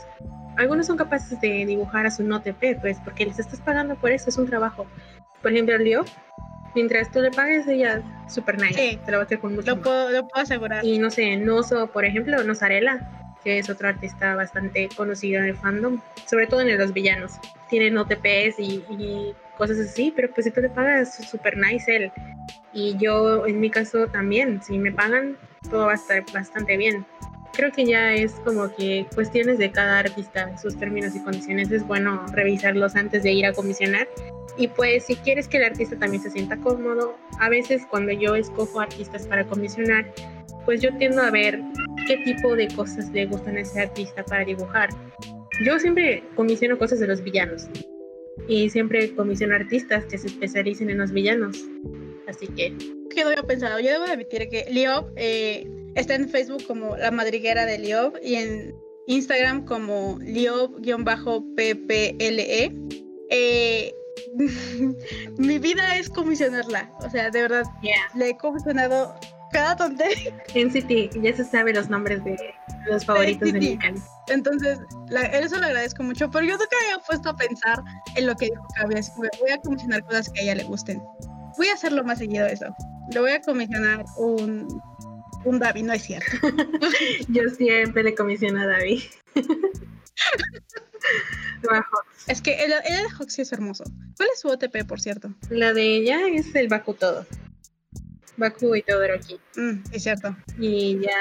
algunos 0.56 0.86
son 0.86 0.96
capaces 0.96 1.38
de 1.40 1.66
dibujar 1.66 2.06
a 2.06 2.10
su 2.10 2.22
no 2.22 2.40
TP, 2.40 2.78
pues 2.80 2.98
porque 3.04 3.26
les 3.26 3.38
estás 3.38 3.60
pagando 3.60 3.96
por 3.96 4.12
eso, 4.12 4.30
es 4.30 4.38
un 4.38 4.46
trabajo. 4.46 4.86
Por 5.42 5.52
ejemplo, 5.52 5.76
Leo, 5.76 6.04
mientras 6.74 7.10
tú 7.10 7.20
le 7.20 7.30
pagues, 7.30 7.66
ella 7.66 8.02
super 8.28 8.60
nice. 8.60 8.74
Sí, 8.74 8.98
te 9.04 9.12
lo 9.12 9.18
va 9.18 9.22
a 9.22 9.26
hacer 9.26 9.38
con 9.38 9.54
mucho. 9.54 9.74
Lo 9.74 9.82
puedo, 9.82 10.10
lo 10.10 10.28
puedo 10.28 10.42
asegurar. 10.42 10.84
Y 10.84 10.98
no 10.98 11.10
sé, 11.10 11.36
Noso, 11.36 11.86
por 11.88 12.04
ejemplo, 12.04 12.42
Nosarela 12.44 13.08
que 13.44 13.58
es 13.58 13.68
otro 13.68 13.86
artista 13.88 14.34
bastante 14.34 14.88
conocido 14.96 15.40
en 15.40 15.50
el 15.50 15.56
fandom, 15.56 16.00
sobre 16.26 16.46
todo 16.46 16.62
en 16.62 16.76
los 16.76 16.92
villanos. 16.92 17.32
Tienen 17.68 17.96
OTPs 17.98 18.58
y, 18.58 18.82
y 18.88 19.34
cosas 19.56 19.78
así, 19.78 20.12
pero 20.16 20.32
pues 20.32 20.46
si 20.46 20.50
tú 20.50 20.62
le 20.62 20.70
pagas, 20.70 21.28
super 21.28 21.56
nice 21.56 21.94
él. 21.94 22.12
Y 22.72 22.96
yo, 22.96 23.46
en 23.46 23.60
mi 23.60 23.70
caso 23.70 24.08
también, 24.08 24.62
si 24.62 24.78
me 24.78 24.90
pagan, 24.90 25.36
todo 25.70 25.86
va 25.86 25.92
a 25.92 25.96
estar 25.96 26.24
bastante 26.32 26.76
bien. 26.76 27.06
Creo 27.52 27.70
que 27.70 27.84
ya 27.84 28.12
es 28.12 28.32
como 28.44 28.74
que 28.74 29.06
cuestiones 29.14 29.58
de 29.58 29.70
cada 29.70 30.00
artista, 30.00 30.56
sus 30.58 30.76
términos 30.76 31.14
y 31.14 31.22
condiciones, 31.22 31.70
es 31.70 31.86
bueno 31.86 32.26
revisarlos 32.32 32.96
antes 32.96 33.22
de 33.22 33.32
ir 33.32 33.46
a 33.46 33.52
comisionar. 33.52 34.08
Y 34.56 34.68
pues 34.68 35.04
si 35.04 35.16
quieres 35.16 35.48
que 35.48 35.56
el 35.56 35.64
artista 35.64 35.98
también 35.98 36.22
se 36.22 36.30
sienta 36.30 36.56
cómodo, 36.58 37.16
a 37.40 37.48
veces 37.48 37.82
cuando 37.90 38.12
yo 38.12 38.34
escojo 38.36 38.80
artistas 38.80 39.26
para 39.26 39.44
comisionar, 39.46 40.12
pues 40.64 40.80
yo 40.80 40.96
tiendo 40.96 41.22
a 41.22 41.30
ver 41.30 41.60
qué 42.06 42.18
tipo 42.18 42.54
de 42.54 42.68
cosas 42.68 43.10
le 43.12 43.26
gustan 43.26 43.56
a 43.56 43.60
ese 43.60 43.80
artista 43.82 44.24
para 44.24 44.44
dibujar. 44.44 44.90
Yo 45.64 45.78
siempre 45.78 46.22
comisiono 46.34 46.78
cosas 46.78 47.00
de 47.00 47.06
los 47.06 47.22
villanos 47.22 47.68
y 48.48 48.70
siempre 48.70 49.14
comisiono 49.14 49.54
artistas 49.54 50.04
que 50.06 50.18
se 50.18 50.26
especialicen 50.28 50.90
en 50.90 50.98
los 50.98 51.12
villanos. 51.12 51.64
Así 52.26 52.46
que... 52.48 52.74
¿Qué 53.10 53.22
no 53.22 53.28
había 53.28 53.42
pensado? 53.42 53.78
Yo 53.78 53.90
debo 53.90 54.04
admitir 54.04 54.48
que 54.48 54.66
Liob 54.70 55.12
eh, 55.16 55.68
está 55.94 56.14
en 56.16 56.28
Facebook 56.28 56.64
como 56.66 56.96
La 56.96 57.10
Madriguera 57.10 57.64
de 57.66 57.78
Liob 57.78 58.18
y 58.22 58.34
en 58.34 58.74
Instagram 59.06 59.64
como 59.64 60.18
Liob-PPLE. 60.20 61.12
Eh, 63.30 63.94
mi 65.38 65.58
vida 65.58 65.96
es 65.96 66.08
comisionarla. 66.10 66.90
O 67.00 67.10
sea, 67.10 67.30
de 67.30 67.42
verdad, 67.42 67.64
le 68.14 68.30
he 68.30 68.36
comisionado 68.36 69.14
cada 69.52 69.76
tontería. 69.76 70.34
City, 70.52 71.08
ya 71.22 71.36
se 71.36 71.44
sabe 71.44 71.72
los 71.72 71.88
nombres 71.88 72.22
de 72.24 72.36
los 72.88 73.04
favoritos 73.04 73.52
de 73.52 73.58
mi 73.60 73.78
Entonces, 74.28 74.80
eso 75.32 75.58
lo 75.58 75.66
agradezco 75.66 76.02
mucho, 76.02 76.30
pero 76.30 76.44
yo 76.44 76.52
nunca 76.52 76.76
había 76.84 76.98
puesto 77.04 77.28
a 77.30 77.36
pensar 77.36 77.80
en 78.16 78.26
lo 78.26 78.34
que 78.34 78.46
dijo 78.46 78.66
así 78.96 79.10
que 79.12 79.38
voy 79.40 79.50
a 79.50 79.58
comisionar 79.58 80.04
cosas 80.04 80.28
que 80.30 80.40
a 80.40 80.42
ella 80.42 80.54
le 80.56 80.64
gusten. 80.64 81.02
Voy 81.56 81.68
a 81.68 81.74
hacerlo 81.74 82.02
más 82.02 82.18
seguido 82.18 82.46
eso. 82.46 82.66
Le 83.12 83.20
voy 83.20 83.30
a 83.30 83.40
comisionar 83.40 84.04
un, 84.16 84.82
un 85.44 85.58
David, 85.60 85.84
no 85.84 85.92
es 85.92 86.02
cierto. 86.02 86.32
yo 87.28 87.42
siempre 87.56 88.02
le 88.02 88.14
comisiono 88.14 88.60
a 88.60 88.66
David. 88.66 89.02
es 92.26 92.40
que 92.40 92.64
el, 92.64 92.72
el 92.72 93.26
de 93.26 93.42
es 93.42 93.52
hermoso. 93.52 93.84
¿Cuál 94.16 94.28
es 94.32 94.40
su 94.40 94.48
OTP, 94.48 94.86
por 94.86 95.00
cierto? 95.00 95.32
La 95.50 95.72
de 95.72 95.96
ella 95.96 96.20
es 96.28 96.54
el 96.54 96.68
Baku 96.68 96.94
Todo. 96.94 97.26
Baku 98.36 98.74
y 98.74 98.82
Todoroki. 98.82 99.38
Mm, 99.56 99.82
es 99.92 100.02
cierto. 100.02 100.36
Y 100.58 100.98
ya. 101.00 101.16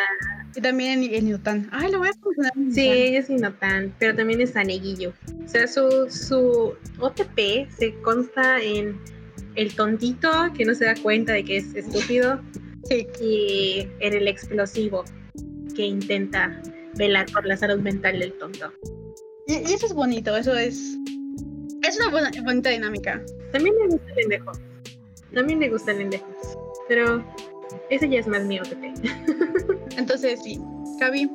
Y 0.55 0.61
también 0.61 1.03
en, 1.03 1.27
Inotan. 1.27 1.69
Ay, 1.71 1.91
lo 1.91 1.99
voy 1.99 2.09
a 2.09 2.13
funcionar. 2.13 2.53
Sí, 2.71 2.88
ella 2.88 3.19
es 3.19 3.29
Inotan, 3.29 3.93
pero 3.99 4.15
también 4.15 4.41
es 4.41 4.55
Aneguillo. 4.55 5.13
O 5.45 5.47
sea, 5.47 5.67
su, 5.67 6.07
su 6.09 6.75
OTP 6.99 7.69
se 7.77 7.93
consta 8.01 8.61
en 8.61 8.99
el 9.55 9.75
tontito 9.75 10.29
que 10.55 10.65
no 10.65 10.73
se 10.73 10.86
da 10.86 10.95
cuenta 10.95 11.34
de 11.34 11.45
que 11.45 11.57
es 11.57 11.75
estúpido. 11.75 12.41
Sí. 12.86 13.07
Y 13.21 13.88
en 13.99 14.13
el 14.13 14.27
explosivo 14.27 15.05
que 15.75 15.84
intenta 15.84 16.61
velar 16.95 17.25
por 17.31 17.45
la 17.45 17.57
salud 17.57 17.79
mental 17.79 18.19
del 18.19 18.34
tonto. 18.34 18.73
Y, 19.47 19.73
eso 19.73 19.85
es 19.85 19.93
bonito, 19.93 20.35
eso 20.35 20.53
es. 20.53 20.97
Es 21.83 21.97
una 21.97 22.09
buena, 22.09 22.31
bonita 22.43 22.69
dinámica. 22.69 23.23
También 23.51 23.75
me 23.77 23.87
gusta 23.87 24.11
el 24.13 24.19
endejo. 24.23 24.51
También 25.33 25.59
me 25.59 25.69
gusta 25.69 25.91
el 25.91 26.01
endejo. 26.01 26.27
Pero 26.87 27.23
ese 27.89 28.09
ya 28.09 28.19
es 28.19 28.27
más 28.27 28.43
mío 28.43 28.63
que 28.63 28.75
te. 28.75 28.93
Entonces, 29.97 30.41
sí. 30.43 30.59
Gaby, 30.99 31.29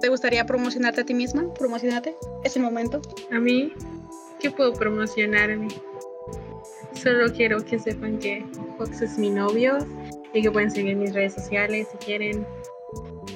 ¿te 0.00 0.08
gustaría 0.08 0.44
promocionarte 0.44 1.02
a 1.02 1.04
ti 1.04 1.14
misma? 1.14 1.52
Promocionate. 1.54 2.16
Es 2.44 2.56
el 2.56 2.62
momento. 2.62 3.00
A 3.30 3.38
mí, 3.38 3.72
¿qué 4.40 4.50
puedo 4.50 4.72
promocionarme? 4.74 5.68
Solo 6.94 7.32
quiero 7.32 7.64
que 7.64 7.78
sepan 7.78 8.18
que 8.18 8.44
Fox 8.78 9.02
es 9.02 9.18
mi 9.18 9.30
novio 9.30 9.78
y 10.32 10.42
que 10.42 10.50
pueden 10.50 10.70
seguir 10.70 10.96
mis 10.96 11.14
redes 11.14 11.34
sociales 11.34 11.88
si 11.90 11.98
quieren. 11.98 12.46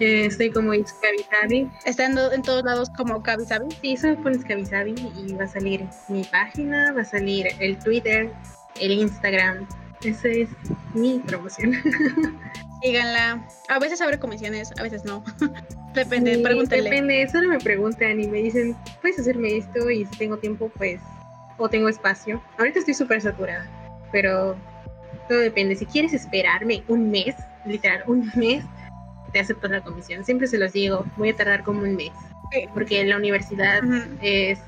Eh, 0.00 0.26
estoy 0.26 0.50
como 0.50 0.74
Iskabisabi. 0.74 1.68
¿Está 1.84 2.06
en, 2.06 2.42
todos 2.42 2.64
lados 2.64 2.90
como 2.96 3.22
Kabisabi? 3.22 3.66
Sí, 3.80 3.96
solo 3.96 4.22
pones 4.22 4.44
Kabisabi 4.44 4.94
y 5.16 5.32
va 5.34 5.44
a 5.44 5.48
salir 5.48 5.84
mi 6.08 6.22
página, 6.24 6.92
va 6.92 7.00
a 7.00 7.04
salir 7.04 7.48
el 7.58 7.78
Twitter, 7.78 8.30
el 8.80 8.92
Instagram, 8.92 9.66
esa 10.04 10.28
es 10.28 10.48
mi 10.94 11.18
promoción. 11.20 11.72
Síganla. 12.82 13.44
A 13.68 13.78
veces 13.80 14.00
abre 14.00 14.18
comisiones, 14.20 14.70
a 14.78 14.82
veces 14.84 15.04
no. 15.04 15.24
Depende, 15.94 16.36
sí, 16.36 16.42
pregúntale. 16.42 16.82
Depende, 16.84 17.28
solo 17.28 17.48
me 17.48 17.58
preguntan 17.58 18.20
y 18.20 18.28
me 18.28 18.38
dicen, 18.38 18.76
¿puedes 19.00 19.18
hacerme 19.18 19.56
esto? 19.56 19.90
Y 19.90 20.04
si 20.04 20.16
tengo 20.16 20.38
tiempo, 20.38 20.70
pues, 20.76 21.00
o 21.56 21.68
tengo 21.68 21.88
espacio. 21.88 22.40
Ahorita 22.58 22.78
estoy 22.78 22.94
súper 22.94 23.20
saturada, 23.20 23.68
pero 24.12 24.56
todo 25.28 25.38
depende. 25.38 25.74
Si 25.74 25.86
quieres 25.86 26.12
esperarme 26.12 26.84
un 26.86 27.10
mes, 27.10 27.34
literal, 27.66 28.04
un 28.06 28.30
mes, 28.36 28.64
te 29.32 29.40
acepto 29.40 29.68
la 29.68 29.82
comisión. 29.82 30.24
Siempre 30.24 30.46
se 30.46 30.58
los 30.58 30.72
digo, 30.72 31.04
voy 31.16 31.30
a 31.30 31.36
tardar 31.36 31.62
como 31.64 31.82
un 31.82 31.96
mes. 31.96 32.12
Porque 32.72 33.04
la 33.04 33.16
universidad 33.16 33.82
es 34.22 34.58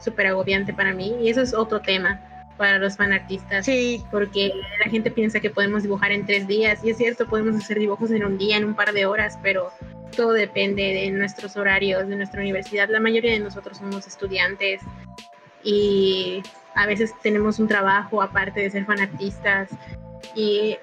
súper 0.00 0.26
agobiante 0.26 0.72
para 0.72 0.92
mí 0.92 1.16
y 1.20 1.30
eso 1.30 1.40
es 1.40 1.54
otro 1.54 1.80
tema 1.80 2.20
para 2.58 2.78
los 2.78 2.96
fanartistas. 2.96 3.64
Sí. 3.64 4.04
Porque 4.10 4.52
la 4.84 4.90
gente 4.90 5.10
piensa 5.10 5.40
que 5.40 5.48
podemos 5.48 5.82
dibujar 5.82 6.12
en 6.12 6.26
tres 6.26 6.46
días 6.46 6.84
y 6.84 6.90
es 6.90 6.98
cierto, 6.98 7.26
podemos 7.26 7.56
hacer 7.56 7.78
dibujos 7.78 8.10
en 8.10 8.24
un 8.24 8.36
día, 8.36 8.56
en 8.56 8.64
un 8.64 8.74
par 8.74 8.92
de 8.92 9.06
horas, 9.06 9.38
pero 9.42 9.70
todo 10.14 10.32
depende 10.32 10.82
de 10.82 11.10
nuestros 11.10 11.56
horarios, 11.56 12.06
de 12.08 12.16
nuestra 12.16 12.40
universidad. 12.40 12.88
La 12.88 13.00
mayoría 13.00 13.32
de 13.32 13.38
nosotros 13.38 13.78
somos 13.78 14.06
estudiantes 14.06 14.82
y 15.62 16.42
a 16.74 16.86
veces 16.86 17.14
tenemos 17.22 17.58
un 17.58 17.68
trabajo 17.68 18.20
aparte 18.22 18.60
de 18.60 18.70
ser 18.70 18.84
fanartistas 18.84 19.70
y 20.34 20.76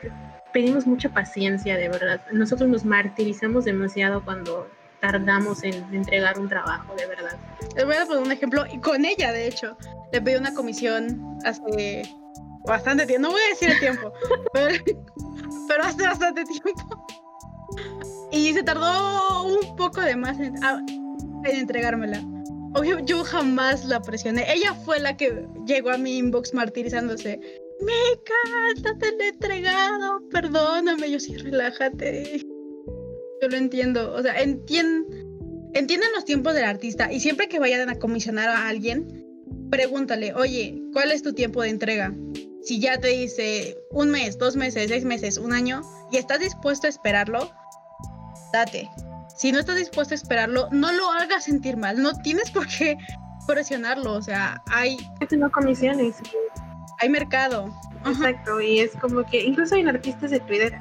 pedimos 0.56 0.88
mucha 0.88 1.10
paciencia, 1.10 1.76
de 1.76 1.90
verdad. 1.90 2.22
Nosotros 2.32 2.70
nos 2.70 2.86
martirizamos 2.86 3.66
demasiado 3.66 4.24
cuando 4.24 4.70
tardamos 5.02 5.62
en 5.66 5.84
entregar 5.94 6.40
un 6.40 6.48
trabajo, 6.48 6.96
de 6.96 7.06
verdad. 7.08 7.38
Les 7.76 7.84
voy 7.84 7.98
a 7.98 8.06
poner 8.06 8.24
un 8.24 8.32
ejemplo, 8.32 8.64
y 8.72 8.80
con 8.80 9.04
ella, 9.04 9.34
de 9.34 9.48
hecho, 9.48 9.78
le 10.14 10.22
pedí 10.22 10.38
una 10.38 10.54
comisión 10.54 11.38
hace 11.44 12.04
bastante 12.66 13.06
tiempo, 13.06 13.28
no 13.28 13.32
voy 13.34 13.42
a 13.42 13.50
decir 13.50 13.70
el 13.70 13.80
tiempo, 13.82 14.14
pero, 15.68 15.84
hace 15.84 16.04
bastante 16.04 16.46
tiempo. 16.46 17.06
Y 18.32 18.54
se 18.54 18.64
tardó 18.64 19.44
un 19.44 19.76
poco 19.76 20.00
de 20.00 20.16
más 20.16 20.40
en, 20.40 20.56
en 20.64 21.56
entregármela. 21.58 22.22
Obvio, 22.76 23.00
yo 23.00 23.26
jamás 23.26 23.84
la 23.84 24.02
presioné. 24.02 24.46
Ella 24.50 24.74
fue 24.74 25.02
la 25.02 25.18
que 25.18 25.50
llegó 25.66 25.90
a 25.90 25.98
mi 25.98 26.18
inbox 26.18 26.54
martirizándose. 26.54 27.42
Me 27.86 27.94
no 28.84 28.98
te 28.98 29.28
entregado, 29.28 30.28
perdóname. 30.30 31.12
Yo 31.12 31.20
sí, 31.20 31.38
relájate. 31.38 32.42
Yo 33.42 33.48
lo 33.48 33.58
entiendo. 33.58 34.14
O 34.14 34.22
sea, 34.22 34.36
entienden 34.42 36.12
los 36.14 36.26
tiempos 36.26 36.54
del 36.56 36.64
artista 36.64 37.12
y 37.12 37.20
siempre 37.20 37.48
que 37.48 37.60
vayan 37.60 37.90
a 37.90 38.00
comisionar 38.00 38.50
a 38.50 38.68
alguien, 38.68 39.26
pregúntale, 39.70 40.34
oye, 40.34 40.82
¿cuál 40.94 41.12
es 41.12 41.22
tu 41.22 41.34
tiempo 41.34 41.62
de 41.62 41.70
entrega? 41.70 42.14
Si 42.64 42.80
ya 42.80 43.00
te 43.00 43.10
dice 43.10 43.78
un 43.92 44.10
mes, 44.10 44.40
dos 44.40 44.56
meses, 44.56 44.90
seis 44.90 45.06
meses, 45.06 45.38
un 45.38 45.54
año, 45.54 45.82
y 46.12 46.18
estás 46.18 46.40
dispuesto 46.40 46.88
a 46.88 46.90
esperarlo, 46.90 47.52
date. 48.52 48.90
Si 49.38 49.52
no 49.52 49.60
estás 49.60 49.76
dispuesto 49.76 50.14
a 50.14 50.18
esperarlo, 50.18 50.70
no 50.72 50.92
lo 50.92 51.12
hagas 51.12 51.44
sentir 51.44 51.78
mal. 51.78 52.02
No 52.02 52.14
tienes 52.22 52.50
por 52.52 52.66
qué 52.68 52.98
presionarlo. 53.48 54.14
O 54.14 54.22
sea, 54.22 54.64
hay. 54.68 54.98
No 55.38 55.52
comisiones. 55.52 56.16
Hay 57.00 57.10
mercado. 57.10 57.74
Exacto. 58.06 58.62
Y 58.62 58.80
es 58.80 58.92
como 58.98 59.26
que 59.26 59.44
incluso 59.44 59.76
hay 59.76 59.88
artistas 59.88 60.32
de 60.32 60.40
Twitter 60.42 60.80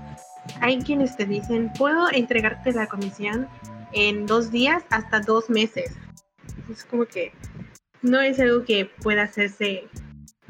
hay 0.60 0.78
quienes 0.80 1.16
te 1.16 1.24
dicen, 1.24 1.72
puedo 1.76 2.10
entregarte 2.12 2.72
la 2.72 2.86
comisión 2.86 3.48
en 3.92 4.26
dos 4.26 4.50
días 4.50 4.82
hasta 4.90 5.20
dos 5.20 5.48
meses. 5.48 5.92
Es 6.70 6.84
como 6.84 7.06
que 7.06 7.32
no 8.02 8.20
es 8.20 8.38
algo 8.40 8.64
que 8.64 8.86
pueda 9.02 9.22
hacerse 9.22 9.84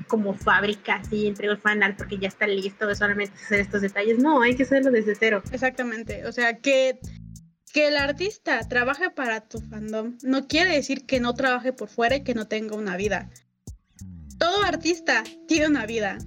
como 0.08 0.34
fábrica, 0.34 0.96
así 0.96 1.26
entrego 1.26 1.54
el 1.54 1.60
fanart 1.60 1.96
porque 1.96 2.18
ya 2.18 2.28
está 2.28 2.46
listo 2.46 2.86
de 2.86 2.94
solamente 2.94 3.34
hacer 3.36 3.60
estos 3.60 3.82
detalles. 3.82 4.18
No, 4.18 4.42
hay 4.42 4.54
que 4.54 4.64
hacerlo 4.64 4.90
desde 4.90 5.14
cero. 5.14 5.42
Exactamente. 5.52 6.26
O 6.26 6.32
sea, 6.32 6.58
que, 6.58 6.98
que 7.72 7.88
el 7.88 7.96
artista 7.96 8.60
trabaje 8.68 9.10
para 9.10 9.40
tu 9.40 9.60
fandom 9.60 10.16
no 10.22 10.46
quiere 10.46 10.74
decir 10.74 11.06
que 11.06 11.20
no 11.20 11.34
trabaje 11.34 11.72
por 11.72 11.88
fuera 11.88 12.16
y 12.16 12.24
que 12.24 12.34
no 12.34 12.48
tenga 12.48 12.76
una 12.76 12.96
vida. 12.96 13.30
Todo 14.38 14.62
artista 14.64 15.24
tiene 15.46 15.68
una 15.68 15.86
vida. 15.86 16.18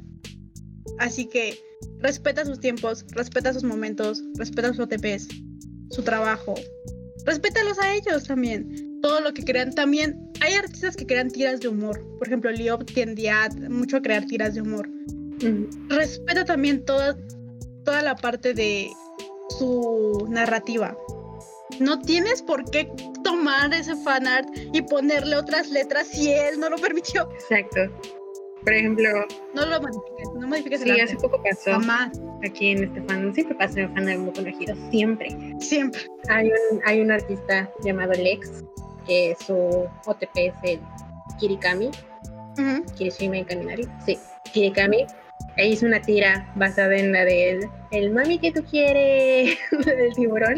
Así 0.99 1.25
que 1.25 1.57
respeta 1.99 2.45
sus 2.45 2.59
tiempos, 2.59 3.05
respeta 3.11 3.53
sus 3.53 3.63
momentos, 3.63 4.23
respeta 4.35 4.69
sus 4.69 4.79
OTPs, 4.79 5.27
su 5.91 6.03
trabajo. 6.03 6.55
Respétalos 7.25 7.77
a 7.79 7.93
ellos 7.93 8.23
también. 8.23 8.99
Todo 9.01 9.19
lo 9.21 9.33
que 9.33 9.43
crean 9.43 9.73
también. 9.73 10.31
Hay 10.41 10.53
artistas 10.53 10.95
que 10.95 11.05
crean 11.05 11.29
tiras 11.29 11.59
de 11.59 11.67
humor. 11.67 12.01
Por 12.17 12.27
ejemplo, 12.27 12.51
Liop 12.51 12.89
tendía 12.91 13.49
mucho 13.69 13.97
a 13.97 14.01
crear 14.01 14.25
tiras 14.25 14.55
de 14.55 14.61
humor. 14.61 14.89
Respeta 15.89 16.45
también 16.45 16.83
toda, 16.85 17.17
toda 17.83 18.01
la 18.01 18.15
parte 18.15 18.53
de 18.53 18.89
su 19.59 20.25
narrativa. 20.29 20.97
No 21.79 21.99
tienes 21.99 22.41
por 22.41 22.69
qué 22.71 22.89
tomar 23.27 23.73
ese 23.73 23.95
fanart 23.95 24.47
y 24.73 24.81
ponerle 24.81 25.35
otras 25.35 25.69
letras 25.69 26.07
si 26.07 26.31
él 26.31 26.59
no 26.59 26.69
lo 26.69 26.77
permitió. 26.77 27.29
Exacto. 27.33 27.81
Por 28.63 28.73
ejemplo. 28.73 29.09
No 29.53 29.65
lo 29.65 29.81
modifiques, 29.81 30.29
no 30.35 30.47
modifiques 30.47 30.81
Sí, 30.81 30.91
hace 30.99 31.15
poco 31.15 31.41
pasó. 31.43 31.79
Aquí 32.45 32.71
en 32.71 32.83
este 32.83 33.01
fan, 33.03 33.33
siempre 33.33 33.55
pasa 33.55 33.79
en 33.79 33.85
el 33.85 33.93
fan 33.93 34.05
de 34.05 34.17
Mundo 34.17 34.41
siempre. 34.89 35.37
Siempre. 35.59 36.01
Hay 36.29 36.47
un, 36.47 36.81
hay 36.85 37.01
un 37.01 37.11
artista 37.11 37.71
llamado 37.83 38.13
Lex, 38.13 38.63
que 39.05 39.35
su 39.45 39.87
OTP 40.05 40.35
es 40.35 40.53
el 40.63 40.79
Kirikami. 41.39 41.91
Uh 42.59 42.83
Kirishima 42.95 43.45
Kaminari. 43.45 43.87
Sí, 44.05 44.17
Kirikami 44.51 45.05
e 45.57 45.67
hizo 45.67 45.85
una 45.85 46.01
tira 46.01 46.47
basada 46.55 46.95
en 46.95 47.11
la 47.11 47.25
del 47.25 47.67
el 47.91 48.11
mami 48.11 48.37
que 48.37 48.51
tú 48.51 48.63
quieres 48.63 49.57
del 49.85 50.13
tiburón. 50.13 50.55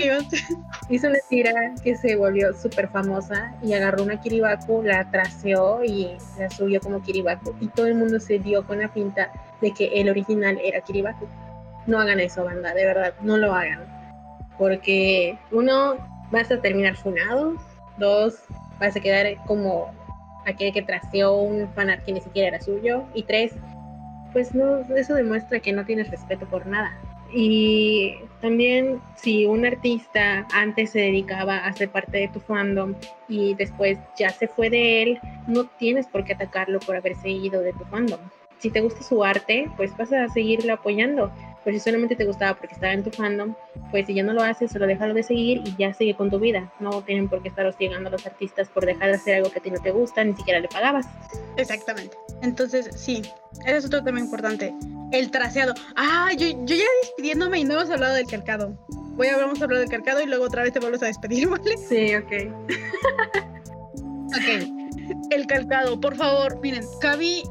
hizo 0.89 1.08
una 1.08 1.20
tira 1.30 1.54
que 1.84 1.95
se 1.95 2.16
volvió 2.16 2.54
súper 2.54 2.89
famosa 2.89 3.56
y 3.64 3.74
agarró 3.74 4.04
una 4.04 4.20
Kiribaku, 4.20 4.84
la 4.84 5.10
traseó 5.10 5.84
y 5.84 6.18
la 6.38 6.50
subió 6.50 6.82
como 6.82 7.02
Kiribaku. 7.02 7.56
Y 7.62 7.68
todo 7.70 7.88
el 7.88 7.95
mundo 7.95 8.20
se 8.20 8.39
dio 8.39 8.66
con 8.66 8.80
la 8.80 8.93
pinta 8.93 9.32
de 9.62 9.72
que 9.72 9.88
el 10.02 10.10
original 10.10 10.60
era 10.64 10.82
Kiribaku. 10.82 11.28
No 11.88 12.00
hagan 12.00 12.20
eso, 12.20 12.43
banda, 12.43 12.74
de 12.74 12.86
verdad, 12.86 13.14
no 13.22 13.38
lo 13.38 13.54
hagan. 13.54 13.86
Porque 14.58 15.38
uno, 15.52 15.95
vas 16.32 16.52
a 16.52 16.60
terminar 16.60 16.95
funado. 16.97 17.56
Dos, 17.97 18.39
vas 18.80 18.95
a 18.95 19.00
quedar 19.00 19.28
como 19.45 19.91
aquel 20.45 20.74
que 20.74 20.82
traseó 20.82 21.36
un 21.36 21.72
fanart 21.74 22.04
que 22.04 22.14
ni 22.14 22.22
siquiera 22.22 22.50
era 22.50 22.62
suyo. 22.62 23.04
Y 23.14 23.24
tres, 23.24 23.54
pues 24.32 24.53
no, 24.53 24.80
eso 24.95 25.13
demuestra 25.15 25.59
que 25.59 25.73
no 25.73 25.86
tienes 25.86 26.09
respeto 26.09 26.45
por 26.45 26.65
nada. 26.65 26.97
Y 27.32 28.15
también 28.41 28.99
si 29.15 29.45
un 29.45 29.65
artista 29.65 30.47
antes 30.51 30.91
se 30.91 30.99
dedicaba 30.99 31.57
a 31.57 31.73
ser 31.73 31.89
parte 31.89 32.17
de 32.17 32.27
tu 32.27 32.39
fandom 32.39 32.95
y 33.27 33.53
después 33.53 33.99
ya 34.17 34.30
se 34.32 34.47
fue 34.47 34.69
de 34.69 35.03
él, 35.03 35.19
no 35.47 35.65
tienes 35.65 36.07
por 36.07 36.23
qué 36.23 36.34
atacarlo 36.34 36.80
por 36.80 36.95
haberse 36.95 37.30
ido 37.30 37.61
de 37.61 37.73
tu 37.73 37.86
fandom. 37.86 38.19
Si 38.60 38.70
te 38.70 38.82
gusta 38.82 39.01
su 39.03 39.24
arte, 39.24 39.72
pues 39.78 39.95
vas 39.97 40.12
a 40.12 40.28
seguirlo 40.30 40.74
apoyando. 40.74 41.32
Pero 41.64 41.78
si 41.78 41.84
solamente 41.84 42.16
te 42.16 42.26
gustaba 42.26 42.57
porque 42.57 42.74
estaba 42.74 42.93
en 42.93 43.03
tu 43.03 43.12
fandom, 43.12 43.53
pues 43.91 44.07
si 44.07 44.14
ya 44.14 44.24
no 44.24 44.34
lo 44.34 44.41
haces, 44.41 44.72
solo 44.72 44.88
déjalo 44.88 45.14
de 45.14 45.24
seguir 45.24 45.62
y 45.66 45.76
ya 45.78 45.93
sigue 45.93 46.16
con 46.16 46.30
tu 46.30 46.39
vida. 46.39 46.72
No 46.80 47.01
tienen 47.01 47.28
por 47.28 47.41
qué 47.41 47.49
estar 47.49 47.66
hostigando 47.66 48.10
a 48.10 48.12
los 48.12 48.26
artistas 48.26 48.70
por 48.70 48.86
dejar 48.86 49.10
de 49.10 49.16
hacer 49.16 49.36
algo 49.36 49.51
que 49.51 49.60
a 49.60 49.62
ti 49.62 49.72
no 49.72 49.82
te 49.82 49.91
gusta, 49.91 50.24
ni 50.24 50.34
siquiera 50.36 50.60
le 50.60 50.68
pagabas. 50.68 51.05
Exactamente. 51.57 52.16
Entonces, 52.41 52.89
sí, 52.95 53.22
ese 53.66 53.78
es 53.78 53.86
otro 53.86 54.03
tema 54.03 54.20
importante. 54.20 54.74
El 55.12 55.32
traseado. 55.32 55.74
Ah, 55.95 56.30
yo, 56.38 56.47
yo 56.66 56.76
ya 56.76 56.86
despidiéndome 57.03 57.60
y 57.60 57.64
no 57.64 57.74
hemos 57.76 57.89
hablado 57.89 58.16
del 58.16 58.28
calcado. 58.28 58.78
Voy 59.16 59.28
a 59.28 59.38
vamos 59.38 59.60
a 59.62 59.66
hablar 59.66 59.82
del 59.82 59.89
calcado 59.89 60.22
y 60.22 60.28
luego 60.28 60.45
otra 60.45 60.64
vez 60.64 60.72
te 60.72 60.80
vuelves 60.80 61.03
a 61.03 61.07
despedir, 61.07 61.47
¿vale? 61.49 61.78
Sí, 61.78 62.16
ok. 62.16 62.32
ok. 64.28 64.80
El 65.32 65.45
calcado, 65.47 65.99
por 65.99 66.16
favor, 66.16 66.60
miren, 66.62 66.86
Cavi, 67.01 67.43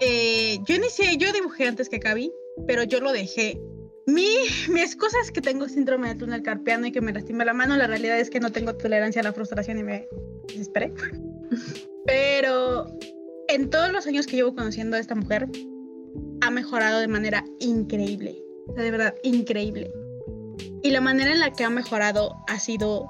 eh, 0.00 0.58
yo 0.64 0.74
inicié, 0.74 1.16
yo 1.16 1.32
dibujé 1.32 1.66
antes 1.66 1.88
que 1.88 2.00
Cavi, 2.00 2.32
pero 2.66 2.82
yo 2.84 3.00
lo 3.00 3.12
dejé. 3.12 3.60
Mi, 4.06 4.26
mi 4.70 4.80
excusa 4.80 5.16
es 5.22 5.30
que 5.30 5.40
tengo 5.40 5.68
síndrome 5.68 6.08
de 6.08 6.14
túnel 6.14 6.42
carpiano 6.42 6.86
y 6.86 6.92
que 6.92 7.00
me 7.00 7.12
lastima 7.12 7.44
la 7.44 7.52
mano. 7.52 7.76
La 7.76 7.86
realidad 7.86 8.18
es 8.18 8.30
que 8.30 8.40
no 8.40 8.50
tengo 8.50 8.74
tolerancia 8.74 9.20
a 9.20 9.24
la 9.24 9.32
frustración 9.32 9.78
y 9.78 9.82
me 9.82 10.08
desesperé. 10.46 10.92
Pero 12.06 12.86
en 13.48 13.70
todos 13.70 13.92
los 13.92 14.06
años 14.06 14.26
que 14.26 14.36
llevo 14.36 14.54
conociendo 14.54 14.96
a 14.96 15.00
esta 15.00 15.14
mujer, 15.14 15.48
ha 16.40 16.50
mejorado 16.50 17.00
de 17.00 17.08
manera 17.08 17.44
increíble. 17.60 18.36
O 18.68 18.74
sea, 18.74 18.84
de 18.84 18.90
verdad, 18.90 19.14
increíble. 19.22 19.92
Y 20.82 20.90
la 20.90 21.00
manera 21.00 21.32
en 21.32 21.40
la 21.40 21.52
que 21.52 21.64
ha 21.64 21.70
mejorado 21.70 22.36
ha 22.46 22.58
sido 22.58 23.08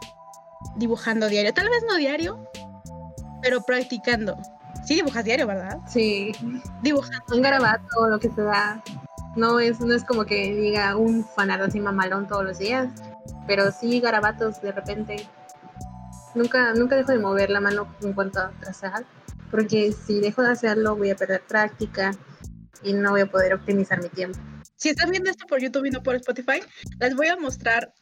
dibujando 0.77 1.29
diario. 1.29 1.53
Tal 1.53 1.69
vez 1.69 1.85
no 1.89 1.97
diario, 1.97 2.39
pero 3.43 3.63
practicando. 3.63 4.37
Sí 4.89 4.95
dibujas 4.95 5.25
diario, 5.25 5.47
¿verdad? 5.47 5.79
Sí. 5.87 6.33
Dibujando. 6.83 7.37
Un 7.37 7.43
garabato, 7.43 8.09
lo 8.09 8.19
que 8.19 8.31
se 8.31 8.43
da. 8.43 8.83
No 9.37 9.61
es, 9.61 9.79
no 9.81 9.95
es 9.95 10.03
como 10.03 10.25
que 10.25 10.55
diga 10.55 10.97
un 10.97 11.25
fanado 11.37 11.67
así 11.67 11.79
mamalón 11.79 12.27
todos 12.27 12.45
los 12.45 12.59
días, 12.59 12.89
pero 13.47 13.71
sí 13.71 14.01
garabatos 14.01 14.61
de 14.63 14.73
repente. 14.73 15.29
Nunca, 16.35 16.73
nunca 16.73 16.97
dejo 16.97 17.13
de 17.13 17.19
mover 17.19 17.51
la 17.51 17.61
mano 17.61 17.87
en 18.01 18.15
cuanto 18.15 18.41
a 18.41 18.51
trazar 18.61 19.05
porque 19.51 19.93
si 19.93 20.21
dejo 20.21 20.43
de 20.43 20.51
hacerlo 20.51 20.97
voy 20.97 21.11
a 21.11 21.17
perder 21.17 21.43
práctica 21.43 22.13
y 22.83 22.93
no 22.93 23.11
voy 23.11 23.23
a 23.23 23.27
poder 23.27 23.55
optimizar 23.55 24.03
mi 24.03 24.09
tiempo. 24.09 24.39
Si 24.77 24.91
están 24.91 25.11
viendo 25.11 25.31
esto 25.31 25.47
por 25.47 25.61
YouTube 25.61 25.87
y 25.87 25.91
no 25.91 26.03
por 26.03 26.15
Spotify, 26.15 26.61
les 27.01 27.15
voy 27.17 27.27
a 27.27 27.37
mostrar 27.37 27.93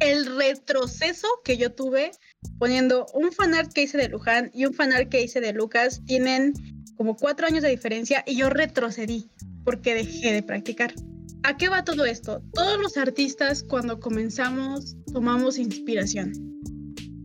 el 0.00 0.36
retroceso 0.36 1.26
que 1.44 1.56
yo 1.56 1.72
tuve 1.72 2.10
poniendo 2.58 3.06
un 3.14 3.32
fanart 3.32 3.72
que 3.72 3.82
hice 3.82 3.98
de 3.98 4.08
Luján 4.08 4.50
y 4.54 4.66
un 4.66 4.74
fanart 4.74 5.08
que 5.08 5.22
hice 5.22 5.40
de 5.40 5.52
Lucas. 5.52 6.02
Tienen 6.06 6.52
como 6.96 7.16
cuatro 7.16 7.46
años 7.46 7.62
de 7.62 7.70
diferencia 7.70 8.24
y 8.26 8.36
yo 8.36 8.50
retrocedí 8.50 9.28
porque 9.64 9.94
dejé 9.94 10.32
de 10.32 10.42
practicar. 10.42 10.94
¿A 11.42 11.56
qué 11.56 11.68
va 11.68 11.84
todo 11.84 12.04
esto? 12.04 12.42
Todos 12.52 12.80
los 12.80 12.96
artistas 12.96 13.62
cuando 13.62 14.00
comenzamos 14.00 14.96
tomamos 15.12 15.58
inspiración, 15.58 16.32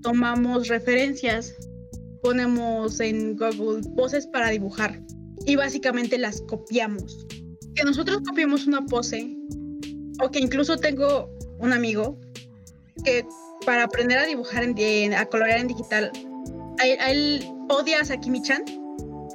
tomamos 0.01 0.68
referencias 0.68 1.53
ponemos 2.22 2.99
en 2.99 3.36
Google 3.36 3.82
poses 3.95 4.28
para 4.28 4.49
dibujar 4.49 5.01
y 5.45 5.55
básicamente 5.55 6.18
las 6.18 6.41
copiamos. 6.41 7.26
Que 7.76 7.84
nosotros 7.84 8.22
copiemos 8.28 8.68
una 8.68 8.86
pose 8.86 9.36
o 10.24 10.30
que 10.30 10.39
incluso 10.39 10.78
tengo 10.78 11.30
un 11.59 11.74
amigo 11.74 12.20
que 13.03 13.25
para 13.65 13.83
aprender 13.83 14.17
a 14.17 14.25
dibujar, 14.25 14.63
en, 14.63 15.13
a 15.13 15.25
colorear 15.25 15.59
en 15.59 15.67
digital, 15.67 16.11
a 16.79 17.09
él, 17.09 17.45
odia 17.69 17.99
a 18.01 18.05
Sakimi-chan, 18.05 18.63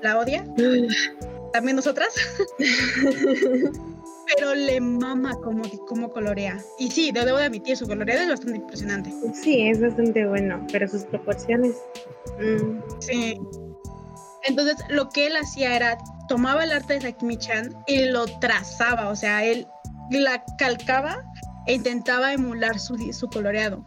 la 0.03 0.19
odia, 0.19 0.45
también 1.53 1.77
nosotras, 1.77 2.15
pero 4.37 4.55
le 4.55 4.81
mama 4.81 5.35
como, 5.43 5.63
como 5.87 6.11
colorea. 6.11 6.59
Y 6.79 6.91
sí, 6.91 7.13
debo 7.13 7.39
de 7.39 7.45
admitir, 7.45 7.77
su 7.77 7.87
coloreado 7.87 8.23
es 8.23 8.29
bastante 8.29 8.59
impresionante. 8.59 9.13
Sí, 9.33 9.69
es 9.69 9.81
bastante 9.81 10.27
bueno, 10.27 10.67
pero 10.73 10.89
sus 10.89 11.05
proporciones... 11.05 11.77
Mm. 12.41 12.81
Sí. 13.01 13.41
Entonces, 14.45 14.77
lo 14.89 15.09
que 15.09 15.27
él 15.27 15.37
hacía 15.37 15.75
era, 15.75 15.99
tomaba 16.29 16.65
el 16.65 16.73
arte 16.73 16.95
de 16.95 17.01
Sakimi-chan 17.01 17.77
y 17.87 18.07
lo 18.07 18.27
trazaba, 18.39 19.09
o 19.09 19.17
sea, 19.17 19.45
él 19.45 19.67
la 20.11 20.45
calcaba 20.59 21.25
e 21.67 21.75
intentaba 21.75 22.33
emular 22.33 22.79
su, 22.79 22.97
su 23.13 23.29
coloreado. 23.29 23.85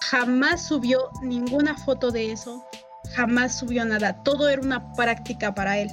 Jamás 0.00 0.62
subió 0.62 1.10
ninguna 1.22 1.76
foto 1.76 2.10
de 2.10 2.32
eso, 2.32 2.64
jamás 3.14 3.58
subió 3.58 3.84
nada, 3.84 4.22
todo 4.22 4.48
era 4.48 4.62
una 4.62 4.92
práctica 4.92 5.54
para 5.54 5.78
él. 5.78 5.90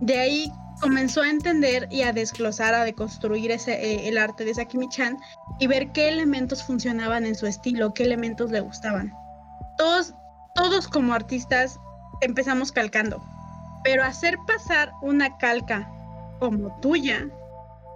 De 0.00 0.18
ahí 0.18 0.52
comenzó 0.80 1.22
a 1.22 1.30
entender 1.30 1.88
y 1.90 2.02
a 2.02 2.12
desglosar, 2.12 2.74
a 2.74 2.84
deconstruir 2.84 3.50
ese, 3.50 3.72
eh, 3.72 4.08
el 4.08 4.18
arte 4.18 4.44
de 4.44 4.54
Sakimi-chan 4.54 5.18
y 5.58 5.66
ver 5.66 5.92
qué 5.92 6.08
elementos 6.08 6.62
funcionaban 6.62 7.26
en 7.26 7.34
su 7.34 7.46
estilo, 7.46 7.94
qué 7.94 8.04
elementos 8.04 8.50
le 8.50 8.60
gustaban. 8.60 9.12
Todos, 9.76 10.14
todos 10.54 10.88
como 10.88 11.14
artistas 11.14 11.78
empezamos 12.20 12.72
calcando, 12.72 13.22
pero 13.84 14.04
hacer 14.04 14.36
pasar 14.46 14.92
una 15.02 15.36
calca 15.38 15.90
como 16.38 16.78
tuya 16.80 17.28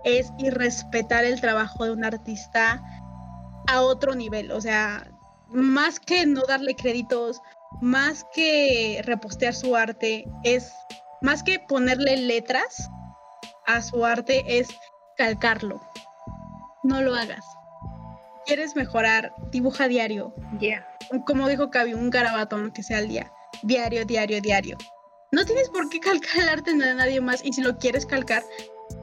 es 0.04 0.32
irrespetar 0.38 1.24
el 1.24 1.40
trabajo 1.40 1.84
de 1.84 1.92
un 1.92 2.04
artista 2.04 2.82
a 3.68 3.80
otro 3.80 4.14
nivel. 4.14 4.50
O 4.52 4.60
sea, 4.60 5.10
más 5.48 6.00
que 6.00 6.26
no 6.26 6.42
darle 6.42 6.74
créditos, 6.74 7.40
más 7.80 8.24
que 8.34 9.02
repostear 9.04 9.54
su 9.54 9.76
arte, 9.76 10.24
es 10.44 10.72
más 11.20 11.42
que 11.42 11.58
ponerle 11.60 12.16
letras 12.16 12.90
a 13.66 13.80
su 13.80 14.04
arte, 14.04 14.44
es 14.46 14.68
calcarlo. 15.16 15.80
No 16.82 17.00
lo 17.00 17.14
hagas. 17.14 17.44
¿Quieres 18.44 18.74
mejorar? 18.74 19.32
Dibuja 19.50 19.86
diario. 19.86 20.34
Yeah. 20.58 20.86
Como 21.26 21.48
dijo 21.48 21.70
Cabi, 21.70 21.94
un 21.94 22.10
garabatón 22.10 22.72
que 22.72 22.82
sea 22.82 22.98
al 22.98 23.08
día. 23.08 23.32
Diario, 23.62 24.04
diario, 24.04 24.40
diario. 24.40 24.76
No 25.30 25.44
tienes 25.44 25.68
por 25.70 25.88
qué 25.88 26.00
calcar 26.00 26.42
el 26.42 26.48
arte 26.48 26.74
de 26.74 26.94
nadie 26.94 27.20
más 27.20 27.44
y 27.44 27.52
si 27.52 27.62
lo 27.62 27.78
quieres 27.78 28.04
calcar, 28.04 28.42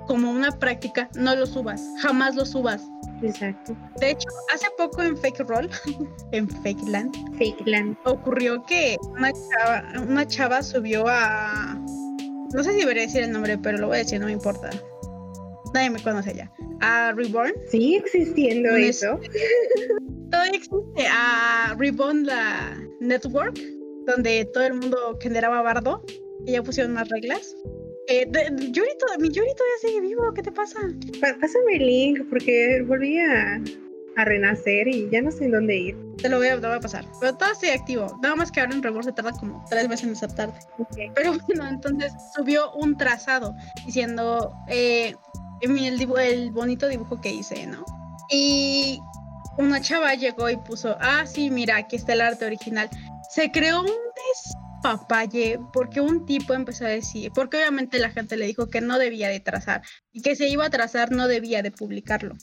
como 0.09 0.31
una 0.31 0.49
práctica, 0.49 1.07
no 1.13 1.35
lo 1.35 1.45
subas, 1.45 1.87
jamás 2.01 2.35
lo 2.35 2.43
subas. 2.43 2.81
Exacto. 3.21 3.77
De 3.99 4.09
hecho, 4.09 4.27
hace 4.51 4.65
poco 4.75 5.03
en 5.03 5.15
Fake 5.15 5.41
Roll, 5.41 5.69
en 6.31 6.49
Fake 6.49 6.81
Land, 6.87 7.15
Fake 7.37 7.61
Land, 7.67 7.95
ocurrió 8.05 8.63
que 8.63 8.97
una 9.11 9.31
chava, 9.31 9.83
una 10.01 10.27
chava 10.27 10.63
subió 10.63 11.05
a. 11.07 11.79
No 12.55 12.63
sé 12.63 12.71
si 12.73 12.79
debería 12.79 13.03
decir 13.03 13.21
el 13.21 13.31
nombre, 13.31 13.55
pero 13.59 13.77
lo 13.77 13.85
voy 13.85 13.97
a 13.97 13.99
decir, 13.99 14.19
no 14.19 14.25
me 14.25 14.31
importa. 14.31 14.71
Nadie 15.75 15.91
me 15.91 16.01
conoce 16.01 16.33
ya. 16.33 16.51
A 16.81 17.11
Reborn. 17.11 17.53
¿Sigue 17.69 17.97
existiendo 17.97 18.75
eso? 18.77 19.19
Todavía 20.31 20.53
existe. 20.53 21.07
A 21.07 21.75
Reborn, 21.77 22.25
la 22.25 22.75
network, 22.99 23.59
donde 24.07 24.49
todo 24.53 24.63
el 24.63 24.73
mundo 24.73 25.19
generaba 25.21 25.61
bardo. 25.61 26.03
Y 26.47 26.53
ya 26.53 26.63
pusieron 26.63 26.93
más 26.93 27.09
reglas. 27.09 27.53
Eh, 28.09 28.25
Yuri, 28.71 28.89
mi 29.19 29.29
Yuri 29.29 29.53
todavía 29.55 29.77
sigue 29.81 30.01
vivo, 30.01 30.33
¿qué 30.33 30.41
te 30.41 30.51
pasa? 30.51 30.79
pásame 31.21 31.75
el 31.75 31.85
link 31.85 32.21
porque 32.27 32.83
volví 32.87 33.19
a, 33.19 33.61
renacer 34.25 34.85
y 34.89 35.09
ya 35.09 35.21
no 35.21 35.31
sé 35.31 35.45
en 35.45 35.51
dónde 35.51 35.77
ir. 35.77 35.97
Te 36.17 36.27
lo 36.27 36.39
voy 36.39 36.47
a, 36.47 36.55
a 36.55 36.79
pasar. 36.81 37.05
Pero 37.21 37.37
todo 37.37 37.55
sigue 37.55 37.71
activo. 37.71 38.19
Nada 38.21 38.35
más 38.35 38.51
que 38.51 38.59
ahora 38.59 38.73
en 38.73 38.83
Rebor 38.83 39.05
se 39.05 39.13
tarda 39.13 39.31
como 39.31 39.63
tres 39.69 39.87
veces 39.87 40.07
en 40.07 40.11
aceptarte. 40.11 40.59
Pero 41.15 41.37
bueno, 41.47 41.67
entonces 41.67 42.11
subió 42.35 42.69
un 42.73 42.97
trazado 42.97 43.55
diciendo 43.85 44.51
eh, 44.67 45.15
el, 45.61 46.11
el 46.17 46.51
bonito 46.51 46.89
dibujo 46.89 47.21
que 47.21 47.31
hice, 47.31 47.65
¿no? 47.67 47.85
Y 48.29 48.99
una 49.57 49.79
chava 49.79 50.15
llegó 50.15 50.49
y 50.49 50.57
puso, 50.57 50.97
ah, 50.99 51.25
sí, 51.25 51.49
mira, 51.49 51.77
aquí 51.77 51.95
está 51.95 52.11
el 52.11 52.21
arte 52.21 52.45
original. 52.45 52.89
Se 53.29 53.51
creó 53.51 53.81
un 53.81 53.87
papaye 54.81 55.59
porque 55.73 56.01
un 56.01 56.25
tipo 56.25 56.53
empezó 56.53 56.85
a 56.85 56.89
decir, 56.89 57.31
porque 57.33 57.57
obviamente 57.57 57.99
la 57.99 58.11
gente 58.11 58.37
le 58.37 58.45
dijo 58.45 58.69
que 58.69 58.81
no 58.81 58.97
debía 58.97 59.29
de 59.29 59.39
trazar 59.39 59.81
y 60.11 60.21
que 60.21 60.35
se 60.35 60.47
iba 60.47 60.65
a 60.65 60.69
trazar 60.69 61.11
no 61.11 61.27
debía 61.27 61.61
de 61.61 61.71
publicarlo. 61.71 62.35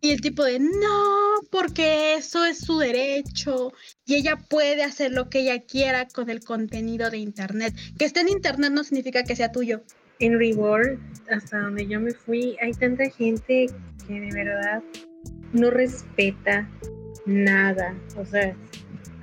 Y 0.00 0.10
el 0.10 0.20
tipo 0.20 0.44
de, 0.44 0.58
no, 0.60 1.40
porque 1.50 2.14
eso 2.14 2.44
es 2.44 2.58
su 2.58 2.78
derecho 2.78 3.72
y 4.04 4.16
ella 4.16 4.36
puede 4.36 4.84
hacer 4.84 5.12
lo 5.12 5.30
que 5.30 5.40
ella 5.40 5.62
quiera 5.62 6.06
con 6.06 6.28
el 6.28 6.44
contenido 6.44 7.10
de 7.10 7.18
Internet. 7.18 7.74
Que 7.98 8.04
esté 8.04 8.20
en 8.20 8.28
Internet 8.28 8.72
no 8.72 8.84
significa 8.84 9.24
que 9.24 9.36
sea 9.36 9.52
tuyo. 9.52 9.82
En 10.18 10.38
Reward, 10.38 10.98
hasta 11.30 11.60
donde 11.60 11.86
yo 11.86 12.00
me 12.00 12.12
fui, 12.12 12.56
hay 12.60 12.72
tanta 12.72 13.08
gente 13.10 13.66
que 14.06 14.20
de 14.20 14.30
verdad 14.32 14.82
no 15.52 15.70
respeta 15.70 16.68
nada. 17.24 17.94
O 18.16 18.24
sea, 18.24 18.54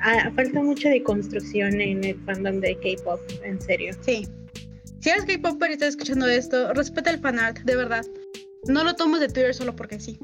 Ah, 0.05 0.29
falta 0.35 0.61
mucha 0.61 0.89
de 0.89 1.01
construcción 1.01 1.79
en 1.79 2.03
el 2.03 2.19
fandom 2.25 2.59
de 2.59 2.75
K-pop, 2.75 3.21
en 3.41 3.61
serio. 3.61 3.93
Sí. 4.01 4.27
Si 4.99 5.09
eres 5.09 5.23
K-popper 5.23 5.69
y 5.69 5.73
estás 5.73 5.89
escuchando 5.89 6.27
esto, 6.27 6.73
respeta 6.73 7.09
el 7.09 7.19
fanart, 7.19 7.59
de 7.59 7.75
verdad. 7.77 8.05
No 8.67 8.83
lo 8.83 8.95
tomes 8.95 9.21
de 9.21 9.27
Twitter 9.27 9.53
solo 9.53 9.73
porque 9.73 10.01
sí. 10.01 10.19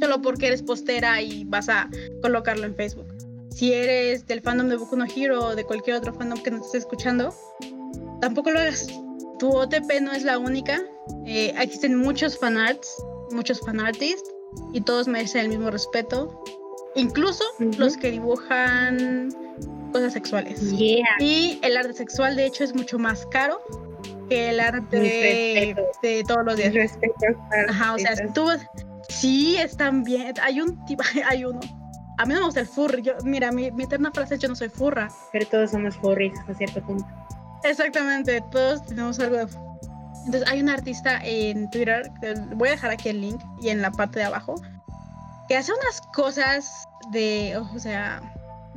Solo 0.00 0.22
porque 0.22 0.46
eres 0.46 0.62
postera 0.62 1.20
y 1.20 1.44
vas 1.44 1.68
a 1.68 1.90
colocarlo 2.22 2.64
en 2.64 2.74
Facebook. 2.74 3.08
Si 3.50 3.74
eres 3.74 4.26
del 4.26 4.40
fandom 4.40 4.68
de 4.70 4.76
Boku 4.76 4.96
no 4.96 5.04
Hero 5.04 5.48
o 5.48 5.54
de 5.54 5.64
cualquier 5.64 5.96
otro 5.96 6.14
fandom 6.14 6.42
que 6.42 6.50
nos 6.50 6.64
esté 6.66 6.78
escuchando, 6.78 7.34
tampoco 8.22 8.50
lo 8.50 8.58
hagas. 8.58 8.86
Tu 9.38 9.50
OTP 9.50 10.00
no 10.00 10.12
es 10.12 10.24
la 10.24 10.38
única. 10.38 10.80
Eh, 11.26 11.52
existen 11.60 11.94
muchos 11.94 12.38
fanarts, 12.38 12.90
muchos 13.32 13.60
fanartists, 13.60 14.30
y 14.72 14.80
todos 14.80 15.08
merecen 15.08 15.42
el 15.42 15.48
mismo 15.50 15.70
respeto 15.70 16.42
incluso 16.94 17.44
los 17.78 17.96
que 17.96 18.10
dibujan 18.10 19.34
cosas 19.92 20.12
sexuales. 20.12 20.60
Y 20.72 21.58
el 21.62 21.76
arte 21.76 21.92
sexual, 21.94 22.36
de 22.36 22.46
hecho, 22.46 22.64
es 22.64 22.74
mucho 22.74 22.98
más 22.98 23.26
caro 23.26 23.60
que 24.28 24.50
el 24.50 24.60
arte 24.60 24.96
de, 26.02 26.24
todos 26.26 26.44
los 26.44 26.56
días. 26.56 26.74
Respeto. 26.74 27.14
Ajá, 27.68 27.94
o 27.94 27.98
sea, 27.98 28.14
tú, 28.32 28.48
sí 29.08 29.56
están 29.56 30.04
bien. 30.04 30.34
Hay 30.42 30.60
un 30.60 30.84
tipo, 30.84 31.02
hay 31.28 31.44
uno. 31.44 31.60
A 32.18 32.26
mí 32.26 32.34
no 32.34 32.40
me 32.40 32.46
gusta 32.46 32.60
el 32.60 32.66
furry. 32.66 33.02
Yo, 33.02 33.14
mira, 33.24 33.50
mi, 33.50 33.70
mi 33.70 33.84
eterna 33.84 34.10
frase 34.12 34.34
es 34.34 34.40
yo 34.40 34.48
no 34.48 34.54
soy 34.54 34.68
furra. 34.68 35.08
Pero 35.32 35.46
todos 35.46 35.70
somos 35.70 35.96
furries 35.96 36.38
hasta 36.38 36.54
cierto 36.54 36.82
punto. 36.82 37.06
Exactamente, 37.62 38.42
todos 38.50 38.84
tenemos 38.86 39.18
algo 39.20 39.36
de... 39.36 39.46
Entonces 40.26 40.48
hay 40.48 40.60
un 40.60 40.68
artista 40.68 41.18
en 41.24 41.70
Twitter, 41.70 42.10
voy 42.54 42.68
a 42.68 42.72
dejar 42.72 42.90
aquí 42.90 43.08
el 43.08 43.20
link 43.20 43.40
y 43.62 43.70
en 43.70 43.80
la 43.80 43.90
parte 43.90 44.18
de 44.18 44.26
abajo, 44.26 44.54
que 45.50 45.56
hace 45.56 45.72
unas 45.72 46.00
cosas 46.14 46.88
de, 47.10 47.56
o 47.56 47.78
sea, 47.80 48.22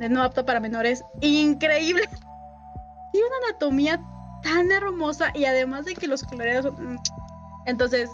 de 0.00 0.08
no 0.08 0.24
apto 0.24 0.44
para 0.44 0.58
menores 0.58 1.04
increíbles. 1.20 2.08
Tiene 3.12 3.28
una 3.28 3.48
anatomía 3.48 4.02
tan 4.42 4.72
hermosa 4.72 5.30
y 5.34 5.44
además 5.44 5.84
de 5.84 5.94
que 5.94 6.08
los 6.08 6.24
coloreados 6.24 6.76
mm, 6.76 6.96
Entonces, 7.66 8.10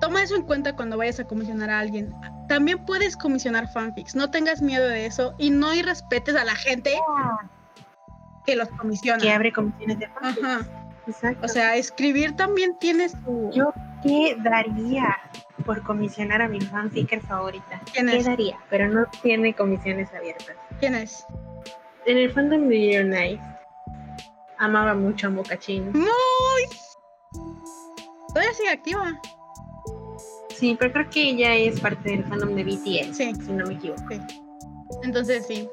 toma 0.00 0.22
eso 0.22 0.34
en 0.34 0.44
cuenta 0.44 0.74
cuando 0.74 0.96
vayas 0.96 1.20
a 1.20 1.24
comisionar 1.24 1.68
a 1.68 1.80
alguien. 1.80 2.14
También 2.48 2.82
puedes 2.86 3.18
comisionar 3.18 3.70
fanfics, 3.70 4.14
no 4.14 4.30
tengas 4.30 4.62
miedo 4.62 4.88
de 4.88 5.04
eso 5.04 5.34
y 5.36 5.50
no 5.50 5.74
irrespetes 5.74 6.34
a 6.34 6.44
la 6.44 6.54
gente 6.54 6.98
que 8.46 8.56
los 8.56 8.70
comisiona. 8.70 9.22
Que 9.22 9.30
abre 9.30 9.52
comisiones 9.52 9.98
de 9.98 10.08
fanfics. 10.08 10.42
Ajá. 10.42 10.60
Exacto. 11.06 11.44
O 11.44 11.48
sea, 11.48 11.76
escribir 11.76 12.34
también 12.34 12.78
tiene 12.78 13.10
su... 13.10 13.50
Yo 13.52 13.74
qué 14.02 14.36
daría 14.42 15.18
por 15.64 15.82
comisionar 15.82 16.42
a 16.42 16.48
mi 16.48 16.60
fanficker 16.60 17.20
favorita. 17.20 17.80
¿Quién 17.92 18.08
es? 18.08 18.24
daría? 18.24 18.58
Pero 18.70 18.88
no 18.88 19.06
tiene 19.22 19.54
comisiones 19.54 20.12
abiertas. 20.14 20.56
¿Quién 20.80 20.94
es? 20.94 21.24
En 22.06 22.18
el 22.18 22.30
fandom 22.32 22.68
de 22.68 22.80
Year 22.80 23.04
Night 23.04 23.40
amaba 24.58 24.94
mucho 24.94 25.28
a 25.28 25.30
Mokachin. 25.30 25.92
¡Muy! 25.92 26.08
Todavía 28.28 28.54
sigue 28.54 28.70
activa. 28.70 29.20
Sí, 30.48 30.76
pero 30.78 30.92
creo 30.92 31.10
que 31.10 31.30
ella 31.30 31.54
es 31.54 31.80
parte 31.80 32.10
del 32.10 32.24
fandom 32.24 32.54
de 32.54 32.64
BTS, 32.64 33.16
sí. 33.16 33.34
si 33.34 33.52
no 33.52 33.66
me 33.66 33.74
equivoco. 33.74 34.02
Sí. 34.10 34.20
Entonces 35.02 35.46
sí. 35.46 35.68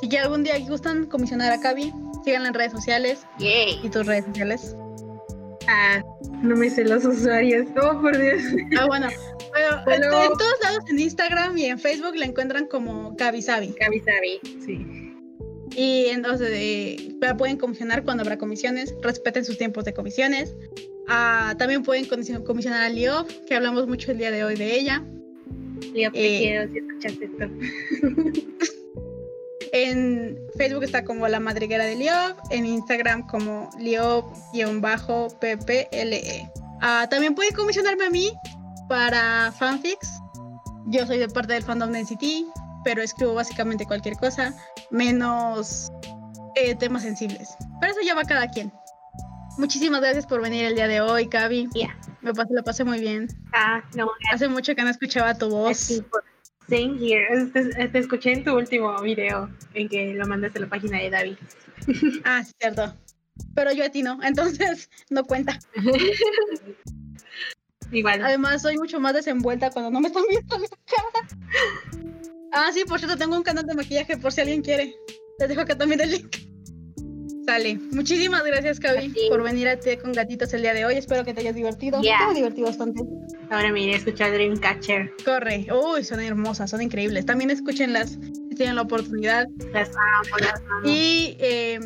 Si 0.00 0.08
ya 0.08 0.22
algún 0.24 0.44
día 0.44 0.58
gustan 0.68 1.06
comisionar 1.06 1.52
a 1.52 1.60
Kabi, 1.60 1.92
síganla 2.24 2.48
en 2.48 2.54
redes 2.54 2.72
sociales. 2.72 3.26
Yay. 3.38 3.80
¿Y 3.82 3.88
tus 3.88 4.06
redes 4.06 4.26
sociales? 4.26 4.76
Ah, 5.68 6.02
no 6.42 6.56
me 6.56 6.70
sé 6.70 6.84
los 6.84 7.04
usuarios. 7.04 7.66
Oh, 7.82 8.00
por 8.00 8.16
Dios. 8.18 8.42
Ah, 8.78 8.86
bueno. 8.86 9.08
en, 9.08 10.02
todos 10.02 10.54
lados, 10.62 10.84
en 10.88 10.98
Instagram 10.98 11.56
y 11.58 11.66
en 11.66 11.78
Facebook 11.78 12.16
la 12.16 12.26
encuentran 12.26 12.66
como 12.66 13.16
Kabisabi. 13.16 13.72
Kabisabi, 13.74 14.40
sí. 14.64 15.12
Y 15.74 16.06
entonces 16.06 16.50
eh, 16.52 17.14
pueden 17.36 17.58
comisionar 17.58 18.04
cuando 18.04 18.22
habrá 18.22 18.38
comisiones, 18.38 18.94
respeten 19.02 19.44
sus 19.44 19.58
tiempos 19.58 19.84
de 19.84 19.92
comisiones. 19.92 20.54
Ah, 21.08 21.54
también 21.58 21.82
pueden 21.82 22.06
comisionar 22.06 22.82
a 22.82 22.88
Liof, 22.88 23.30
que 23.46 23.54
hablamos 23.54 23.86
mucho 23.86 24.12
el 24.12 24.18
día 24.18 24.30
de 24.30 24.44
hoy 24.44 24.56
de 24.56 24.78
ella. 24.78 25.04
Liof, 25.92 26.12
te 26.12 26.36
eh, 26.36 26.38
quiero 26.38 26.72
si 26.72 26.78
escuchaste 26.78 27.24
esto. 27.24 28.72
en 29.76 30.38
Facebook 30.56 30.84
está 30.84 31.04
como 31.04 31.28
La 31.28 31.38
Madriguera 31.38 31.84
de 31.84 31.96
Liof, 31.96 32.38
en 32.50 32.64
Instagram 32.64 33.26
como 33.26 33.68
Liof-PPLE. 33.78 34.40
Ah, 36.80 37.06
también 37.10 37.34
pueden 37.34 37.54
comisionarme 37.54 38.06
a 38.06 38.10
mí 38.10 38.32
para 38.88 39.52
fanfics. 39.52 40.08
Yo 40.86 41.06
soy 41.06 41.18
de 41.18 41.28
parte 41.28 41.52
del 41.52 41.62
fandom 41.62 41.92
de 41.92 42.04
NCT, 42.04 42.46
pero 42.84 43.02
escribo 43.02 43.34
básicamente 43.34 43.84
cualquier 43.84 44.16
cosa, 44.16 44.54
menos 44.90 45.92
eh, 46.54 46.74
temas 46.74 47.02
sensibles. 47.02 47.54
Pero 47.80 47.92
eso 47.92 48.00
ya 48.02 48.14
va 48.14 48.24
cada 48.24 48.48
quien. 48.48 48.72
Muchísimas 49.58 50.00
gracias 50.00 50.26
por 50.26 50.40
venir 50.40 50.64
el 50.64 50.74
día 50.74 50.88
de 50.88 51.02
hoy, 51.02 51.26
Gaby. 51.26 51.68
Ya. 51.74 51.98
Me 52.22 52.32
pasé, 52.32 52.54
lo 52.54 52.64
pasé 52.64 52.84
muy 52.84 52.98
bien. 52.98 53.28
Ah, 53.52 53.82
no. 53.94 54.10
Hace 54.32 54.48
mucho 54.48 54.74
que 54.74 54.82
no 54.82 54.88
escuchaba 54.88 55.34
tu 55.34 55.50
voz. 55.50 56.02
Same 56.68 56.98
here. 56.98 57.46
Te, 57.52 57.98
escuché 57.98 58.32
en 58.32 58.44
tu 58.44 58.56
último 58.56 59.00
video 59.00 59.48
en 59.74 59.88
que 59.88 60.14
lo 60.14 60.26
mandaste 60.26 60.58
a 60.58 60.62
la 60.62 60.68
página 60.68 60.98
de 60.98 61.10
David. 61.10 61.36
Ah, 62.24 62.42
cierto. 62.60 62.92
Pero 63.54 63.72
yo 63.72 63.84
a 63.84 63.88
ti 63.90 64.02
no, 64.02 64.18
entonces 64.22 64.90
no 65.10 65.24
cuenta. 65.24 65.58
Igual. 67.92 68.24
Además, 68.24 68.62
soy 68.62 68.76
mucho 68.76 68.98
más 68.98 69.14
desenvuelta 69.14 69.70
cuando 69.70 69.90
no 69.90 70.00
me 70.00 70.08
están 70.08 70.24
viendo 70.28 70.58
mi 70.58 70.66
cara. 70.68 71.28
Ah, 72.52 72.70
sí, 72.72 72.84
por 72.84 72.98
cierto, 72.98 73.16
tengo 73.16 73.36
un 73.36 73.42
canal 73.42 73.66
de 73.66 73.74
maquillaje 73.74 74.16
por 74.16 74.32
si 74.32 74.40
alguien 74.40 74.62
quiere. 74.62 74.94
Les 75.38 75.48
dejo 75.48 75.60
acá 75.60 75.76
también 75.76 76.00
el 76.00 76.10
link. 76.10 76.36
Sale. 77.46 77.78
Muchísimas 77.92 78.44
gracias, 78.44 78.80
Cavi, 78.80 79.14
por 79.28 79.42
venir 79.42 79.68
a 79.68 79.76
ti 79.76 79.96
con 79.96 80.12
gatitos 80.12 80.52
el 80.52 80.62
día 80.62 80.74
de 80.74 80.84
hoy. 80.84 80.96
Espero 80.96 81.24
que 81.24 81.32
te 81.32 81.42
hayas 81.42 81.54
divertido. 81.54 82.00
Yeah. 82.00 82.26
Me 82.28 82.34
divertido 82.34 82.66
bastante. 82.66 83.02
Ahora 83.50 83.70
me 83.72 83.82
iré 83.82 83.94
a 83.94 83.98
escuchar 83.98 84.32
Dreamcatcher. 84.32 85.12
Corre. 85.24 85.66
Uy, 85.72 86.02
son 86.02 86.20
hermosas, 86.20 86.70
son 86.70 86.82
increíbles. 86.82 87.24
También 87.24 87.50
escúchenlas 87.50 88.10
si 88.10 88.56
tienen 88.56 88.74
la 88.74 88.82
oportunidad. 88.82 89.46
Las 89.72 89.90
amo, 89.90 90.38
las 90.40 90.60
amo. 90.60 90.88
Y 90.88 91.36
eh, 91.38 91.78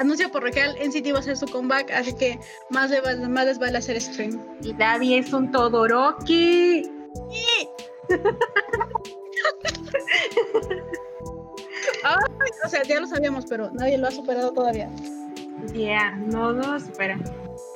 anuncio 0.00 0.32
por 0.32 0.42
recal, 0.42 0.74
NCT 0.84 1.12
va 1.12 1.18
a 1.18 1.20
hacer 1.20 1.36
su 1.36 1.46
comeback, 1.46 1.92
así 1.92 2.12
que 2.16 2.40
más, 2.70 2.90
le, 2.90 3.00
más 3.28 3.46
les 3.46 3.60
vale 3.60 3.78
hacer 3.78 4.00
stream. 4.00 4.40
Y 4.62 4.72
Davi 4.72 5.14
es 5.14 5.32
un 5.32 5.52
Todoroki. 5.52 6.82
Sí. 7.30 7.68
o 12.64 12.68
sea, 12.68 12.82
ya 12.82 13.00
lo 13.00 13.06
sabíamos, 13.06 13.44
pero 13.46 13.70
nadie 13.72 13.98
lo 13.98 14.08
ha 14.08 14.10
superado 14.10 14.52
todavía. 14.52 14.88
Ya, 15.68 15.74
yeah, 15.74 16.16
no, 16.16 16.52
no 16.52 16.72
lo 16.72 16.80
supera. 16.80 17.18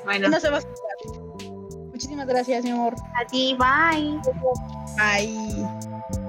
Bueno. 0.04 0.28
No 0.28 0.40
se 0.40 0.50
va 0.50 0.58
a 0.58 0.60
superar. 0.60 1.24
Muchísimas 1.90 2.26
gracias, 2.26 2.64
mi 2.64 2.70
amor. 2.70 2.94
A 3.14 3.26
ti, 3.26 3.56
bye. 3.58 4.20
Bye. 4.96 6.23